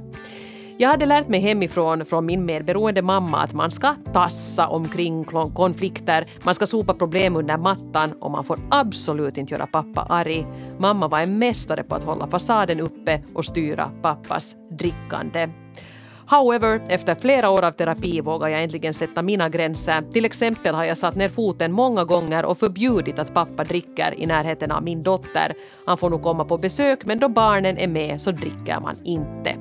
Jag 0.79 0.89
hade 0.89 1.05
lärt 1.05 1.27
mig 1.27 1.39
hemifrån 1.39 2.05
från 2.05 2.25
min 2.25 2.45
medberoende 2.45 3.01
mamma 3.01 3.43
att 3.43 3.53
man 3.53 3.71
ska 3.71 3.95
tassa 4.13 4.67
omkring 4.67 5.25
konflikter, 5.53 6.25
man 6.43 6.55
ska 6.55 6.67
sopa 6.67 6.93
problem 6.93 7.35
under 7.35 7.57
mattan 7.57 8.13
och 8.21 8.31
man 8.31 8.43
får 8.43 8.59
absolut 8.71 9.37
inte 9.37 9.53
göra 9.53 9.67
pappa 9.67 10.01
arg. 10.01 10.47
Mamma 10.79 11.07
var 11.07 11.19
en 11.19 11.39
mästare 11.39 11.83
på 11.83 11.95
att 11.95 12.03
hålla 12.03 12.27
fasaden 12.27 12.79
uppe 12.79 13.23
och 13.33 13.45
styra 13.45 13.91
pappas 14.01 14.55
drickande. 14.71 15.49
However, 16.29 16.81
efter 16.89 17.15
flera 17.15 17.49
år 17.49 17.63
av 17.63 17.71
terapi 17.71 18.21
vågar 18.21 18.47
jag 18.47 18.63
äntligen 18.63 18.93
sätta 18.93 19.21
mina 19.21 19.49
gränser. 19.49 20.01
Till 20.11 20.25
exempel 20.25 20.75
har 20.75 20.83
jag 20.83 20.97
satt 20.97 21.15
ner 21.15 21.29
foten 21.29 21.71
många 21.71 22.03
gånger 22.03 22.45
och 22.45 22.57
förbjudit 22.57 23.19
att 23.19 23.33
pappa 23.33 23.63
dricker 23.63 24.13
i 24.17 24.25
närheten 24.25 24.71
av 24.71 24.83
min 24.83 25.03
dotter. 25.03 25.53
Han 25.85 25.97
får 25.97 26.09
nog 26.09 26.23
komma 26.23 26.45
på 26.45 26.57
besök 26.57 27.05
men 27.05 27.19
då 27.19 27.29
barnen 27.29 27.77
är 27.77 27.87
med 27.87 28.21
så 28.21 28.31
dricker 28.31 28.79
man 28.79 28.95
inte. 29.03 29.55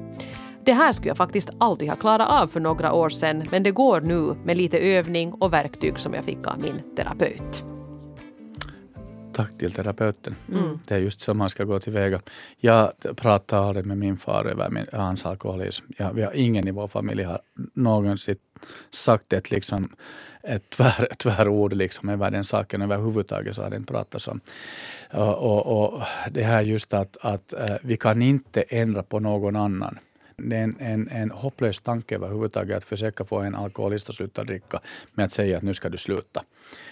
Det 0.66 0.72
här 0.72 0.92
skulle 0.92 1.11
jag 1.11 1.16
faktiskt 1.16 1.50
aldrig 1.59 1.90
ha 1.90 1.96
klarat 1.96 2.29
av 2.29 2.46
för 2.46 2.61
några 2.61 2.92
år 2.92 3.09
sedan 3.09 3.44
men 3.50 3.62
det 3.62 3.70
går 3.70 4.00
nu 4.00 4.35
med 4.44 4.57
lite 4.57 4.79
övning 4.79 5.33
och 5.33 5.52
verktyg 5.52 5.98
som 5.98 6.14
jag 6.14 6.24
fick 6.24 6.46
av 6.46 6.61
min 6.61 6.96
terapeut. 6.96 7.64
Tack 9.33 9.59
till 9.59 9.72
terapeuten. 9.72 10.37
Mm. 10.52 10.79
Det 10.87 10.94
är 10.94 10.98
just 10.98 11.20
så 11.20 11.35
man 11.35 11.50
ska 11.50 11.64
gå 11.64 11.81
tillväga. 11.81 12.20
Jag 12.59 12.92
pratar 13.16 13.68
aldrig 13.68 13.87
med 13.87 13.98
min 13.98 14.16
far 14.16 14.44
över 14.44 14.70
min, 14.70 14.87
hans 14.92 15.26
alkoholism. 15.26 15.85
Jag, 15.96 16.12
vi 16.12 16.22
har 16.22 16.33
ingen 16.33 16.68
i 16.68 16.70
vår 16.70 16.88
familj 16.88 17.22
har 17.22 17.40
någonsin 17.74 18.37
sagt 18.90 19.33
ett, 19.33 19.50
liksom, 19.50 19.88
ett 20.42 20.70
tvär, 20.70 21.09
tvärord 21.18 21.72
liksom 21.72 22.09
över 22.09 22.31
den 22.31 22.44
saken 22.44 22.83
överhuvudtaget. 22.83 23.55
Så 23.55 23.62
har 23.62 23.74
inte 23.74 23.92
pratats 23.92 24.29
om. 24.29 24.40
Och, 25.12 25.38
och, 25.38 25.85
och, 25.85 26.02
det 26.31 26.42
här 26.42 26.62
just 26.62 26.94
att, 26.94 27.16
att 27.20 27.55
uh, 27.59 27.76
vi 27.83 27.96
kan 27.96 28.22
inte 28.22 28.62
ändra 28.62 29.02
på 29.02 29.20
någon 29.20 29.57
annan. 29.57 29.98
Det 30.42 30.57
är 30.57 30.62
en, 30.62 30.77
en, 30.81 31.09
en 31.09 31.31
hopplös 31.31 31.81
tanke 31.81 32.14
överhuvudtaget 32.14 32.77
att 32.77 32.85
försöka 32.85 33.25
få 33.25 33.38
en 33.38 33.55
alkoholist 33.55 34.09
att 34.09 34.14
sluta 34.14 34.44
dricka 34.44 34.81
med 35.14 35.25
att 35.25 35.33
säga 35.33 35.57
att 35.57 35.62
nu 35.62 35.75
ska 35.75 35.88
du 35.88 35.99
sluta. 35.99 36.42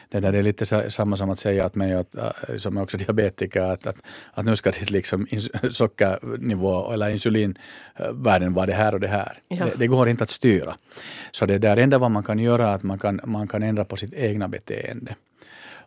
Det, 0.08 0.20
där 0.20 0.32
är 0.32 0.42
lite 0.42 0.90
samma 0.90 1.16
som 1.16 1.30
att 1.30 1.38
säga 1.38 1.64
att 1.64 1.74
mig, 1.74 1.94
att, 1.94 2.14
äh, 2.14 2.56
som 2.56 2.76
är 2.76 2.82
också 2.82 2.96
diabetiker, 2.96 3.60
att, 3.60 3.86
att, 3.86 3.96
att 4.32 4.44
nu 4.44 4.56
ska 4.56 4.70
ditt 4.70 4.90
liksom 4.90 5.26
sockernivå 5.70 6.92
eller 6.92 7.10
insulinvärden 7.10 8.54
vara 8.54 8.66
det 8.66 8.72
här 8.72 8.94
och 8.94 9.00
det 9.00 9.08
här. 9.08 9.38
Ja. 9.48 9.64
Det, 9.64 9.72
det, 9.76 9.86
går 9.86 10.08
inte 10.08 10.24
att 10.24 10.30
styra. 10.30 10.76
Så 11.30 11.46
det 11.46 11.58
där 11.58 11.76
enda 11.76 11.98
vad 11.98 12.10
man 12.10 12.22
kan 12.22 12.38
göra 12.38 12.68
är 12.68 12.74
att 12.74 12.82
man 12.82 12.98
kan, 12.98 13.20
man 13.24 13.48
kan 13.48 13.62
ändra 13.62 13.84
på 13.84 13.96
sitt 13.96 14.14
egna 14.14 14.48
beteende 14.48 15.14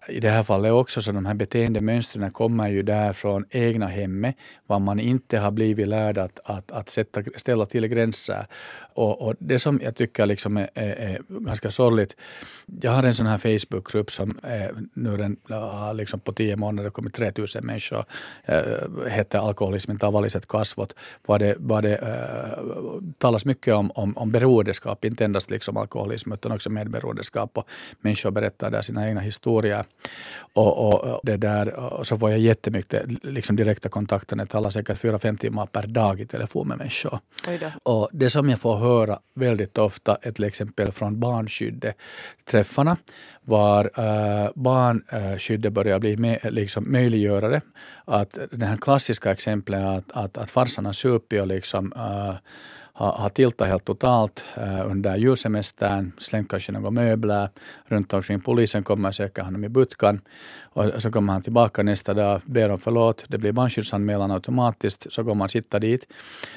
i 0.10 0.20
det 0.20 0.30
här 0.30 0.44
fallet 0.44 0.72
också, 0.72 1.02
så 1.02 1.12
de 1.12 1.26
här 1.26 1.34
beteendemönstren 1.34 2.32
kommer 2.32 2.70
ju 2.70 2.84
där 2.84 3.14
från 3.14 3.46
egna 3.50 3.88
hemmet, 3.88 4.36
var 4.68 4.80
man 4.80 5.00
inte 5.00 5.38
har 5.38 5.52
blivit 5.52 5.88
lärd 5.88 6.18
att, 6.18 6.40
att, 6.44 6.72
att 6.72 6.90
sätta, 6.90 7.24
ställa 7.36 7.66
till 7.66 7.88
gränser. 7.88 8.46
Och, 8.94 9.22
och 9.22 9.36
det 9.40 9.60
som 9.60 9.82
jag 9.84 9.96
tycker 9.96 10.26
liksom 10.26 10.58
är, 10.58 10.70
är, 10.74 10.96
är, 10.96 11.20
ganska 11.30 11.72
sorgligt, 11.72 12.16
jag 12.82 12.92
har 12.92 13.04
en 13.04 13.14
sån 13.14 13.26
här 13.26 13.38
Facebookgrupp 13.38 14.12
som 14.12 14.40
är, 14.44 14.76
nu 14.94 15.18
den, 15.18 15.38
liksom 15.94 16.20
på 16.20 16.34
tio 16.34 16.56
månader 16.56 16.90
kommit 16.90 17.14
3000 17.14 17.66
människor, 17.66 18.06
äh, 18.46 18.62
heter 19.08 19.40
Alkoholismen 19.40 20.00
tavalliset 20.00 20.48
kasvot, 20.48 20.96
var 21.26 21.40
det, 21.40 21.56
var 21.60 21.82
det 21.82 21.96
äh, 21.96 22.64
talas 23.18 23.46
mycket 23.46 23.74
om, 23.74 23.92
om, 23.92 24.18
om 24.18 24.32
beroendeskap, 24.32 25.06
inte 25.06 25.26
endast 25.26 25.50
liksom 25.50 25.78
alkoholism 25.78 26.34
utan 26.34 26.52
också 26.52 26.70
medberoendeskap 26.70 27.58
och 27.58 27.70
människor 28.02 28.32
berättar 28.32 28.72
där 28.72 28.82
sina 28.82 29.08
egna 29.08 29.22
historier. 29.22 29.86
Och, 30.54 31.04
och, 31.04 31.20
det 31.24 31.38
där, 31.38 31.74
och 31.74 32.08
så 32.08 32.18
får 32.18 32.30
jag 32.30 32.40
jättemycket 32.40 33.04
liksom 33.24 33.56
direkta 33.56 33.90
kontakter. 33.90 34.38
Jag 34.38 34.50
talar 34.50 34.70
säkert 34.70 34.98
fyra 34.98 35.20
fem 35.20 35.38
timmar 35.38 35.66
per 35.66 35.88
dag 35.88 36.22
i 36.22 36.26
telefon 36.26 36.68
med 36.68 36.78
människor. 36.78 37.20
Och 37.84 38.10
det 38.14 38.30
som 38.30 38.50
jag 38.50 38.60
får 38.60 38.76
höra 38.76 39.20
väldigt 39.34 39.78
ofta 39.78 40.18
är 40.22 40.32
till 40.32 40.44
exempel 40.44 40.92
från 40.92 41.20
barnskyddet 41.20 41.96
träffarna 42.46 42.98
var 43.42 43.92
äh, 43.96 44.50
barnskyddet 44.56 45.74
börjar 45.74 46.00
bli 46.00 46.18
med, 46.18 46.40
liksom 46.44 46.92
möjliggörare. 46.92 47.62
Att 48.06 48.38
det 48.52 48.66
här 48.66 48.78
klassiska 48.78 49.32
exemplet 49.32 49.84
att, 49.86 50.12
att, 50.12 50.38
att 50.38 50.50
farsan 50.50 50.86
har 50.86 50.94
supit 50.94 51.42
och 51.42 51.48
liksom 51.48 51.94
äh, 51.96 52.36
har, 52.98 53.12
har 53.12 53.30
tiltat 53.30 53.68
helt 53.68 53.86
totalt 53.86 54.44
eh, 54.56 54.90
under 54.92 55.18
julsemestern, 55.18 56.12
slängt 56.18 56.50
kanske 56.50 56.72
några 56.72 56.92
möbler 56.92 57.50
runt 57.86 58.14
omkring. 58.14 58.40
Polisen 58.40 58.84
kommer 58.84 59.10
och 59.10 59.16
söker 59.16 59.42
honom 59.42 59.64
i 59.64 59.70
Butkan 59.70 60.22
och 60.62 61.02
så 61.02 61.12
kommer 61.12 61.34
han 61.34 61.42
tillbaka 61.42 61.84
nästa 61.84 62.14
dag, 62.14 62.42
ber 62.46 62.70
om 62.70 62.78
förlåt, 62.78 63.26
det 63.28 63.38
blir 63.38 63.52
barnskyddsanmälan 63.52 64.32
automatiskt, 64.32 65.14
så 65.14 65.24
går 65.24 65.36
man 65.36 65.50
sitta 65.50 65.80
dit. 65.80 66.08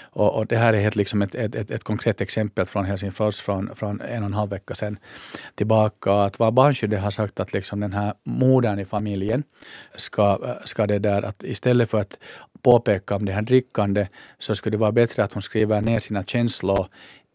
Och, 0.00 0.34
och 0.34 0.46
det 0.46 0.56
här 0.56 0.72
är 0.72 0.80
helt 0.80 0.96
liksom 0.96 1.22
ett, 1.22 1.34
ett, 1.34 1.54
ett, 1.54 1.70
ett, 1.70 1.84
konkret 1.84 2.20
exempel 2.20 2.66
från 2.66 2.84
Helsingfors 2.84 3.40
från, 3.40 3.76
från 3.76 4.00
en 4.00 4.22
och 4.22 4.26
en 4.26 4.34
halv 4.34 4.50
vecka 4.50 4.74
sedan 4.74 4.98
tillbaka. 5.54 6.12
Att 6.12 6.38
vad 6.38 6.54
barnskyddet 6.54 7.00
har 7.00 7.10
sagt 7.10 7.40
att 7.40 7.52
liksom 7.52 7.80
den 7.80 7.92
här 7.92 8.14
modern 8.24 8.78
i 8.78 8.84
familjen 8.84 9.42
ska, 9.96 10.38
eh, 10.44 10.64
ska 10.64 10.86
det 10.86 10.98
där 10.98 11.22
att 11.22 11.42
istället 11.42 11.90
för 11.90 12.00
att 12.00 12.18
påpeka 12.62 13.16
om 13.16 13.24
det 13.24 13.32
här 13.32 13.42
drickande 13.42 14.08
så 14.38 14.54
skulle 14.54 14.76
det 14.76 14.80
vara 14.80 14.92
bättre 14.92 15.24
att 15.24 15.32
hon 15.32 15.42
skriver 15.42 15.80
ner 15.80 15.98
sina 15.98 16.22
känslor 16.22 16.86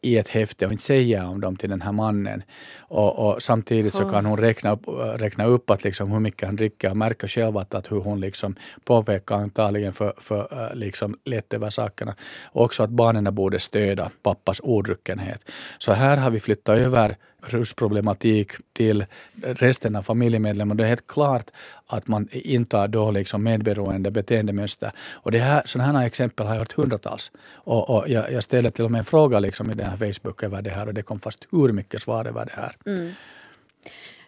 i 0.05 0.17
ett 0.17 0.27
häfte 0.27 0.65
och 0.65 0.71
inte 0.71 0.83
säga 0.83 1.27
om 1.27 1.41
dem 1.41 1.55
till 1.55 1.69
den 1.69 1.81
här 1.81 1.91
mannen. 1.91 2.43
Och, 2.79 3.19
och 3.19 3.43
samtidigt 3.43 3.93
så 3.93 4.09
kan 4.09 4.25
hon 4.25 4.37
räkna 4.37 4.71
upp, 4.71 4.81
räkna 5.15 5.45
upp 5.45 5.69
att 5.69 5.83
liksom 5.83 6.11
hur 6.11 6.19
mycket 6.19 6.47
han 6.47 6.55
dricker 6.55 6.89
och 6.89 6.97
märka 6.97 7.27
själv 7.27 7.57
att, 7.57 7.73
att 7.73 7.91
hur 7.91 7.99
hon 7.99 8.19
liksom 8.19 8.55
påpekar 8.83 9.35
antagligen 9.35 9.93
för, 9.93 10.13
för 10.17 10.53
uh, 10.53 10.75
liksom 10.75 11.17
lätt 11.25 11.53
över 11.53 11.69
sakerna. 11.69 12.15
Och 12.43 12.63
också 12.63 12.83
att 12.83 12.89
barnen 12.89 13.35
borde 13.35 13.59
stödja 13.59 14.11
pappas 14.23 14.59
ordruckenhet. 14.59 15.41
Så 15.77 15.91
här 15.91 16.17
har 16.17 16.31
vi 16.31 16.39
flyttat 16.39 16.79
över 16.79 17.15
rusproblematik 17.49 18.51
till 18.73 19.05
resten 19.41 19.95
av 19.95 20.01
familjemedlemmarna. 20.01 20.77
Det 20.77 20.83
är 20.83 20.87
helt 20.87 21.07
klart 21.07 21.51
att 21.87 22.07
man 22.07 22.27
intar 22.31 22.87
då 22.87 23.11
liksom 23.11 23.43
medberoende 23.43 24.11
beteendemönster. 24.11 24.91
Och 25.13 25.31
det 25.31 25.39
här, 25.39 25.61
sådana 25.65 25.99
här 25.99 26.07
exempel 26.07 26.45
har 26.45 26.53
jag 26.53 26.59
hört 26.59 26.73
hundratals. 26.73 27.31
Och, 27.53 27.89
och 27.89 28.09
jag, 28.09 28.31
jag 28.31 28.43
ställde 28.43 28.71
till 28.71 28.85
och 28.85 28.91
med 28.91 28.99
en 28.99 29.05
fråga 29.05 29.39
liksom 29.39 29.71
i 29.71 29.73
den 29.73 29.85
här 29.85 29.97
Facebook 29.97 30.43
över 30.43 30.61
det 30.61 30.69
här 30.69 30.87
och 30.87 30.93
det 30.93 31.01
kom 31.01 31.19
fast 31.19 31.47
hur 31.51 31.71
mycket 31.71 32.01
svar 32.01 32.25
över 32.25 32.45
det 32.45 32.53
här. 32.55 32.75
Mm. 32.85 33.11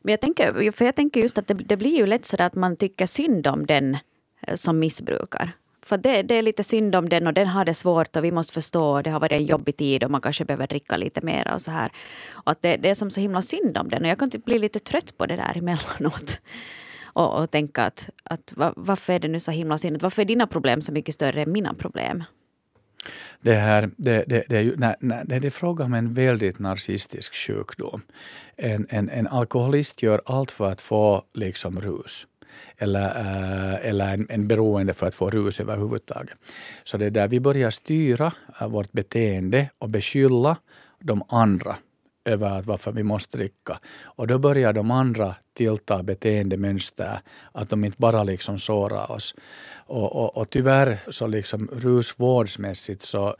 Men 0.01 0.11
jag 0.11 0.21
tänker, 0.21 0.71
för 0.71 0.85
jag 0.85 0.95
tänker 0.95 1.21
just 1.21 1.37
att 1.37 1.47
det, 1.47 1.53
det 1.53 1.77
blir 1.77 1.97
ju 1.97 2.05
lätt 2.05 2.25
så 2.25 2.43
att 2.43 2.55
man 2.55 2.75
tycker 2.75 3.05
synd 3.05 3.47
om 3.47 3.65
den 3.65 3.97
eh, 4.41 4.55
som 4.55 4.79
missbrukar. 4.79 5.51
För 5.87 5.97
det, 5.97 6.21
det, 6.21 6.35
är 6.35 6.41
lite 6.41 6.63
synd 6.63 6.95
om 6.95 7.09
den 7.09 7.27
och 7.27 7.33
den 7.33 7.47
har 7.47 7.65
det 7.65 7.73
svårt 7.73 8.15
och 8.15 8.23
vi 8.23 8.31
måste 8.31 8.53
förstå 8.53 9.01
det 9.01 9.09
har 9.09 9.19
varit 9.19 9.31
en 9.31 9.45
jobbig 9.45 9.77
tid 9.77 10.03
och 10.03 10.11
man 10.11 10.21
kanske 10.21 10.45
behöver 10.45 10.67
dricka 10.67 10.97
lite 10.97 11.21
mer 11.21 11.53
och 11.53 11.61
så 11.61 11.71
här. 11.71 11.91
Och 12.31 12.51
att 12.51 12.61
det, 12.61 12.77
det 12.77 12.89
är 12.89 12.93
som 12.93 13.11
så 13.11 13.21
himla 13.21 13.41
synd 13.41 13.77
om 13.77 13.87
den 13.87 14.01
och 14.03 14.09
jag 14.09 14.19
kan 14.19 14.29
typ 14.29 14.45
bli 14.45 14.59
lite 14.59 14.79
trött 14.79 15.17
på 15.17 15.25
det 15.25 15.35
där 15.35 15.57
emellanåt. 15.57 16.41
Och, 17.17 17.41
och 17.41 17.51
tänka 17.51 17.83
att, 17.85 18.09
att 18.23 18.53
varför 18.75 19.13
är 19.13 19.19
det 19.19 19.27
nu 19.27 19.39
så 19.39 19.51
himla 19.51 19.77
synd? 19.77 20.01
Varför 20.01 20.21
är 20.21 20.25
dina 20.25 20.47
problem 20.47 20.81
så 20.81 20.93
mycket 20.93 21.15
större 21.15 21.41
än 21.41 21.51
mina 21.51 21.73
problem? 21.73 22.23
Det, 23.41 23.53
här, 23.53 23.89
det, 23.97 24.23
det, 24.27 24.43
det, 24.49 24.57
är, 24.57 24.61
ju, 24.61 24.75
nej, 24.77 24.95
nej, 24.99 25.23
det 25.27 25.47
är 25.47 25.49
fråga 25.49 25.85
om 25.85 25.93
en 25.93 26.13
väldigt 26.13 26.59
narcissistisk 26.59 27.35
sjukdom. 27.35 28.01
En, 28.55 28.87
en, 28.89 29.09
en 29.09 29.27
alkoholist 29.27 30.03
gör 30.03 30.21
allt 30.25 30.51
för 30.51 30.71
att 30.71 30.81
få 30.81 31.23
liksom 31.33 31.81
rus 31.81 32.27
eller, 32.77 33.05
eh, 33.05 33.89
eller 33.89 34.13
en, 34.13 34.27
en 34.29 34.47
beroende 34.47 34.93
för 34.93 35.07
att 35.07 35.15
få 35.15 35.29
rus 35.29 35.59
överhuvudtaget. 35.59 36.37
Så 36.83 36.97
det 36.97 37.05
är 37.05 37.11
där 37.11 37.27
vi 37.27 37.39
börjar 37.39 37.69
styra 37.69 38.33
eh, 38.61 38.67
vårt 38.67 38.91
beteende 38.91 39.69
och 39.79 39.89
beskylla 39.89 40.57
de 40.99 41.23
andra 41.29 41.75
över 42.27 42.61
varför 42.61 42.91
vi 42.91 43.03
måste 43.03 43.37
dricka. 43.37 43.79
Och 44.03 44.27
då 44.27 44.39
börjar 44.39 44.73
de 44.73 44.91
andra 44.91 45.35
tillta 45.53 46.03
beteendemönster, 46.03 47.19
att 47.51 47.69
de 47.69 47.85
inte 47.85 47.97
bara 47.99 48.23
liksom 48.23 48.59
sårar 48.59 49.11
oss. 49.11 49.35
Och, 49.75 50.15
och, 50.15 50.37
och 50.37 50.49
tyvärr 50.49 50.99
så 51.09 51.27
liksom 51.27 51.69
rusvårdsmässigt 51.73 53.01
så 53.01 53.35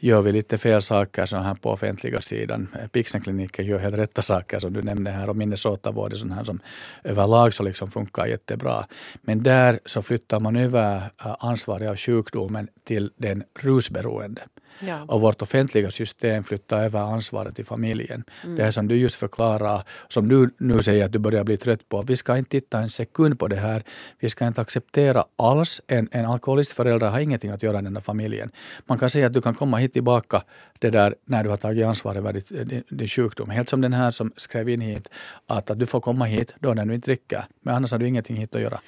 gör 0.00 0.22
vi 0.22 0.32
lite 0.32 0.58
fel 0.58 0.82
saker 0.82 1.26
så 1.26 1.36
här 1.36 1.54
på 1.54 1.70
offentliga 1.70 2.20
sidan. 2.20 2.68
Pixenkliniken 2.92 3.66
gör 3.66 3.78
helt 3.78 3.96
rätta 3.96 4.22
saker 4.22 4.60
som 4.60 4.72
du 4.72 4.82
nämnde 4.82 5.10
här 5.10 5.30
och 5.30 5.36
Minnesota-vård 5.36 6.12
är 6.12 6.16
sån 6.16 6.30
här 6.30 6.44
som 6.44 6.60
överlag 7.04 7.54
så 7.54 7.62
liksom 7.62 7.90
funkar 7.90 8.26
jättebra. 8.26 8.86
Men 9.22 9.42
där 9.42 9.80
så 9.84 10.02
flyttar 10.02 10.40
man 10.40 10.56
över 10.56 10.96
äh, 10.96 11.36
ansvaret 11.40 11.90
av 11.90 11.96
sjukdomen 11.96 12.68
till 12.84 13.10
den 13.16 13.44
rusberoende. 13.60 14.42
Ja. 14.80 15.04
Och 15.08 15.20
vårt 15.20 15.42
offentliga 15.42 15.90
system 15.90 16.44
flyttar 16.44 16.84
över 16.84 17.00
ansvaret 17.00 17.56
till 17.56 17.64
familjen. 17.64 18.24
Mm. 18.44 18.56
Det 18.56 18.64
här 18.64 18.70
som 18.70 18.88
du 18.88 18.96
just 18.96 19.14
förklarar, 19.16 19.82
som 20.08 20.28
du 20.28 20.50
nu 20.58 20.82
säger 20.82 21.04
att 21.04 21.12
du 21.12 21.18
börjar 21.18 21.44
bli 21.44 21.56
trött 21.56 21.88
på. 21.88 22.02
Vi 22.02 22.16
ska 22.16 22.36
inte 22.36 22.50
titta 22.50 22.78
en 22.78 22.90
sekund 22.90 23.38
på 23.38 23.48
det 23.48 23.56
här. 23.56 23.82
Vi 24.18 24.28
ska 24.30 24.46
inte 24.46 24.60
acceptera 24.60 25.24
alls. 25.36 25.80
En, 25.86 26.08
en 26.12 26.26
alkoholistförälder 26.26 27.10
har 27.10 27.20
ingenting 27.20 27.50
att 27.50 27.62
göra 27.62 27.78
i 27.78 27.82
den 27.82 27.96
här 27.96 28.02
familjen. 28.02 28.50
Man 28.86 28.98
kan 28.98 29.10
säga 29.10 29.26
att 29.26 29.32
du 29.32 29.42
kan 29.42 29.54
komma 29.54 29.76
hit 29.76 29.89
tillbaka 29.92 30.42
det 30.78 30.90
där 30.90 31.14
när 31.24 31.44
du 31.44 31.50
har 31.50 31.56
tagit 31.56 31.86
ansvar 31.86 32.14
över 32.14 32.32
din, 32.32 32.82
din 32.88 33.08
sjukdom. 33.08 33.50
Helt 33.50 33.68
som 33.68 33.80
den 33.80 33.92
här 33.92 34.10
som 34.10 34.32
skrev 34.36 34.68
in 34.68 34.80
hit, 34.80 35.10
att, 35.46 35.70
att 35.70 35.78
du 35.78 35.86
får 35.86 36.00
komma 36.00 36.24
hit 36.24 36.54
då 36.58 36.74
när 36.74 36.84
du 36.84 36.94
inte 36.94 37.10
dricker. 37.10 37.44
Men 37.60 37.74
annars 37.74 37.92
har 37.92 37.98
du 37.98 38.06
ingenting 38.06 38.36
hit 38.36 38.54
att 38.54 38.60
göra. 38.60 38.80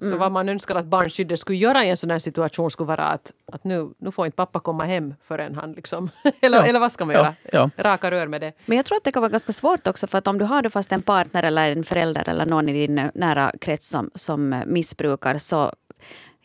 Mm. 0.00 0.12
Så 0.12 0.18
vad 0.18 0.32
man 0.32 0.48
önskar 0.48 0.74
att 0.74 0.86
barnskyddet 0.86 1.38
skulle 1.38 1.58
göra 1.58 1.84
i 1.84 1.90
en 1.90 1.96
sån 1.96 2.10
här 2.10 2.18
situation 2.18 2.70
skulle 2.70 2.86
vara 2.86 3.04
att, 3.04 3.32
att 3.52 3.64
nu, 3.64 3.88
nu 3.98 4.10
får 4.10 4.26
inte 4.26 4.36
pappa 4.36 4.60
komma 4.60 4.84
hem 4.84 5.14
förrän 5.22 5.54
han 5.54 5.72
liksom... 5.72 6.10
eller, 6.40 6.58
ja. 6.58 6.66
eller 6.66 6.80
vad 6.80 6.92
ska 6.92 7.04
man 7.04 7.14
göra? 7.14 7.34
Ja. 7.52 7.70
Raka 7.76 8.10
rör 8.10 8.26
med 8.26 8.40
det. 8.40 8.52
Men 8.66 8.76
jag 8.76 8.86
tror 8.86 8.96
att 8.96 9.04
det 9.04 9.12
kan 9.12 9.22
vara 9.22 9.30
ganska 9.30 9.52
svårt 9.52 9.86
också 9.86 10.06
för 10.06 10.18
att 10.18 10.26
om 10.26 10.38
du 10.38 10.44
har 10.44 10.62
du 10.62 10.70
fast 10.70 10.92
en 10.92 11.02
partner 11.02 11.42
eller 11.42 11.70
en 11.72 11.84
förälder 11.84 12.28
eller 12.28 12.46
någon 12.46 12.68
i 12.68 12.72
din 12.72 13.10
nära 13.14 13.52
krets 13.60 13.88
som, 13.88 14.10
som 14.14 14.62
missbrukar 14.66 15.38
så 15.38 15.72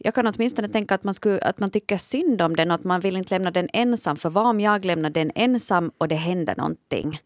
jag 0.03 0.13
kan 0.13 0.27
åtminstone 0.27 0.67
tänka 0.67 0.95
att 0.95 1.03
man, 1.03 1.13
skulle, 1.13 1.39
att 1.39 1.59
man 1.59 1.69
tycker 1.69 1.97
synd 1.97 2.41
om 2.41 2.55
den 2.55 2.71
och 2.71 2.75
att 2.75 2.83
man 2.83 3.01
vill 3.01 3.17
inte 3.17 3.35
lämna 3.35 3.51
den 3.51 3.69
ensam. 3.73 4.17
För 4.17 4.29
vad 4.29 4.45
om 4.45 4.59
jag 4.59 4.85
lämnar 4.85 5.09
den 5.09 5.31
ensam 5.35 5.91
och 5.97 6.07
det 6.07 6.15
händer 6.15 6.55
någonting? 6.55 7.19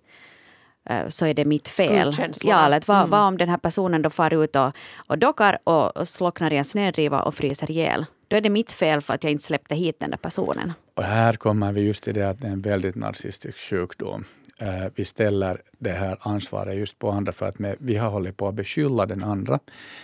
Eh, 0.89 1.07
så 1.07 1.25
är 1.25 1.33
det 1.33 1.45
mitt 1.45 1.67
fel. 1.67 2.13
Ja, 2.41 2.65
eller 2.65 2.83
vad, 2.85 2.97
mm. 2.97 3.09
vad 3.09 3.21
om 3.21 3.37
den 3.37 3.49
här 3.49 3.57
personen 3.57 4.01
då 4.01 4.09
far 4.09 4.43
ut 4.43 4.55
och, 4.55 4.71
och 5.07 5.17
dockar 5.17 5.57
och, 5.63 5.97
och 5.97 6.07
slocknar 6.07 6.53
i 6.53 6.57
en 6.57 6.65
snödriva 6.65 7.21
och 7.21 7.35
fryser 7.35 7.71
ihjäl? 7.71 8.05
Då 8.27 8.37
är 8.37 8.41
det 8.41 8.49
mitt 8.49 8.71
fel 8.71 9.01
för 9.01 9.13
att 9.13 9.23
jag 9.23 9.31
inte 9.31 9.43
släppte 9.43 9.75
hit 9.75 9.99
den 9.99 10.09
där 10.09 10.17
personen. 10.17 10.73
Och 10.95 11.03
här 11.03 11.33
kommer 11.33 11.71
vi 11.71 11.81
just 11.81 12.03
till 12.03 12.13
det 12.13 12.29
att 12.29 12.41
det 12.41 12.47
är 12.47 12.51
en 12.51 12.61
väldigt 12.61 12.95
narcissistisk 12.95 13.57
sjukdom. 13.57 14.25
Eh, 14.59 14.67
vi 14.95 15.05
ställer 15.05 15.61
det 15.79 15.91
här 15.91 16.17
ansvaret 16.19 16.77
just 16.77 16.99
på 16.99 17.11
andra 17.11 17.31
för 17.31 17.45
att 17.45 17.55
vi 17.79 17.95
har 17.95 18.09
hållit 18.09 18.37
på 18.37 18.47
att 18.47 18.55
beskylla 18.55 19.05
den 19.05 19.23
andra, 19.23 19.59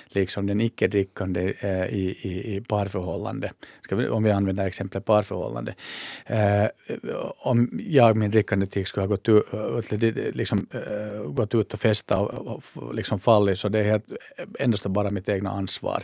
liksom 0.07 0.47
den 0.47 0.61
icke-drickande 0.61 1.53
eh, 1.59 1.85
i, 1.85 2.17
i, 2.21 2.55
i 2.55 2.61
parförhållande. 2.61 3.51
Vi, 3.89 4.07
om 4.07 4.23
vi 4.23 4.31
använder 4.31 4.65
exemplet 4.65 5.05
parförhållande. 5.05 5.75
Eh, 6.25 6.65
om 7.37 7.81
jag, 7.87 8.17
min 8.17 8.31
drickande 8.31 8.65
tik, 8.65 8.87
skulle 8.87 9.03
ha 9.03 9.07
gått 9.07 9.29
ut, 9.29 9.45
liksom, 10.35 10.67
gått 11.25 11.55
ut 11.55 11.73
och 11.73 11.79
festat 11.79 12.29
och, 12.33 12.63
och 12.75 12.95
liksom 12.95 13.19
fallit, 13.19 13.59
så 13.59 13.69
det 13.69 13.79
är 13.79 13.83
helt, 13.83 14.05
endast 14.59 14.87
bara 14.87 15.09
mitt 15.09 15.29
egna 15.29 15.49
ansvar. 15.49 16.03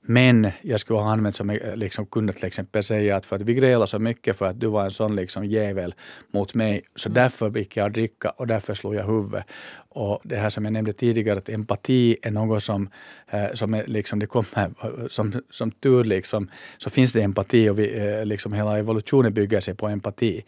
Men 0.00 0.50
jag 0.62 0.80
skulle 0.80 0.98
ha 0.98 1.12
använt 1.12 1.36
som 1.36 1.58
liksom, 1.74 2.06
kunnat 2.06 2.36
till 2.36 2.46
exempel 2.46 2.82
säga 2.82 3.16
att 3.16 3.26
för 3.26 3.36
att 3.36 3.42
vi 3.42 3.54
grälade 3.54 3.86
så 3.86 3.98
mycket 3.98 4.36
för 4.36 4.46
att 4.46 4.60
du 4.60 4.66
var 4.66 4.84
en 4.84 4.90
sån 4.90 5.16
liksom 5.16 5.44
jävel 5.44 5.94
mot 6.32 6.54
mig, 6.54 6.82
så 6.96 7.08
mm. 7.08 7.14
därför 7.14 7.58
gick 7.58 7.76
jag 7.76 7.92
dricka 7.92 8.30
och 8.30 8.46
därför 8.46 8.74
slog 8.74 8.94
jag 8.94 8.99
huvudet. 9.02 9.44
Och 9.92 10.20
det 10.24 10.36
här 10.36 10.50
som 10.50 10.64
jag 10.64 10.72
nämnde 10.72 10.92
tidigare, 10.92 11.38
att 11.38 11.48
empati 11.48 12.16
är 12.22 12.30
något 12.30 12.62
som, 12.62 12.88
eh, 13.30 13.52
som 13.54 13.74
är 13.74 13.86
liksom, 13.86 14.18
det 14.18 14.26
kommer 14.26 15.08
som, 15.08 15.42
som 15.50 15.70
tur 15.70 16.04
liksom, 16.04 16.50
så 16.78 16.90
finns 16.90 17.12
det 17.12 17.22
empati 17.22 17.68
och 17.68 17.78
vi, 17.78 17.98
eh, 17.98 18.26
liksom 18.26 18.52
hela 18.52 18.78
evolutionen 18.78 19.34
bygger 19.34 19.60
sig 19.60 19.74
på 19.74 19.88
empati. 19.88 20.44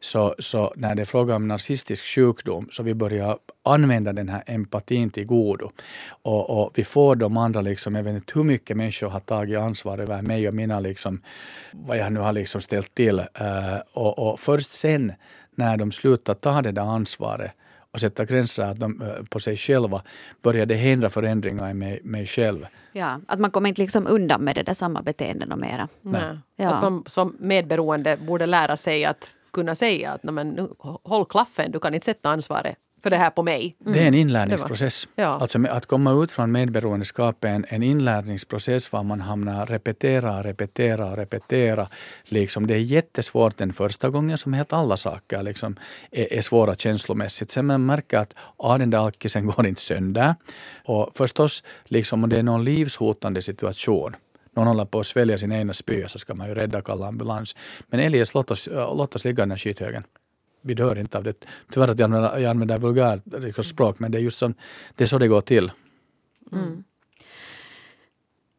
Så, 0.00 0.34
så 0.38 0.72
när 0.76 0.94
det 0.94 1.02
är 1.02 1.06
fråga 1.06 1.36
om 1.36 1.48
narcissistisk 1.48 2.04
sjukdom 2.04 2.68
så 2.70 2.82
vi 2.82 2.94
börjar 2.94 3.38
använda 3.62 4.12
den 4.12 4.28
här 4.28 4.42
empatin 4.46 5.10
till 5.10 5.26
godo. 5.26 5.70
Och, 6.08 6.62
och 6.62 6.72
vi 6.74 6.84
får 6.84 7.16
de 7.16 7.36
andra, 7.36 7.60
liksom, 7.60 7.94
jag 7.94 8.02
vet 8.02 8.14
inte 8.14 8.32
hur 8.34 8.44
mycket 8.44 8.76
människor 8.76 9.08
har 9.08 9.20
tagit 9.20 9.58
ansvar 9.58 9.98
över 9.98 10.22
mig 10.22 10.48
och 10.48 10.54
mina, 10.54 10.80
liksom, 10.80 11.20
vad 11.72 11.98
jag 11.98 12.12
nu 12.12 12.20
har 12.20 12.32
liksom 12.32 12.60
ställt 12.60 12.94
till. 12.94 13.18
Eh, 13.18 13.78
och, 13.92 14.18
och 14.18 14.40
först 14.40 14.70
sen 14.70 15.12
när 15.54 15.76
de 15.76 15.92
slutar 15.92 16.34
ta 16.34 16.62
det 16.62 16.72
där 16.72 16.82
ansvaret 16.82 17.52
och 17.96 18.00
sätta 18.00 18.24
gränser 18.24 18.62
att 18.62 18.78
de, 18.78 19.02
eh, 19.02 19.24
på 19.30 19.40
sig 19.40 19.56
själva 19.56 20.02
börjar 20.42 20.66
det 20.66 20.74
hindra 20.74 21.10
förändringar 21.10 21.70
i 21.70 21.74
mig, 21.74 22.00
mig 22.04 22.26
själv. 22.26 22.66
Ja, 22.92 23.20
att 23.28 23.38
man 23.40 23.50
kommer 23.50 23.68
inte 23.68 23.80
liksom 23.80 24.06
undan 24.06 24.40
med 24.40 24.54
det 24.54 24.62
där 24.62 24.74
samma 24.74 25.02
beteendet 25.02 25.52
och 25.52 25.58
mera. 25.58 25.88
Nej. 26.02 26.38
Ja. 26.56 26.74
Att 26.74 26.82
man 26.82 27.04
som 27.06 27.36
medberoende 27.38 28.16
borde 28.16 28.46
lära 28.46 28.76
sig 28.76 29.04
att 29.04 29.30
kunna 29.52 29.74
säga 29.74 30.12
att 30.12 30.22
men, 30.22 30.48
nu, 30.48 30.68
håll 31.04 31.26
klaffen, 31.26 31.70
du 31.72 31.80
kan 31.80 31.94
inte 31.94 32.04
sätta 32.04 32.30
ansvaret 32.30 32.76
för 33.02 33.10
det 33.10 33.16
här 33.16 33.30
på 33.30 33.42
mig. 33.42 33.76
Mm. 33.80 33.92
Det 33.92 34.02
är 34.02 34.08
en 34.08 34.14
inlärningsprocess. 34.14 35.08
Ja. 35.14 35.26
Alltså 35.26 35.66
att 35.70 35.86
komma 35.86 36.22
ut 36.22 36.30
från 36.30 36.52
medberoendeskap 36.52 37.44
är 37.44 37.48
en, 37.48 37.66
en 37.68 37.82
inlärningsprocess 37.82 38.92
var 38.92 39.02
man 39.02 39.20
hamnar 39.20 39.66
repetera, 39.66 40.42
repetera, 40.42 41.16
repetera. 41.16 41.88
Liksom 42.24 42.66
det 42.66 42.74
är 42.74 42.78
jättesvårt 42.78 43.56
den 43.56 43.72
första 43.72 44.10
gången 44.10 44.38
som 44.38 44.52
helt 44.52 44.72
alla 44.72 44.96
saker 44.96 45.42
liksom 45.42 45.76
är, 46.10 46.32
är 46.32 46.40
svåra 46.40 46.74
känslomässigt. 46.74 47.50
Sen 47.50 47.66
man 47.66 47.86
märker 47.86 48.18
att 48.18 48.34
ah, 48.56 48.78
den 48.78 48.90
där 48.90 48.98
alkisen 48.98 49.46
går 49.46 49.66
inte 49.66 49.82
sönder. 49.82 50.34
Och 50.84 51.10
förstås, 51.14 51.62
liksom, 51.84 52.24
om 52.24 52.30
det 52.30 52.38
är 52.38 52.42
någon 52.42 52.64
livshotande 52.64 53.42
situation 53.42 54.16
någon 54.56 54.66
håller 54.66 54.84
på 54.84 55.00
att 55.00 55.06
svälja 55.06 55.38
sin 55.38 55.52
ena 55.52 55.72
spya 55.72 56.08
så 56.08 56.18
ska 56.18 56.34
man 56.34 56.48
ju 56.48 56.54
rädda 56.54 56.82
kalla 56.82 57.06
ambulans. 57.06 57.56
Men 57.88 58.00
eljest 58.00 58.34
låt 58.34 58.50
oss, 58.50 58.68
låt 58.72 59.14
oss 59.14 59.24
ligga 59.24 59.42
i 59.42 59.42
den 59.42 59.50
här 59.50 59.58
skithögen 59.58 60.04
vi 60.66 60.74
dör 60.74 60.98
inte 60.98 61.18
av 61.18 61.24
det. 61.24 61.46
Tyvärr 61.72 61.88
att 61.88 61.98
jag 61.98 62.04
använder, 62.04 62.38
jag 62.38 62.50
använder 62.50 62.78
vulgär 62.78 63.20
liksom, 63.24 63.64
språk, 63.64 63.98
men 63.98 64.12
det 64.12 64.18
är 64.18 64.22
just 64.22 64.38
som, 64.38 64.54
det 64.94 65.04
är 65.04 65.08
så 65.08 65.18
det 65.18 65.28
går 65.28 65.40
till. 65.40 65.72
Mm. 66.52 66.84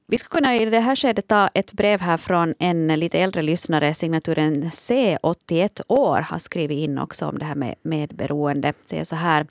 Vi 0.10 0.18
skulle 0.18 0.42
kunna 0.42 0.56
i 0.56 0.66
det 0.66 0.80
här 0.80 0.96
skedet 0.96 1.28
ta 1.28 1.50
ett 1.54 1.74
brev 1.74 2.00
här 2.02 2.18
från 2.18 2.54
en 2.60 2.88
lite 2.88 3.20
äldre 3.20 3.42
lyssnare. 3.42 3.94
Signaturen 3.94 4.72
C, 4.72 5.18
81 5.22 5.82
år, 5.88 6.22
har 6.22 6.38
skrivit 6.38 6.78
in 6.78 6.98
också 6.98 7.26
om 7.26 7.40
det 7.40 7.46
här 7.46 7.56
med 7.56 7.76
medberoende. 7.82 8.74
Säger 8.86 9.04
så 9.04 9.16
här. 9.16 9.48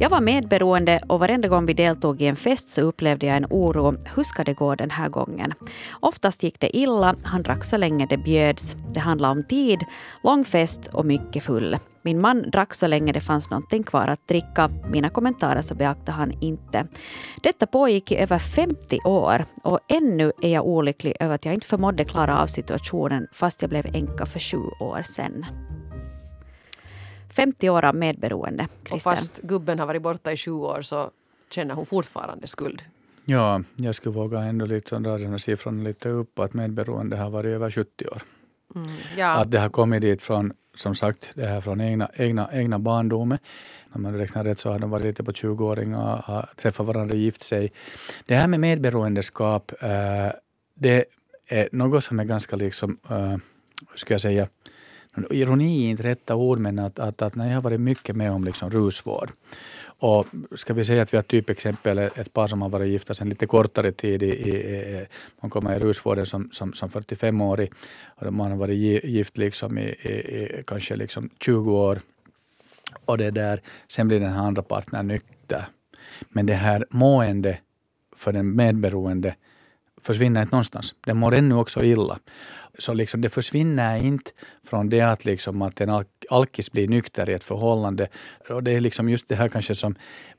Jag 0.00 0.10
var 0.10 0.20
medberoende 0.20 1.00
och 1.08 1.20
varenda 1.20 1.48
gång 1.48 1.66
vi 1.66 1.74
deltog 1.74 2.22
i 2.22 2.26
en 2.26 2.36
fest 2.36 2.68
så 2.68 2.82
upplevde 2.82 3.26
jag 3.26 3.36
en 3.36 3.46
oro. 3.50 3.96
Hur 4.14 4.22
ska 4.22 4.44
det 4.44 4.54
gå 4.54 4.74
den 4.74 4.90
här 4.90 5.08
gången? 5.08 5.54
Oftast 6.00 6.42
gick 6.42 6.60
det 6.60 6.76
illa. 6.76 7.16
Han 7.22 7.42
drack 7.42 7.64
så 7.64 7.76
länge 7.76 8.06
det 8.06 8.16
bjöds. 8.16 8.76
Det 8.94 9.00
handlade 9.00 9.32
om 9.32 9.44
tid, 9.44 9.78
lång 10.22 10.44
fest 10.44 10.90
och 10.92 11.06
mycket 11.06 11.42
full. 11.42 11.78
Min 12.06 12.20
man 12.20 12.50
drack 12.50 12.74
så 12.74 12.86
länge 12.86 13.12
det 13.12 13.20
fanns 13.20 13.50
någonting 13.50 13.82
kvar 13.82 14.08
att 14.08 14.28
dricka. 14.28 14.70
Mina 14.90 15.08
kommentarer 15.08 15.60
så 15.60 15.74
beaktade 15.74 16.12
han 16.12 16.32
inte. 16.40 16.86
Detta 17.42 17.66
pågick 17.66 18.12
i 18.12 18.16
över 18.16 18.38
50 18.38 18.98
år 19.04 19.44
och 19.62 19.80
ännu 19.88 20.32
är 20.42 20.48
jag 20.48 20.66
olycklig 20.66 21.16
över 21.20 21.34
att 21.34 21.44
jag 21.44 21.54
inte 21.54 21.66
förmådde 21.66 22.04
klara 22.04 22.38
av 22.42 22.46
situationen 22.46 23.26
fast 23.32 23.62
jag 23.62 23.68
blev 23.68 23.86
änka 23.86 24.26
för 24.26 24.38
sju 24.38 24.58
år 24.80 25.02
sedan. 25.02 25.46
50 27.30 27.70
år 27.70 27.84
av 27.84 27.94
medberoende. 27.94 28.68
Och 28.90 29.02
fast 29.02 29.40
gubben 29.42 29.78
har 29.78 29.86
varit 29.86 30.02
borta 30.02 30.32
i 30.32 30.36
sju 30.36 30.52
år 30.52 30.82
så 30.82 31.10
känner 31.50 31.74
hon 31.74 31.86
fortfarande 31.86 32.46
skuld. 32.46 32.82
Ja, 33.24 33.62
jag 33.76 33.94
skulle 33.94 34.14
våga 34.14 34.40
ändå 34.40 34.66
lite 34.66 34.98
dra 34.98 35.18
den 35.18 35.30
här 35.30 35.38
siffran 35.38 35.84
lite 35.84 36.08
upp, 36.08 36.38
att 36.38 36.54
medberoende 36.54 37.16
har 37.16 37.30
varit 37.30 37.54
över 37.54 37.70
70 37.70 38.06
år. 38.06 38.22
Mm, 38.74 38.90
ja. 39.16 39.28
Att 39.28 39.50
det 39.50 39.58
har 39.58 39.68
kommit 39.68 40.00
dit 40.00 40.22
från 40.22 40.52
som 40.76 40.94
sagt, 40.94 41.28
det 41.34 41.46
här 41.46 41.60
från 41.60 41.80
egna, 41.80 42.10
egna, 42.14 42.48
egna 42.52 42.78
barndomen. 42.78 43.38
När 43.92 44.00
man 44.00 44.14
räknar 44.14 44.44
rätt 44.44 44.58
så 44.58 44.70
har 44.70 44.78
de 44.78 44.90
varit 44.90 45.04
lite 45.04 45.24
på 45.24 45.32
20-åringar, 45.32 46.22
har 46.24 46.48
träffat 46.56 46.86
varandra 46.86 47.14
och 47.14 47.20
gift 47.20 47.42
sig. 47.42 47.72
Det 48.26 48.34
här 48.34 48.46
med 48.46 48.60
medberoendeskap, 48.60 49.72
äh, 49.80 49.88
det 50.74 51.04
är 51.48 51.68
något 51.72 52.04
som 52.04 52.20
är 52.20 52.24
ganska 52.24 52.56
liksom, 52.56 52.98
äh, 53.10 53.36
hur 53.90 53.96
ska 53.96 54.14
jag 54.14 54.20
säga, 54.20 54.48
ironi 55.30 55.86
är 55.86 55.90
inte 55.90 56.02
rätta 56.02 56.34
ord, 56.34 56.58
men 56.58 56.78
att, 56.78 56.98
att, 56.98 57.22
att 57.22 57.34
när 57.34 57.46
jag 57.46 57.54
har 57.54 57.62
varit 57.62 57.80
mycket 57.80 58.16
med 58.16 58.32
om 58.32 58.44
liksom 58.44 58.70
rusvård 58.70 59.30
och 59.98 60.26
ska 60.54 60.74
vi 60.74 60.84
säga 60.84 61.02
att 61.02 61.12
vi 61.12 61.16
har 61.16 61.22
typexempel 61.22 61.98
ett 61.98 62.32
par 62.32 62.46
som 62.46 62.62
har 62.62 62.68
varit 62.68 62.88
gifta 62.88 63.14
sedan 63.14 63.28
lite 63.28 63.46
kortare 63.46 63.92
tid. 63.92 64.22
I, 64.22 64.26
i, 64.26 65.06
man 65.40 65.50
kommer 65.50 65.76
i 65.76 65.78
rusvården 65.78 66.26
som, 66.26 66.48
som, 66.52 66.72
som 66.72 66.88
45-årig 66.88 67.72
och 68.04 68.32
man 68.32 68.50
har 68.50 68.58
varit 68.58 69.04
gift 69.04 69.38
liksom 69.38 69.78
i, 69.78 69.82
i, 69.82 70.62
kanske 70.66 70.96
liksom 70.96 71.30
20 71.40 71.72
år. 71.72 72.00
Och 73.04 73.18
det 73.18 73.30
där, 73.30 73.60
sen 73.88 74.08
blir 74.08 74.20
den 74.20 74.32
här 74.32 74.42
andra 74.42 74.62
partnern 74.62 75.08
nykter. 75.08 75.64
Men 76.28 76.46
det 76.46 76.54
här 76.54 76.86
mående 76.90 77.58
för 78.16 78.32
den 78.32 78.56
medberoende 78.56 79.34
försvinner 80.06 80.42
inte 80.42 80.54
någonstans. 80.54 80.94
Den 81.06 81.16
mår 81.16 81.34
ännu 81.34 81.54
också 81.54 81.84
illa. 81.84 82.18
Så 82.78 82.94
liksom 82.94 83.20
det 83.20 83.28
försvinner 83.28 83.96
inte 83.96 84.30
från 84.64 84.88
det 84.88 85.00
att, 85.00 85.24
liksom 85.24 85.62
att 85.62 85.80
en 85.80 86.04
alkis 86.30 86.72
blir 86.72 86.88
nykter 86.88 87.30
i 87.30 87.32
ett 87.32 87.44
förhållande. 87.44 88.08
Och 88.48 88.62
det 88.62 88.70
är 88.70 88.80
liksom 88.80 89.08
just 89.08 89.28
det 89.28 89.34
här 89.34 89.48
kanske 89.48 89.74
som 89.74 89.94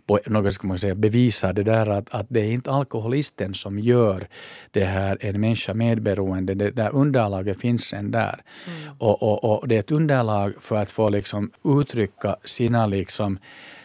på 0.07 0.19
något 0.25 0.53
ska 0.53 0.67
man 0.67 0.79
säga, 0.79 0.95
bevisar 0.95 1.53
det 1.53 1.63
där 1.63 1.87
att, 1.87 2.09
att 2.09 2.25
det 2.29 2.39
är 2.39 2.51
inte 2.51 2.71
alkoholisten 2.71 3.53
som 3.53 3.79
gör 3.79 4.27
det 4.71 4.83
här 4.83 5.17
en 5.21 5.41
människa 5.41 5.73
medberoende. 5.73 6.53
Det 6.53 6.71
där 6.71 6.95
underlaget 6.95 7.59
finns 7.59 7.93
en 7.93 8.11
där. 8.11 8.41
Mm. 8.67 8.95
Och, 8.99 9.23
och, 9.23 9.43
och, 9.43 9.67
det 9.67 9.75
är 9.75 9.79
ett 9.79 9.91
underlag 9.91 10.53
för 10.59 10.75
att 10.75 10.91
få 10.91 11.09
liksom 11.09 11.51
uttrycka 11.65 12.35
sina 12.43 12.87
liksom, 12.87 13.39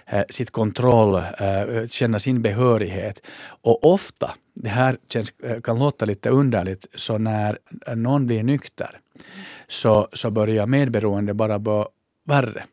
Eh, 0.06 0.24
sitt 0.30 0.50
kontroll, 0.50 1.14
eh, 1.14 1.86
känna 1.88 2.18
sin 2.18 2.42
behörighet. 2.42 3.22
Och 3.62 3.92
ofta 3.92 4.34
det 4.54 4.68
här 4.68 4.96
känns, 5.08 5.32
eh, 5.42 5.60
kan 5.60 5.78
låta 5.78 6.04
lite 6.04 6.30
underligt, 6.30 6.86
så 6.94 7.18
när 7.18 7.58
någon 7.94 8.26
blir 8.26 8.42
nykter 8.42 9.00
så, 9.68 10.08
så 10.12 10.30
börjar 10.30 10.66
medberoende 10.66 11.34
bara 11.34 11.58
bli 11.58 11.88
värre. 12.24 12.64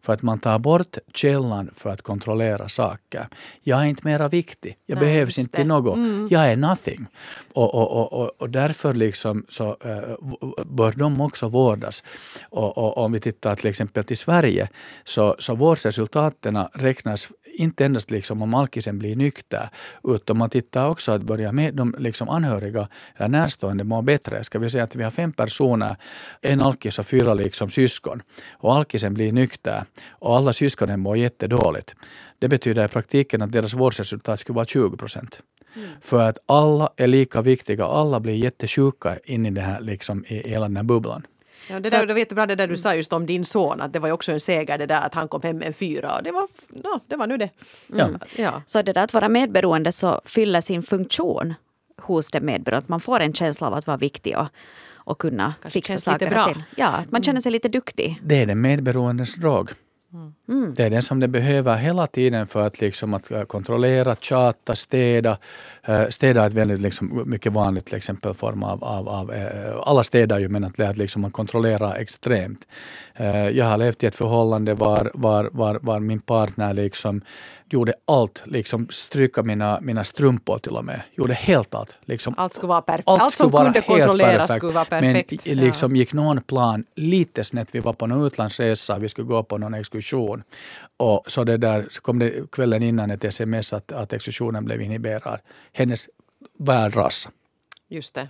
För 0.00 0.12
att 0.12 0.22
man 0.22 0.38
tar 0.38 0.58
bort 0.58 0.98
källan 1.14 1.70
för 1.74 1.90
att 1.90 2.02
kontrollera 2.02 2.68
saker. 2.68 3.28
Jag 3.62 3.80
är 3.80 3.84
inte 3.84 4.06
mera 4.08 4.28
viktig. 4.28 4.76
Jag 4.86 4.96
Nej, 4.96 5.04
behövs 5.04 5.38
inte 5.38 5.56
till 5.56 5.66
något. 5.66 5.96
Mm. 5.96 6.28
Jag 6.30 6.48
är 6.48 6.56
nothing. 6.56 7.06
Och, 7.52 7.74
och, 7.74 8.12
och, 8.12 8.30
och 8.38 8.50
därför 8.50 8.94
liksom 8.94 9.46
så, 9.48 9.76
uh, 9.84 10.64
bör 10.64 10.92
de 10.92 11.20
också 11.20 11.48
vårdas. 11.48 12.04
Och, 12.50 12.78
och, 12.78 12.98
om 12.98 13.12
vi 13.12 13.20
tittar 13.20 13.54
till 13.54 13.70
exempel 13.70 14.04
till 14.04 14.16
Sverige 14.16 14.68
så, 15.04 15.36
så 15.38 15.54
vårdresultaten 15.54 16.58
räknas 16.74 17.28
inte 17.54 17.84
endast 17.84 18.10
liksom 18.10 18.42
om 18.42 18.54
alkisen 18.54 18.98
blir 18.98 19.16
nykter, 19.16 19.68
utan 20.04 20.38
man 20.38 20.50
tittar 20.50 20.88
också 20.88 21.12
att 21.12 21.22
börja 21.22 21.52
med 21.52 21.74
de 21.74 21.94
liksom 21.98 22.28
anhöriga 22.28 22.88
eller 23.16 23.28
närstående 23.28 23.84
mår 23.84 24.02
bättre. 24.02 24.44
Ska 24.44 24.58
vi 24.58 24.70
säga 24.70 24.84
att 24.84 24.96
vi 24.96 25.04
har 25.04 25.10
fem 25.10 25.32
personer, 25.32 25.96
en 26.40 26.60
alkis 26.60 26.98
och 26.98 27.06
fyra 27.06 27.34
liksom 27.34 27.70
syskon, 27.70 28.22
och 28.52 28.74
alkisen 28.74 29.14
blir 29.14 29.32
nykter 29.32 29.63
och 30.08 30.36
alla 30.36 30.52
syskonen 30.52 31.00
mår 31.00 31.16
jättedåligt. 31.16 31.94
Det 32.38 32.48
betyder 32.48 32.84
i 32.84 32.88
praktiken 32.88 33.42
att 33.42 33.52
deras 33.52 33.74
vårdresultat 33.74 34.40
skulle 34.40 34.56
vara 34.56 34.66
20 34.66 34.96
procent. 34.96 35.40
Mm. 35.76 35.88
För 36.00 36.28
att 36.28 36.38
alla 36.46 36.90
är 36.96 37.06
lika 37.06 37.42
viktiga, 37.42 37.84
alla 37.84 38.20
blir 38.20 38.34
jättesjuka 38.34 39.18
in 39.24 39.46
i, 39.46 39.50
det 39.50 39.60
här, 39.60 39.80
liksom, 39.80 40.24
i 40.28 40.48
hela 40.48 40.68
den 40.68 40.76
här 40.76 40.84
bubblan. 40.84 41.26
Ja, 41.70 41.80
det, 41.80 41.90
där, 41.90 42.06
det 42.06 42.12
var 42.12 42.18
jättebra 42.18 42.46
det 42.46 42.54
där 42.54 42.68
du 42.68 42.76
sa 42.76 42.94
just 42.94 43.12
om 43.12 43.26
din 43.26 43.44
son, 43.44 43.80
att 43.80 43.92
det 43.92 43.98
var 43.98 44.08
ju 44.08 44.12
också 44.12 44.32
en 44.32 44.40
seger 44.40 44.78
det 44.78 44.86
där 44.86 45.06
att 45.06 45.14
han 45.14 45.28
kom 45.28 45.42
hem 45.42 45.58
med 45.58 45.66
en 45.66 45.74
fyra. 45.74 46.16
Och 46.16 46.22
det, 46.22 46.32
var, 46.32 46.48
no, 46.68 47.00
det 47.06 47.16
var 47.16 47.26
nu 47.26 47.36
det. 47.36 47.50
Mm. 47.92 48.18
Ja. 48.36 48.62
Så 48.66 48.82
det 48.82 48.92
där 48.92 49.04
att 49.04 49.14
vara 49.14 49.28
medberoende 49.28 49.92
så 49.92 50.20
fyller 50.24 50.60
sin 50.60 50.82
funktion 50.82 51.54
hos 52.02 52.30
den 52.30 52.46
medberoende. 52.46 52.78
Att 52.78 52.88
man 52.88 53.00
får 53.00 53.20
en 53.20 53.32
känsla 53.32 53.66
av 53.66 53.74
att 53.74 53.86
vara 53.86 53.96
viktig 53.96 54.38
och, 54.38 54.48
och 55.04 55.18
kunna 55.18 55.54
Kanske 55.62 55.80
fixa 55.80 55.98
saker 55.98 56.52
till. 56.52 56.62
Ja, 56.76 56.86
att 56.88 57.10
man 57.10 57.22
känner 57.22 57.40
sig 57.40 57.52
lite 57.52 57.68
duktig. 57.68 58.20
Det 58.22 58.42
är 58.42 58.46
den 58.46 58.60
medberoendes 58.60 59.34
drag. 59.34 59.70
Mm. 60.12 60.34
Det 60.46 60.84
är 60.84 60.90
den 60.90 61.02
som 61.02 61.20
den 61.20 61.32
behöver 61.32 61.76
hela 61.76 62.06
tiden 62.06 62.46
för 62.46 62.66
att, 62.66 62.80
liksom, 62.80 63.14
att 63.14 63.30
äh, 63.30 63.42
kontrollera, 63.42 64.16
tjata, 64.20 64.76
städa. 64.76 65.38
Äh, 65.82 66.08
städa 66.08 66.42
är 66.42 66.46
ett 66.46 66.52
väldigt 66.52 66.80
liksom, 66.80 67.22
mycket 67.26 67.52
vanligt 67.52 67.92
exempel 67.92 68.34
form 68.34 68.62
av, 68.62 68.84
av, 68.84 69.08
av 69.08 69.32
äh, 69.32 69.80
alla 69.84 70.04
städar 70.04 70.38
ju 70.38 70.48
men 70.48 70.64
att, 70.64 70.80
att 70.80 70.96
liksom, 70.96 71.22
man 71.22 71.30
kontrollerar 71.30 71.94
extremt. 71.94 72.66
Jag 73.52 73.64
har 73.64 73.78
levt 73.78 74.02
i 74.02 74.06
ett 74.06 74.14
förhållande 74.14 74.74
var, 74.74 75.10
var, 75.14 75.48
var, 75.52 75.78
var 75.82 76.00
min 76.00 76.20
partner 76.20 76.74
liksom 76.74 77.22
gjorde 77.74 77.94
allt, 78.04 78.42
liksom 78.46 78.86
stryka 78.90 79.42
mina, 79.42 79.78
mina 79.80 80.04
strumpor 80.04 80.58
till 80.58 80.76
och 80.76 80.84
med. 80.84 81.00
Gjorde 81.16 81.34
helt 81.34 81.74
allt. 81.74 81.96
Liksom, 82.04 82.34
allt 82.36 82.52
skulle 82.52 82.68
vara 82.68 82.82
perfekt. 82.82 83.08
Allt, 83.08 83.22
allt 83.22 83.34
som 83.34 83.52
kunde 83.52 83.80
kontrolleras 83.80 84.52
skulle 84.52 84.72
vara 84.72 84.84
perfekt. 84.84 85.46
Men 85.46 85.56
liksom 85.56 85.96
ja. 85.96 85.98
gick 85.98 86.12
någon 86.12 86.42
plan 86.42 86.84
lite 86.94 87.44
snett. 87.44 87.68
Vi 87.72 87.80
var 87.80 87.92
på 87.92 88.06
någon 88.06 88.26
utlandsresa, 88.26 88.98
vi 88.98 89.08
skulle 89.08 89.26
gå 89.26 89.42
på 89.42 89.58
någon 89.58 89.74
exkursion. 89.74 90.33
Och 90.96 91.24
så, 91.26 91.44
det 91.44 91.56
där, 91.56 91.88
så 91.90 92.00
kom 92.00 92.18
det 92.18 92.50
kvällen 92.52 92.82
innan 92.82 93.10
ett 93.10 93.24
sms 93.24 93.72
att, 93.72 93.92
att 93.92 94.12
exkursionen 94.12 94.64
blev 94.64 94.80
inhiberad. 94.80 95.40
Hennes 95.72 96.08
värld 96.58 96.96
rasade. 96.96 97.34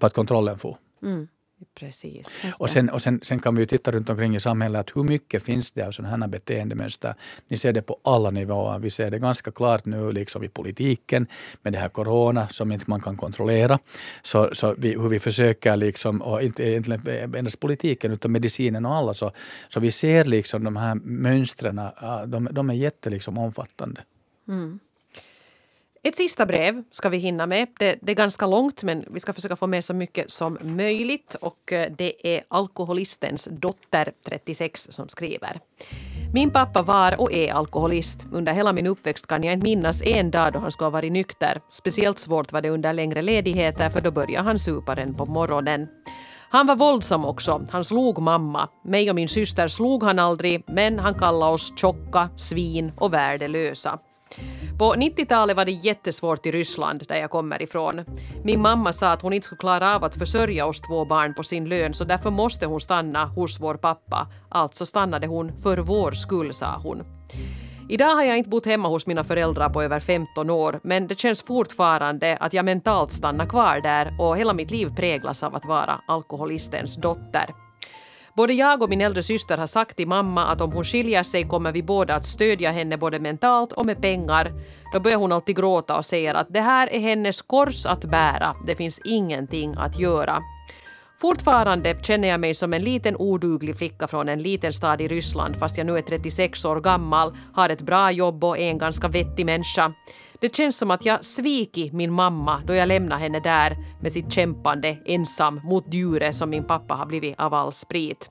För 0.00 0.06
att 0.06 0.14
kontrollen 0.14 0.58
for. 0.58 0.78
Mm. 1.02 1.28
Precis. 1.74 2.60
Och, 2.60 2.70
sen, 2.70 2.90
och 2.90 3.02
sen, 3.02 3.20
sen, 3.22 3.38
kan 3.38 3.54
vi 3.54 3.66
titta 3.66 3.90
runt 3.90 4.10
omkring 4.10 4.36
i 4.36 4.40
samhället 4.40 4.80
att 4.80 4.96
hur 4.96 5.04
mycket 5.04 5.42
finns 5.42 5.70
det 5.70 5.82
av 5.82 5.90
sådana 5.90 6.16
här 6.16 6.28
beteendemönster. 6.28 7.14
Ni 7.48 7.56
ser 7.56 7.72
det 7.72 7.82
på 7.82 7.98
alla 8.02 8.30
nivåer. 8.30 8.78
Vi 8.78 8.90
ser 8.90 9.10
det 9.10 9.18
ganska 9.18 9.50
klart 9.50 9.84
nu 9.84 10.12
liksom 10.12 10.44
i 10.44 10.48
politiken 10.48 11.26
med 11.62 11.72
det 11.72 11.78
här 11.78 11.88
corona 11.88 12.48
som 12.48 12.72
inte 12.72 12.84
man 12.88 13.00
kan 13.00 13.16
kontrollera. 13.16 13.78
Så, 14.22 14.50
så 14.52 14.74
vi, 14.78 14.88
hur 14.88 15.08
vi 15.08 15.18
försöker, 15.18 15.76
liksom, 15.76 16.22
och 16.22 16.42
inte, 16.42 16.72
inte 16.72 17.00
endast 17.34 17.60
politiken 17.60 18.12
utan 18.12 18.32
medicinen 18.32 18.86
och 18.86 18.94
alla, 18.94 19.14
så, 19.14 19.32
så 19.68 19.80
vi 19.80 19.90
ser 19.90 20.24
liksom 20.24 20.64
de 20.64 20.76
här 20.76 20.94
mönstren, 20.94 21.80
de, 22.26 22.48
de 22.52 22.70
är 22.70 22.74
jätte 22.74 23.10
liksom, 23.10 23.38
omfattande. 23.38 24.00
Mm. 24.48 24.78
Ett 26.06 26.16
sista 26.16 26.46
brev 26.46 26.82
ska 26.90 27.08
vi 27.08 27.18
hinna 27.18 27.46
med. 27.46 27.68
Det, 27.78 27.98
det, 28.02 28.12
är 28.12 28.16
ganska 28.16 28.46
långt 28.46 28.82
men 28.82 29.04
vi 29.10 29.20
ska 29.20 29.32
försöka 29.32 29.56
få 29.56 29.66
med 29.66 29.84
så 29.84 29.94
mycket 29.94 30.30
som 30.30 30.58
möjligt. 30.62 31.36
Och 31.40 31.72
eh, 31.72 31.92
det 31.98 32.36
är 32.36 32.44
alkoholistens 32.48 33.48
dotter 33.50 34.12
36 34.26 34.88
som 34.90 35.08
skriver. 35.08 35.60
Min 36.34 36.50
pappa 36.50 36.82
var 36.82 37.20
och 37.20 37.32
är 37.32 37.52
alkoholist. 37.52 38.26
Under 38.32 38.52
hela 38.52 38.72
min 38.72 38.86
uppväxt 38.86 39.26
kan 39.26 39.42
jag 39.42 39.54
inte 39.54 39.64
minnas 39.64 40.02
en 40.02 40.30
dag 40.30 40.52
då 40.52 40.58
han 40.58 40.72
skulle 40.72 40.86
ha 40.86 40.90
varit 40.90 41.12
nykter. 41.12 41.60
Speciellt 41.70 42.18
svårt 42.18 42.52
var 42.52 42.62
det 42.62 42.70
under 42.70 42.92
längre 42.92 43.22
ledigheter 43.22 43.90
för 43.90 44.00
då 44.00 44.10
började 44.10 44.44
han 44.44 44.58
supa 44.58 44.94
den 44.94 45.14
på 45.14 45.26
morgonen. 45.26 45.88
Han 46.50 46.66
var 46.66 46.76
våldsam 46.76 47.24
också. 47.24 47.66
Han 47.70 47.84
slog 47.84 48.18
mamma. 48.18 48.68
Mig 48.84 49.10
och 49.10 49.16
min 49.16 49.28
syster 49.28 49.68
slog 49.68 50.02
han 50.02 50.18
aldrig, 50.18 50.64
men 50.66 50.98
han 50.98 51.14
kallade 51.14 51.52
oss 51.52 51.72
tjocka, 51.76 52.28
svin 52.36 52.92
och 52.96 53.12
värdelösa. 53.12 53.98
På 54.78 54.94
90-talet 54.94 55.56
var 55.56 55.64
det 55.64 55.72
jättesvårt 55.72 56.46
i 56.46 56.50
Ryssland, 56.50 57.02
där 57.08 57.16
jag 57.16 57.30
kommer 57.30 57.62
ifrån. 57.62 58.04
Min 58.44 58.60
mamma 58.60 58.92
sa 58.92 59.12
att 59.12 59.22
hon 59.22 59.32
inte 59.32 59.46
skulle 59.46 59.58
klara 59.58 59.96
av 59.96 60.04
att 60.04 60.14
försörja 60.14 60.66
oss 60.66 60.80
två 60.80 61.04
barn 61.04 61.34
på 61.34 61.42
sin 61.42 61.68
lön 61.68 61.94
så 61.94 62.04
därför 62.04 62.30
måste 62.30 62.66
hon 62.66 62.80
stanna 62.80 63.24
hos 63.24 63.60
vår 63.60 63.74
pappa. 63.74 64.28
Alltså 64.48 64.86
stannade 64.86 65.26
hon 65.26 65.58
för 65.58 65.78
vår 65.78 66.12
skull, 66.12 66.54
sa 66.54 66.80
hon. 66.82 67.02
Idag 67.88 68.14
har 68.14 68.22
jag 68.22 68.38
inte 68.38 68.50
bott 68.50 68.66
hemma 68.66 68.88
hos 68.88 69.06
mina 69.06 69.24
föräldrar 69.24 69.68
på 69.68 69.82
över 69.82 70.00
15 70.00 70.50
år 70.50 70.80
men 70.82 71.06
det 71.06 71.18
känns 71.18 71.42
fortfarande 71.42 72.36
att 72.36 72.52
jag 72.52 72.64
mentalt 72.64 73.12
stannar 73.12 73.46
kvar 73.46 73.80
där 73.80 74.16
och 74.20 74.38
hela 74.38 74.52
mitt 74.52 74.70
liv 74.70 74.88
präglas 74.96 75.42
av 75.42 75.54
att 75.54 75.64
vara 75.64 76.00
alkoholistens 76.06 76.96
dotter. 76.96 77.63
Både 78.36 78.52
jag 78.52 78.82
och 78.82 78.88
min 78.88 79.00
äldre 79.00 79.22
syster 79.22 79.56
har 79.56 79.66
sagt 79.66 79.96
till 79.96 80.08
mamma 80.08 80.46
att 80.46 80.60
om 80.60 80.72
hon 80.72 80.84
skiljer 80.84 81.22
sig 81.22 81.48
kommer 81.48 81.72
vi 81.72 81.82
båda 81.82 82.14
att 82.14 82.26
stödja 82.26 82.70
henne 82.70 82.96
både 82.96 83.18
mentalt 83.18 83.72
och 83.72 83.86
med 83.86 84.00
pengar. 84.00 84.52
Då 84.92 85.00
börjar 85.00 85.18
hon 85.18 85.32
alltid 85.32 85.56
gråta 85.56 85.96
och 85.96 86.04
säger 86.04 86.34
att 86.34 86.46
det 86.50 86.60
här 86.60 86.92
är 86.92 87.00
hennes 87.00 87.42
kors 87.42 87.86
att 87.86 88.04
bära, 88.04 88.54
det 88.66 88.76
finns 88.76 89.00
ingenting 89.04 89.74
att 89.78 89.98
göra. 89.98 90.42
Fortfarande 91.20 91.96
känner 92.02 92.28
jag 92.28 92.40
mig 92.40 92.54
som 92.54 92.72
en 92.72 92.82
liten 92.82 93.16
oduglig 93.16 93.76
flicka 93.76 94.08
från 94.08 94.28
en 94.28 94.42
liten 94.42 94.72
stad 94.72 95.00
i 95.00 95.08
Ryssland 95.08 95.56
fast 95.56 95.78
jag 95.78 95.86
nu 95.86 95.98
är 95.98 96.02
36 96.02 96.64
år 96.64 96.80
gammal, 96.80 97.36
har 97.54 97.68
ett 97.68 97.82
bra 97.82 98.10
jobb 98.10 98.44
och 98.44 98.58
är 98.58 98.70
en 98.70 98.78
ganska 98.78 99.08
vettig 99.08 99.46
människa. 99.46 99.92
Det 100.40 100.56
känns 100.56 100.76
som 100.76 100.90
att 100.90 101.04
jag 101.04 101.24
svikit 101.24 101.92
min 101.92 102.12
mamma 102.12 102.62
då 102.66 102.74
jag 102.74 102.88
lämnade 102.88 103.20
henne 103.20 103.40
där 103.40 103.76
med 104.00 104.12
sitt 104.12 104.32
kämpande 104.32 104.98
ensam 105.06 105.60
mot 105.64 105.94
djuret 105.94 106.36
som 106.36 106.50
min 106.50 106.64
pappa 106.64 106.94
har 106.94 107.06
blivit 107.06 107.38
av 107.38 107.54
all 107.54 107.72
sprit. 107.72 108.30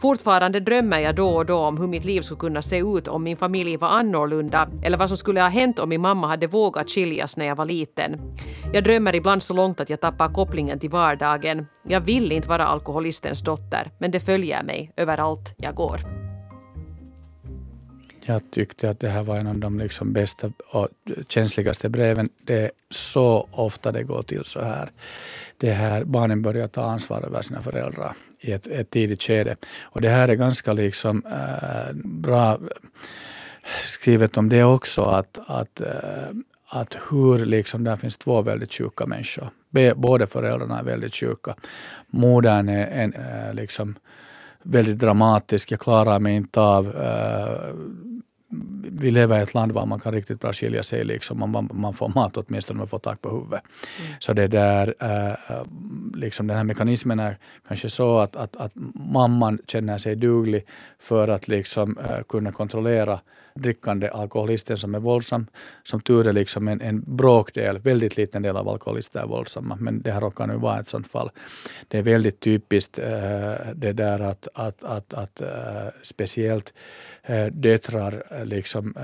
Fortfarande 0.00 0.60
drömmer 0.60 0.98
jag 0.98 1.16
då 1.16 1.28
och 1.28 1.46
då 1.46 1.58
om 1.58 1.78
hur 1.78 1.88
mitt 1.88 2.04
liv 2.04 2.20
skulle 2.20 2.38
kunna 2.38 2.62
se 2.62 2.78
ut 2.78 3.08
om 3.08 3.22
min 3.22 3.36
familj 3.36 3.76
var 3.76 3.88
annorlunda 3.88 4.68
eller 4.82 4.98
vad 4.98 5.08
som 5.08 5.18
skulle 5.18 5.40
ha 5.40 5.48
hänt 5.48 5.78
om 5.78 5.88
min 5.88 6.00
mamma 6.00 6.26
hade 6.26 6.46
vågat 6.46 6.90
skiljas 6.90 7.36
när 7.36 7.46
jag 7.46 7.56
var 7.56 7.64
liten. 7.64 8.34
Jag 8.72 8.84
drömmer 8.84 9.14
ibland 9.14 9.42
så 9.42 9.54
långt 9.54 9.80
att 9.80 9.90
jag 9.90 10.00
tappar 10.00 10.34
kopplingen 10.34 10.78
till 10.78 10.90
vardagen. 10.90 11.66
Jag 11.88 12.00
vill 12.00 12.32
inte 12.32 12.48
vara 12.48 12.66
alkoholistens 12.66 13.42
dotter, 13.42 13.90
men 13.98 14.10
det 14.10 14.20
följer 14.20 14.62
mig 14.62 14.92
överallt 14.96 15.54
jag 15.56 15.74
går. 15.74 16.25
Jag 18.28 18.50
tyckte 18.50 18.90
att 18.90 19.00
det 19.00 19.08
här 19.08 19.22
var 19.22 19.36
en 19.36 19.46
av 19.46 19.58
de 19.58 19.78
liksom 19.78 20.12
bästa 20.12 20.52
och 20.72 20.88
känsligaste 21.28 21.88
breven. 21.88 22.28
Det 22.44 22.54
är 22.54 22.70
så 22.90 23.48
ofta 23.50 23.92
det 23.92 24.02
går 24.02 24.22
till 24.22 24.44
så 24.44 24.60
här. 24.60 24.90
Det 25.56 25.70
här 25.72 26.04
barnen 26.04 26.42
börjar 26.42 26.68
ta 26.68 26.82
ansvar 26.82 27.22
över 27.26 27.42
sina 27.42 27.62
föräldrar 27.62 28.12
i 28.40 28.52
ett, 28.52 28.66
ett 28.66 28.90
tidigt 28.90 29.22
skede. 29.22 29.56
Och 29.82 30.00
det 30.00 30.08
här 30.08 30.28
är 30.28 30.34
ganska 30.34 30.72
liksom, 30.72 31.22
äh, 31.26 31.94
bra 32.04 32.52
eh, 32.52 32.58
skrivet 33.84 34.36
om 34.36 34.48
det 34.48 34.64
också. 34.64 35.02
Att, 35.02 35.38
att, 35.46 35.80
äh, 35.80 35.88
att 36.68 36.96
hur 37.10 37.46
liksom, 37.46 37.84
där 37.84 37.96
finns 37.96 38.16
två 38.16 38.42
väldigt 38.42 38.74
sjuka 38.74 39.06
människor. 39.06 39.48
Båda 39.96 40.26
föräldrarna 40.26 40.78
är 40.78 40.84
väldigt 40.84 41.14
sjuka. 41.14 41.54
Modern 42.06 42.68
är 42.68 42.86
en, 42.86 43.12
äh, 43.12 43.54
liksom, 43.54 43.94
väldigt 44.66 44.98
dramatisk. 44.98 45.72
Jag 45.72 45.80
klarar 45.80 46.18
mig 46.18 46.36
inte 46.36 46.60
av 46.60 46.92
vi 48.98 49.10
lever 49.10 49.38
i 49.38 49.42
ett 49.42 49.54
land 49.54 49.72
var 49.72 49.86
man 49.86 50.00
kan 50.00 50.12
riktigt 50.12 50.40
bra 50.40 50.52
skilja 50.52 50.82
sig. 50.82 51.04
Liksom. 51.04 51.50
Man, 51.50 51.70
man 51.72 51.94
får 51.94 52.08
mat 52.08 52.36
åtminstone, 52.36 52.78
man 52.78 52.88
får 52.88 52.98
tak 52.98 53.22
på 53.22 53.30
huvudet. 53.30 53.62
Mm. 54.00 54.12
Så 54.18 54.32
det 54.32 54.46
där, 54.46 54.94
äh, 55.00 55.64
liksom 56.14 56.46
den 56.46 56.56
här 56.56 56.64
mekanismen 56.64 57.20
är 57.20 57.38
kanske 57.68 57.90
så 57.90 58.18
att, 58.18 58.36
att, 58.36 58.56
att 58.56 58.72
mamman 58.94 59.58
känner 59.66 59.98
sig 59.98 60.16
duglig 60.16 60.66
för 60.98 61.28
att 61.28 61.48
liksom, 61.48 61.98
äh, 61.98 62.22
kunna 62.28 62.52
kontrollera 62.52 63.20
drickande 63.56 64.08
alkoholister 64.08 64.76
som 64.76 64.94
är 64.94 64.98
våldsam. 64.98 65.46
Som 65.82 66.00
tur 66.00 66.26
är 66.26 66.32
liksom 66.32 66.68
en, 66.68 66.80
en 66.80 67.16
bråkdel, 67.16 67.78
väldigt 67.78 68.16
liten 68.16 68.42
del 68.42 68.56
av 68.56 68.68
alkoholister 68.68 69.20
är 69.20 69.26
våldsamma, 69.26 69.76
men 69.80 70.02
det 70.02 70.10
här 70.10 70.20
råkar 70.20 70.46
nu 70.46 70.56
vara 70.56 70.80
ett 70.80 70.88
sånt 70.88 71.06
fall. 71.06 71.30
Det 71.88 71.98
är 71.98 72.02
väldigt 72.02 72.40
typiskt 72.40 72.98
äh, 72.98 73.04
det 73.74 73.92
där 73.92 74.20
att, 74.20 74.48
att, 74.54 74.84
att, 74.84 75.14
att 75.14 75.40
äh, 75.40 75.48
speciellt 76.02 76.74
äh, 77.22 77.46
döttrar, 77.46 78.44
liksom, 78.44 78.94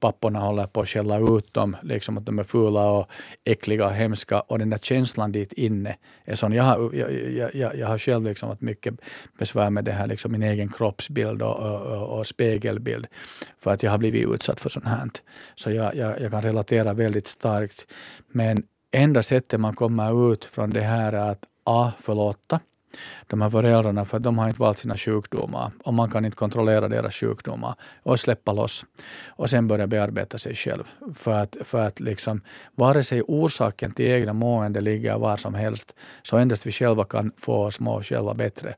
papporna 0.00 0.38
håller 0.38 0.66
på 0.66 0.80
att 0.80 0.88
skälla 0.88 1.18
ut 1.18 1.54
dem, 1.54 1.76
liksom 1.82 2.18
att 2.18 2.26
de 2.26 2.38
är 2.38 2.44
fula 2.44 2.90
och 2.90 3.06
äckliga 3.44 3.86
och 3.86 3.92
hemska 3.92 4.40
och 4.40 4.58
den 4.58 4.70
där 4.70 4.78
känslan 4.78 5.32
dit 5.32 5.52
inne 5.52 5.96
är 6.24 6.36
sån. 6.36 6.52
Jag 6.52 6.64
har, 6.64 6.90
jag, 6.94 7.12
jag, 7.12 7.54
jag, 7.54 7.76
jag 7.76 7.86
har 7.86 7.98
själv 7.98 8.24
liksom 8.24 8.48
haft 8.48 8.60
mycket 8.60 8.94
besvär 9.38 9.70
med 9.70 9.84
det 9.84 9.92
här, 9.92 10.06
liksom 10.06 10.32
min 10.32 10.42
egen 10.42 10.68
kroppsbild 10.68 11.42
och, 11.42 11.56
och, 11.56 12.18
och 12.18 12.26
spegelbild 12.26 13.06
för 13.58 13.67
att 13.68 13.82
jag 13.82 13.90
har 13.90 13.98
blivit 13.98 14.28
utsatt 14.28 14.60
för 14.60 14.68
sånt 14.68 14.84
här. 14.84 15.10
Så 15.54 15.70
jag, 15.70 15.96
jag, 15.96 16.20
jag 16.20 16.30
kan 16.30 16.42
relatera 16.42 16.92
väldigt 16.92 17.26
starkt. 17.26 17.86
Men 18.28 18.62
enda 18.92 19.22
sättet 19.22 19.60
man 19.60 19.74
kommer 19.74 20.32
ut 20.32 20.44
från 20.44 20.70
det 20.70 20.80
här 20.80 21.12
är 21.12 21.30
att 21.30 21.44
A. 21.64 21.92
Förlåta 22.00 22.60
de 23.26 23.42
här 23.42 23.50
föräldrarna 23.50 24.04
för 24.04 24.18
de 24.18 24.38
har 24.38 24.48
inte 24.48 24.60
valt 24.60 24.78
sina 24.78 24.96
sjukdomar 24.96 25.72
och 25.84 25.94
man 25.94 26.10
kan 26.10 26.24
inte 26.24 26.36
kontrollera 26.36 26.88
deras 26.88 27.14
sjukdomar 27.14 27.74
och 28.02 28.20
släppa 28.20 28.52
loss 28.52 28.84
och 29.26 29.50
sen 29.50 29.68
börja 29.68 29.86
bearbeta 29.86 30.38
sig 30.38 30.54
själv. 30.54 30.84
För 31.14 31.32
att, 31.32 31.56
för 31.64 31.86
att 31.86 32.00
liksom, 32.00 32.40
vare 32.74 33.04
sig 33.04 33.22
orsaken 33.22 33.92
till 33.92 34.06
egna 34.06 34.32
mående 34.32 34.80
ligger 34.80 35.18
var 35.18 35.36
som 35.36 35.54
helst 35.54 35.94
så 36.22 36.36
endast 36.36 36.66
vi 36.66 36.72
själva 36.72 37.04
kan 37.04 37.32
få 37.36 37.64
oss 37.64 37.80
må 37.80 38.02
själva 38.02 38.34
bättre 38.34 38.74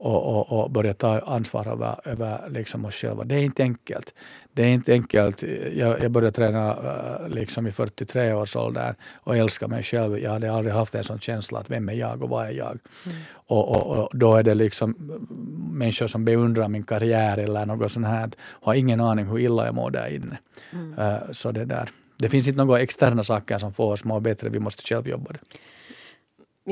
och, 0.00 0.22
och, 0.22 0.62
och 0.64 0.70
börja 0.70 0.94
ta 0.94 1.18
ansvar 1.18 1.68
över, 1.68 2.00
över 2.04 2.50
liksom 2.50 2.84
oss 2.84 2.94
själva. 2.94 3.24
Det 3.24 3.34
är 3.34 3.42
inte 3.42 3.62
enkelt. 3.62 4.14
Det 4.52 4.62
är 4.62 4.68
inte 4.68 4.92
enkelt. 4.92 5.42
Jag, 5.72 6.02
jag 6.02 6.10
började 6.10 6.32
träna 6.32 6.70
eh, 6.70 7.28
liksom 7.28 7.66
i 7.66 7.72
43 7.72 8.32
års 8.32 8.56
ålder 8.56 8.94
och 9.14 9.36
älska 9.36 9.68
mig 9.68 9.82
själv. 9.82 10.18
Jag 10.18 10.30
hade 10.30 10.52
aldrig 10.52 10.74
haft 10.74 10.94
en 10.94 11.04
sån 11.04 11.20
känsla 11.20 11.58
att 11.58 11.70
vem 11.70 11.88
är 11.88 11.92
jag 11.92 12.22
och 12.22 12.28
vad 12.28 12.46
är 12.46 12.50
jag? 12.50 12.78
Mm. 13.06 13.18
Och, 13.50 13.68
och, 13.68 13.96
och, 13.96 14.18
då 14.18 14.34
är 14.34 14.42
det 14.42 14.54
liksom 14.54 14.94
människor 15.72 16.06
som 16.06 16.24
beundrar 16.24 16.68
min 16.68 16.82
karriär 16.82 17.38
eller 17.38 17.66
något 17.66 17.92
sånt 17.92 18.06
här. 18.06 18.30
Har 18.40 18.74
ingen 18.74 19.00
aning 19.00 19.26
hur 19.26 19.38
illa 19.38 19.66
jag 19.66 19.74
mår 19.74 19.90
där 19.90 20.14
inne. 20.14 20.38
Mm. 20.72 20.98
Uh, 20.98 21.32
så 21.32 21.52
det 21.52 21.64
där. 21.64 21.88
Det 22.18 22.28
finns 22.28 22.48
inte 22.48 22.64
några 22.64 22.80
externa 22.80 23.24
saker 23.24 23.58
som 23.58 23.72
får 23.72 23.92
oss 23.92 24.04
må 24.04 24.20
bättre. 24.20 24.48
Vi 24.48 24.58
måste 24.58 24.82
själv 24.84 25.08
jobba 25.08 25.32
det. 25.32 25.40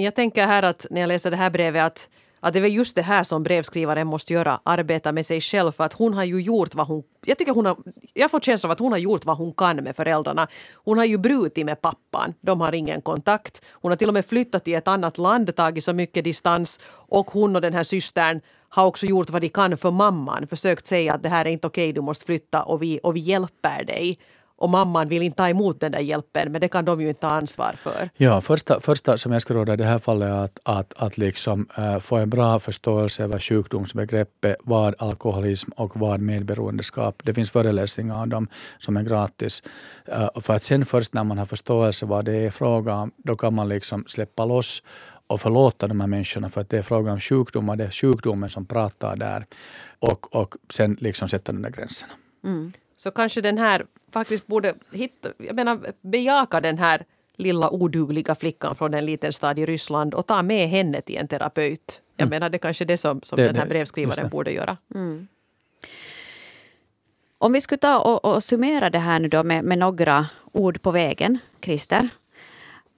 Jag 0.02 0.14
tänker 0.14 0.46
här 0.46 0.62
att 0.62 0.86
när 0.90 1.00
jag 1.00 1.08
läser 1.08 1.30
det 1.30 1.36
här 1.36 1.50
brevet 1.50 1.82
att 1.82 2.08
att 2.40 2.52
det 2.52 2.58
är 2.58 2.64
just 2.64 2.96
det 2.96 3.02
här 3.02 3.24
som 3.24 3.42
brevskrivaren 3.42 4.06
måste 4.06 4.32
göra, 4.32 4.60
arbeta 4.64 5.12
med 5.12 5.26
sig 5.26 5.40
själv 5.40 5.72
för 5.72 5.84
att 5.84 5.92
hon 5.92 6.14
har 6.14 6.24
ju 6.24 6.40
gjort 6.40 6.74
vad 6.74 6.86
hon... 6.86 7.02
Jag 7.24 7.38
tycker 7.38 7.54
hon 7.54 7.66
har... 7.66 7.76
Jag 8.14 8.30
får 8.30 8.40
känslan 8.40 8.70
av 8.70 8.72
att 8.72 8.78
hon 8.78 8.92
har 8.92 8.98
gjort 8.98 9.24
vad 9.24 9.36
hon 9.36 9.52
kan 9.52 9.76
med 9.76 9.96
föräldrarna. 9.96 10.48
Hon 10.74 10.98
har 10.98 11.04
ju 11.04 11.18
brutit 11.18 11.66
med 11.66 11.80
pappan. 11.80 12.34
De 12.40 12.60
har 12.60 12.74
ingen 12.74 13.02
kontakt. 13.02 13.64
Hon 13.70 13.92
har 13.92 13.96
till 13.96 14.08
och 14.08 14.14
med 14.14 14.26
flyttat 14.26 14.64
till 14.64 14.74
ett 14.74 14.88
annat 14.88 15.18
land, 15.18 15.56
tagit 15.56 15.84
så 15.84 15.92
mycket 15.92 16.24
distans 16.24 16.80
och 17.08 17.30
hon 17.30 17.56
och 17.56 17.62
den 17.62 17.74
här 17.74 17.84
systern 17.84 18.40
har 18.68 18.86
också 18.86 19.06
gjort 19.06 19.30
vad 19.30 19.42
de 19.42 19.48
kan 19.48 19.76
för 19.76 19.90
mamman. 19.90 20.46
Försökt 20.46 20.86
säga 20.86 21.14
att 21.14 21.22
det 21.22 21.28
här 21.28 21.44
är 21.44 21.50
inte 21.50 21.66
okej, 21.66 21.92
du 21.92 22.00
måste 22.00 22.24
flytta 22.24 22.62
och 22.62 22.82
vi, 22.82 23.00
och 23.02 23.16
vi 23.16 23.20
hjälper 23.20 23.84
dig 23.84 24.18
och 24.58 24.70
mamman 24.70 25.08
vill 25.08 25.22
inte 25.22 25.36
ta 25.36 25.48
emot 25.48 25.80
den 25.80 25.92
där 25.92 26.00
hjälpen, 26.00 26.52
men 26.52 26.60
det 26.60 26.68
kan 26.68 26.84
de 26.84 27.00
ju 27.00 27.08
inte 27.08 27.20
ta 27.20 27.28
ansvar 27.28 27.74
för. 27.78 28.10
Ja, 28.16 28.40
första, 28.40 28.80
första 28.80 29.18
som 29.18 29.32
jag 29.32 29.42
skulle 29.42 29.58
råda 29.58 29.72
i 29.72 29.76
det 29.76 29.84
här 29.84 29.98
fallet 29.98 30.28
är 30.28 30.44
att, 30.44 30.60
att, 30.62 30.94
att 30.96 31.18
liksom, 31.18 31.68
äh, 31.78 31.98
få 31.98 32.16
en 32.16 32.30
bra 32.30 32.60
förståelse 32.60 33.24
över 33.24 33.38
sjukdomsbegreppet, 33.38 34.56
vad 34.64 34.94
alkoholism 34.98 35.70
och 35.76 36.00
vad 36.00 36.20
medberoendeskap. 36.20 37.22
Det 37.24 37.34
finns 37.34 37.50
föreläsningar 37.50 38.22
om 38.22 38.28
dem 38.28 38.48
som 38.78 38.96
är 38.96 39.02
gratis. 39.02 39.62
Äh, 40.06 40.40
för 40.40 40.54
att 40.54 40.62
sen 40.62 40.84
först 40.84 41.12
när 41.12 41.24
man 41.24 41.38
har 41.38 41.46
förståelse 41.46 42.06
vad 42.06 42.24
det 42.24 42.36
är 42.36 42.50
fråga 42.50 42.94
om, 42.94 43.10
då 43.16 43.36
kan 43.36 43.54
man 43.54 43.68
liksom 43.68 44.04
släppa 44.06 44.44
loss 44.44 44.82
och 45.26 45.40
förlåta 45.40 45.88
de 45.88 46.00
här 46.00 46.06
människorna 46.06 46.50
för 46.50 46.60
att 46.60 46.68
det 46.68 46.78
är 46.78 46.82
fråga 46.82 47.12
om 47.12 47.20
sjukdomar. 47.20 47.76
Det 47.76 47.84
är 47.84 47.90
sjukdomen 47.90 48.48
som 48.48 48.66
pratar 48.66 49.16
där. 49.16 49.46
Och, 49.98 50.36
och 50.36 50.54
sen 50.70 50.96
liksom 51.00 51.28
sätta 51.28 51.52
de 51.52 51.62
där 51.62 51.70
gränserna. 51.70 52.12
Mm. 52.44 52.72
Så 52.98 53.10
kanske 53.10 53.40
den 53.40 53.58
här 53.58 53.86
faktiskt 54.12 54.46
borde 54.46 54.74
hitta, 54.92 55.28
jag 55.38 55.56
menar, 55.56 55.92
bejaka 56.00 56.60
den 56.60 56.78
här 56.78 57.04
lilla 57.36 57.70
odugliga 57.70 58.34
flickan 58.34 58.76
från 58.76 58.94
en 58.94 59.06
liten 59.06 59.32
stad 59.32 59.58
i 59.58 59.66
Ryssland 59.66 60.14
och 60.14 60.26
ta 60.26 60.42
med 60.42 60.68
henne 60.68 61.00
till 61.00 61.16
en 61.16 61.28
terapeut. 61.28 62.02
Jag 62.16 62.26
mm. 62.26 62.30
menar 62.30 62.50
det 62.50 62.56
är 62.56 62.58
kanske 62.58 62.84
det 62.84 62.96
som, 62.96 63.20
som 63.22 63.36
det, 63.36 63.46
den 63.46 63.56
här 63.56 63.66
brevskrivaren 63.66 64.28
borde 64.28 64.52
göra. 64.52 64.76
Mm. 64.94 65.28
Om 67.38 67.52
vi 67.52 67.60
skulle 67.60 67.78
ta 67.78 67.98
och, 67.98 68.24
och, 68.24 68.44
summera 68.44 68.90
det 68.90 68.98
här 68.98 69.20
nu 69.20 69.28
då 69.28 69.44
med, 69.44 69.64
med 69.64 69.78
några 69.78 70.26
ord 70.52 70.82
på 70.82 70.90
vägen, 70.90 71.38
Christer. 71.62 72.08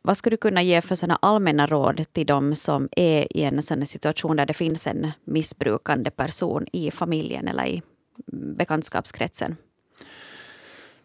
Vad 0.03 0.17
skulle 0.17 0.35
du 0.35 0.41
kunna 0.41 0.63
ge 0.63 0.81
för 0.81 0.95
såna 0.95 1.19
allmänna 1.23 1.67
råd 1.67 2.05
till 2.13 2.27
de 2.27 2.55
som 2.55 2.89
är 2.93 3.37
i 3.37 3.43
en 3.43 3.63
sån 3.63 3.87
situation 3.87 4.37
där 4.37 4.47
det 4.47 4.55
finns 4.55 4.87
en 4.87 5.13
missbrukande 5.25 6.11
person 6.11 6.67
i 6.73 6.91
familjen 6.91 7.49
eller 7.49 7.67
i 7.67 7.83
bekantskapskretsen? 8.57 9.57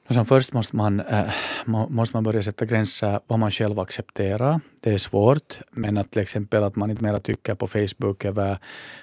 Som 0.09 0.25
först 0.25 0.53
måste 0.53 0.75
man, 0.75 0.99
äh, 0.99 1.25
måste 1.65 2.15
man 2.15 2.23
börja 2.23 2.43
sätta 2.43 2.65
gränser 2.65 3.19
vad 3.27 3.39
man 3.39 3.51
själv 3.51 3.79
accepterar. 3.79 4.59
Det 4.81 4.93
är 4.93 4.97
svårt, 4.97 5.59
men 5.71 5.97
att 5.97 6.11
till 6.11 6.21
exempel 6.21 6.63
att 6.63 6.75
man 6.75 6.91
inte 6.91 7.03
mera 7.03 7.19
tycker 7.19 7.55
på 7.55 7.67
Facebook 7.67 8.25
över 8.25 8.57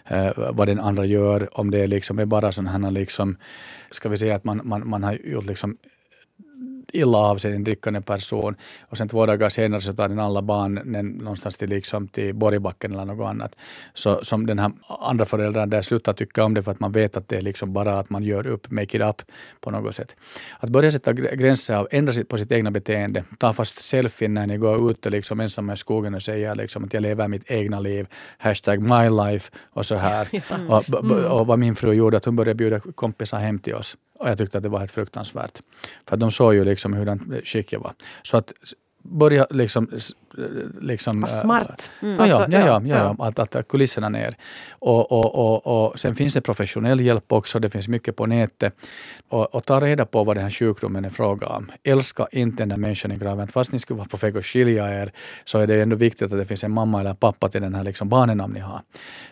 äh, 0.05 0.31
vad 0.53 0.69
den 0.69 0.81
andra 0.81 1.05
gör. 1.05 1.59
Om 1.59 1.71
det 1.71 1.87
liksom, 1.87 2.19
är 2.19 2.27
bara 2.27 2.53
sådana 2.53 2.71
här, 2.71 2.91
liksom, 2.91 3.37
ska 3.91 4.09
vi 4.09 4.19
säga 4.19 4.35
att 4.35 4.45
man, 4.45 4.61
man, 4.65 4.89
man 4.89 5.03
har 5.03 5.13
gjort 5.13 5.47
liksom 5.47 5.77
illa 6.93 7.19
av 7.19 7.39
sig, 7.39 7.55
en 7.55 7.65
drickande 7.65 8.01
person. 8.01 8.57
Och 8.81 8.99
sen 8.99 9.09
två 9.09 9.27
dagar 9.27 9.49
senare 9.49 9.81
så 9.81 9.93
tar 9.93 10.09
den 10.09 10.19
alla 10.19 10.43
barnen 10.43 11.09
någonstans 11.09 11.59
till, 11.59 11.69
liksom, 11.69 12.09
till 12.09 12.35
Borgbacken 12.35 12.93
eller 12.93 13.05
något 13.05 13.27
annat. 13.27 13.57
Så 13.95 14.25
som 14.25 14.47
den 14.47 14.59
här 14.59 14.73
andra 14.89 15.25
föräldern 15.25 15.71
där 15.71 15.83
slutar 15.83 16.13
tycka 16.13 16.45
om 16.45 16.55
det 16.55 16.63
för 16.63 16.71
att 16.71 16.81
man 16.81 16.93
vet 16.93 17.17
att 17.17 17.29
det 17.29 17.37
är 17.37 17.43
liksom 17.43 17.73
bara 17.73 17.99
att 17.99 18.11
man 18.11 18.23
gör 18.23 18.47
upp, 18.47 18.71
make 18.71 18.97
it 18.97 19.03
up 19.03 19.23
på 19.61 19.71
något 19.71 19.95
sätt. 19.95 20.17
Att 20.61 20.71
börja 20.71 20.91
sätta 20.91 21.13
gränser 21.13 21.81
och 21.81 21.89
ändra 21.91 22.13
på 22.29 22.39
sitt 22.39 22.53
egna 22.53 22.71
beteende. 22.71 23.25
Ta 23.39 23.53
fast 23.53 23.83
selfien 23.83 24.35
när 24.35 24.47
ni 24.47 24.57
går 24.57 24.91
ute 24.91 25.11
liksom 25.11 25.41
ensamma 25.41 25.73
i 25.73 25.77
skogen 25.77 26.15
och 26.15 26.23
säger 26.23 26.55
liksom 26.55 26.85
att 26.85 26.95
jag 26.95 27.01
lever 27.01 27.29
mitt 27.29 27.51
egna 27.51 27.81
liv. 27.81 28.07
Hashtag 28.39 28.81
my 28.81 29.11
life 29.11 29.51
och 29.73 29.87
så 29.87 29.95
här. 29.95 30.29
Mm. 30.53 30.71
Och, 30.71 30.85
och, 31.41 31.47
vad 31.47 31.59
min 31.59 31.75
fru 31.75 31.93
gjorde, 31.93 32.17
att 32.17 32.25
hon 32.25 32.37
började 32.37 32.55
bjuda 32.55 32.81
kompisar 32.81 33.39
hem 33.39 33.59
till 33.59 33.75
oss. 33.75 33.97
Och 34.23 34.29
jag 34.29 34.39
tyckte 34.39 34.59
att 34.59 34.63
det 34.63 34.69
var 34.69 34.79
helt 34.79 34.91
fruktansvärt. 34.91 35.61
För 36.07 36.17
de 36.17 36.31
såg 36.31 36.55
ju 36.55 36.65
liksom 36.65 36.93
hur 36.93 37.45
skick 37.45 37.73
jag 37.73 37.81
var. 37.81 37.93
Så 38.23 38.37
att 38.37 38.53
börja 39.03 39.47
liksom... 39.51 39.89
liksom 40.81 41.21
Vad 41.21 41.31
smart. 41.31 41.91
Mm. 42.03 42.17
Ja, 42.17 42.27
ja, 42.27 42.47
ja, 42.51 42.83
ja, 42.85 43.15
ja, 43.19 43.27
Att, 43.27 43.57
att 43.57 43.69
kulisserna 43.69 44.09
ner. 44.09 44.37
Och, 44.71 45.13
och, 45.13 45.35
och, 45.35 45.87
och 45.87 46.01
sen 46.01 46.15
finns 46.15 46.35
det 46.35 46.41
professionell 46.41 47.01
hjälp 47.01 47.33
också. 47.33 47.59
Det 47.59 47.71
finns 47.71 47.89
mycket 47.89 48.17
på 48.17 48.27
nätet. 48.27 48.75
Och, 49.29 49.55
och 49.55 49.65
ta 49.65 49.81
reda 49.81 50.07
på 50.07 50.25
vad 50.25 50.37
den 50.37 50.43
här 50.43 50.51
sjukdomen 50.51 51.05
är 51.05 51.11
fråga 51.11 51.47
om. 51.47 51.71
Älska 51.85 52.27
inte 52.33 52.63
den 52.63 52.69
där 52.69 52.77
människan 52.77 53.13
i 53.13 53.17
graven. 53.17 53.49
Fast 53.49 53.73
ni 53.73 53.79
skulle 53.79 53.99
vara 53.99 54.09
på 54.09 54.17
väg 54.17 54.37
att 54.37 54.47
skilja 54.47 55.03
er 55.03 55.13
så 55.45 55.59
är 55.59 55.67
det 55.67 55.83
ändå 55.83 55.97
viktigt 55.97 56.33
att 56.33 56.39
det 56.39 56.47
finns 56.47 56.65
en 56.65 56.73
mamma 56.73 57.01
eller 57.01 57.15
pappa 57.15 57.49
till 57.49 57.63
den 57.63 57.75
här 57.75 57.85
liksom 57.85 58.09
barnen 58.09 58.51
ni 58.55 58.61
har. 58.61 58.81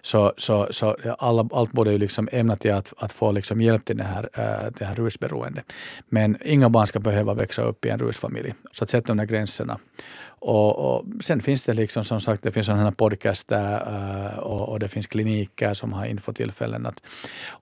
Så, 0.03 0.33
så, 0.37 0.69
så 0.71 0.97
alla, 1.19 1.49
allt 1.53 1.73
borde 1.73 1.93
ju 1.93 1.99
liksom 1.99 2.29
ämna 2.33 2.57
till 2.57 2.73
att, 2.73 2.93
att 2.99 3.13
få 3.13 3.33
liksom 3.33 3.61
hjälp 3.61 3.85
till 3.85 3.97
det 3.97 4.05
här, 4.05 4.29
äh, 4.33 4.73
det 4.79 4.85
här 4.85 4.95
rusberoende. 4.95 5.63
Men 6.09 6.37
inga 6.45 6.69
barn 6.69 6.87
ska 6.87 7.01
behöva 7.01 7.35
växa 7.35 7.63
upp 7.63 7.85
i 7.85 7.89
en 7.89 7.99
rusfamilj. 7.99 8.55
Så 8.73 8.85
att 8.85 8.91
sätta 8.91 9.07
de 9.07 9.17
där 9.17 9.25
gränserna 9.25 9.60
gränserna. 9.61 9.79
Och, 10.43 10.79
och, 10.79 11.05
sen 11.21 11.41
finns 11.41 11.65
det 11.65 11.75
liksom 11.75 12.05
som 12.05 12.21
sagt 12.21 12.43
det 12.43 12.53
finns 12.53 12.67
sådana 12.67 12.85
här 12.85 12.91
podcaster 12.91 13.83
eh, 13.87 14.39
och, 14.39 14.69
och, 14.69 14.79
det 14.79 14.89
finns 14.89 15.07
kliniker 15.07 15.75
som 15.75 15.93
har 15.93 16.07
infotillfällen. 16.07 16.87
Att, 16.87 17.03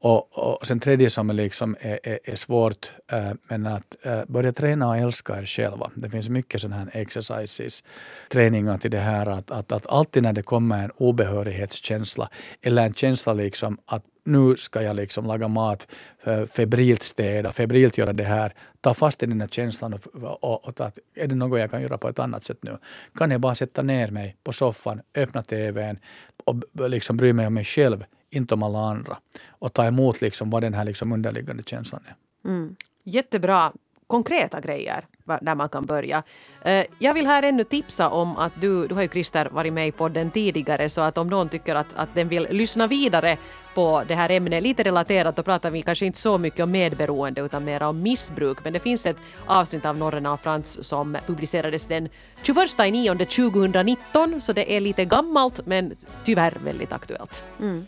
och, 0.01 0.39
och 0.39 0.67
sen 0.67 0.81
tredje 0.81 1.11
som 1.11 1.31
är, 1.31 1.35
liksom 1.35 1.77
är, 1.81 1.99
är, 2.03 2.19
är 2.25 2.37
svårt, 2.37 2.93
eh, 3.13 3.33
men 3.49 3.67
att 3.67 3.97
eh, 4.03 4.21
börja 4.29 4.53
träna 4.53 4.89
och 4.89 4.97
älska 4.97 5.39
er 5.39 5.47
själva. 5.47 5.91
Det 5.95 6.11
finns 6.11 6.29
mycket 6.29 6.61
sådana 6.61 6.77
här 6.77 6.91
exercises, 6.93 7.85
träningar 8.31 8.79
till 8.79 8.91
det 8.91 9.03
här 9.03 9.27
att, 9.27 9.51
att, 9.51 9.73
att 9.73 9.87
alltid 9.87 10.23
när 10.23 10.33
det 10.33 10.43
kommer 10.43 10.85
en 10.85 10.91
obehörighetskänsla 10.97 12.29
eller 12.63 12.87
en 12.87 12.95
känsla 12.95 13.35
liksom 13.35 13.79
att 13.87 14.05
nu 14.29 14.57
ska 14.57 14.83
jag 14.83 14.97
liksom 14.97 15.27
laga 15.27 15.49
mat, 15.49 15.87
eh, 16.25 16.45
febrilt 16.45 17.03
städa, 17.03 17.53
febrilt 17.53 17.99
göra 17.99 18.13
det 18.13 18.25
här. 18.25 18.55
Ta 18.81 18.95
fast 18.95 19.23
i 19.23 19.27
den 19.27 19.41
här 19.41 19.49
känslan 19.49 19.95
och, 19.95 20.45
och, 20.45 20.69
och 20.69 20.81
att 20.81 20.99
är 21.15 21.27
det 21.27 21.35
något 21.35 21.61
jag 21.61 21.71
kan 21.71 21.83
göra 21.83 21.99
på 21.99 22.09
ett 22.09 22.19
annat 22.19 22.45
sätt 22.45 22.59
nu? 22.61 22.79
Kan 23.15 23.31
jag 23.31 23.41
bara 23.41 23.55
sätta 23.55 23.83
ner 23.83 24.11
mig 24.11 24.37
på 24.45 24.53
soffan, 24.53 25.01
öppna 25.15 25.43
tvn 25.43 25.99
och 26.45 26.91
liksom 26.91 27.17
bry 27.17 27.33
mig 27.33 27.47
om 27.47 27.55
mig 27.55 27.65
själv, 27.65 28.05
inte 28.31 28.55
om 28.55 28.63
alla 28.63 28.79
andra. 28.79 29.17
Och 29.49 29.73
ta 29.73 29.87
emot 29.87 30.21
liksom 30.21 30.51
vad 30.51 30.63
den 30.63 30.75
här 30.75 30.85
liksom 30.85 31.13
underliggande 31.13 31.63
känslan 31.63 32.03
är. 32.07 32.49
Mm. 32.49 32.77
Jättebra 33.05 33.73
konkreta 34.07 34.61
grejer 34.61 35.05
där 35.41 35.55
man 35.55 35.69
kan 35.69 35.87
börja. 35.87 36.23
Eh, 36.65 36.87
jag 36.99 37.15
vill 37.15 37.27
här 37.27 37.43
ännu 37.43 37.65
tipsa 37.65 38.09
om 38.09 38.37
att 38.37 38.53
du, 38.61 38.87
du 38.87 38.95
har 38.95 39.03
ju 39.03 39.09
Christer 39.09 39.49
varit 39.53 39.73
med 39.73 39.89
i 39.89 39.93
podden 39.93 40.31
tidigare 40.31 40.89
så 40.89 41.01
att 41.01 41.19
om 41.19 41.29
någon 41.29 41.49
tycker 41.49 41.75
att, 41.75 41.95
att 41.97 42.09
den 42.15 42.29
vill 42.29 42.49
lyssna 42.51 42.87
vidare 42.87 43.39
på 43.79 44.05
det 44.09 44.15
här 44.15 44.31
ämnet, 44.31 44.63
lite 44.63 44.83
relaterat, 44.83 45.37
då 45.37 45.43
pratar 45.43 45.71
vi 45.71 45.83
kanske 45.83 46.07
inte 46.07 46.19
så 46.19 46.39
mycket 46.39 46.61
om 46.61 46.71
medberoende 46.71 47.41
utan 47.41 47.65
mer 47.65 47.83
om 47.83 48.03
missbruk. 48.03 48.59
Men 48.65 48.73
det 48.73 48.81
finns 48.81 49.07
ett 49.07 49.17
avsnitt 49.47 49.87
av 49.87 49.97
Norrena 49.97 50.33
och 50.33 50.41
Frans 50.41 50.89
som 50.89 51.17
publicerades 51.27 51.87
den 51.87 52.09
21 52.43 52.69
9 52.79 53.15
2019 53.15 54.41
så 54.41 54.53
det 54.53 54.77
är 54.77 54.81
lite 54.81 55.05
gammalt 55.05 55.67
men 55.67 55.97
tyvärr 56.25 56.55
väldigt 56.65 56.93
aktuellt. 56.93 57.45
Mm. 57.61 57.87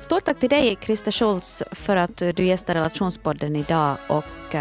Stort 0.00 0.24
tack 0.24 0.40
till 0.40 0.48
dig, 0.48 0.78
Christer 0.82 1.12
Scholz, 1.12 1.62
för 1.72 1.96
att 1.96 2.16
du 2.16 2.44
gästar 2.44 2.74
Relationspodden 2.74 3.56
idag 3.56 3.96
och 4.06 4.54
uh, 4.54 4.60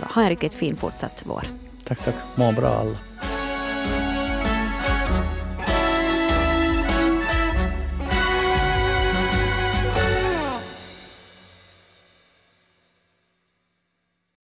ha 0.00 0.22
en 0.22 0.28
riktigt 0.28 0.54
fin 0.54 0.76
fortsatt 0.76 1.22
vår. 1.26 1.44
Tack, 1.84 2.04
tack. 2.04 2.14
Må 2.34 2.52
bra 2.52 2.68
alla. 2.68 3.09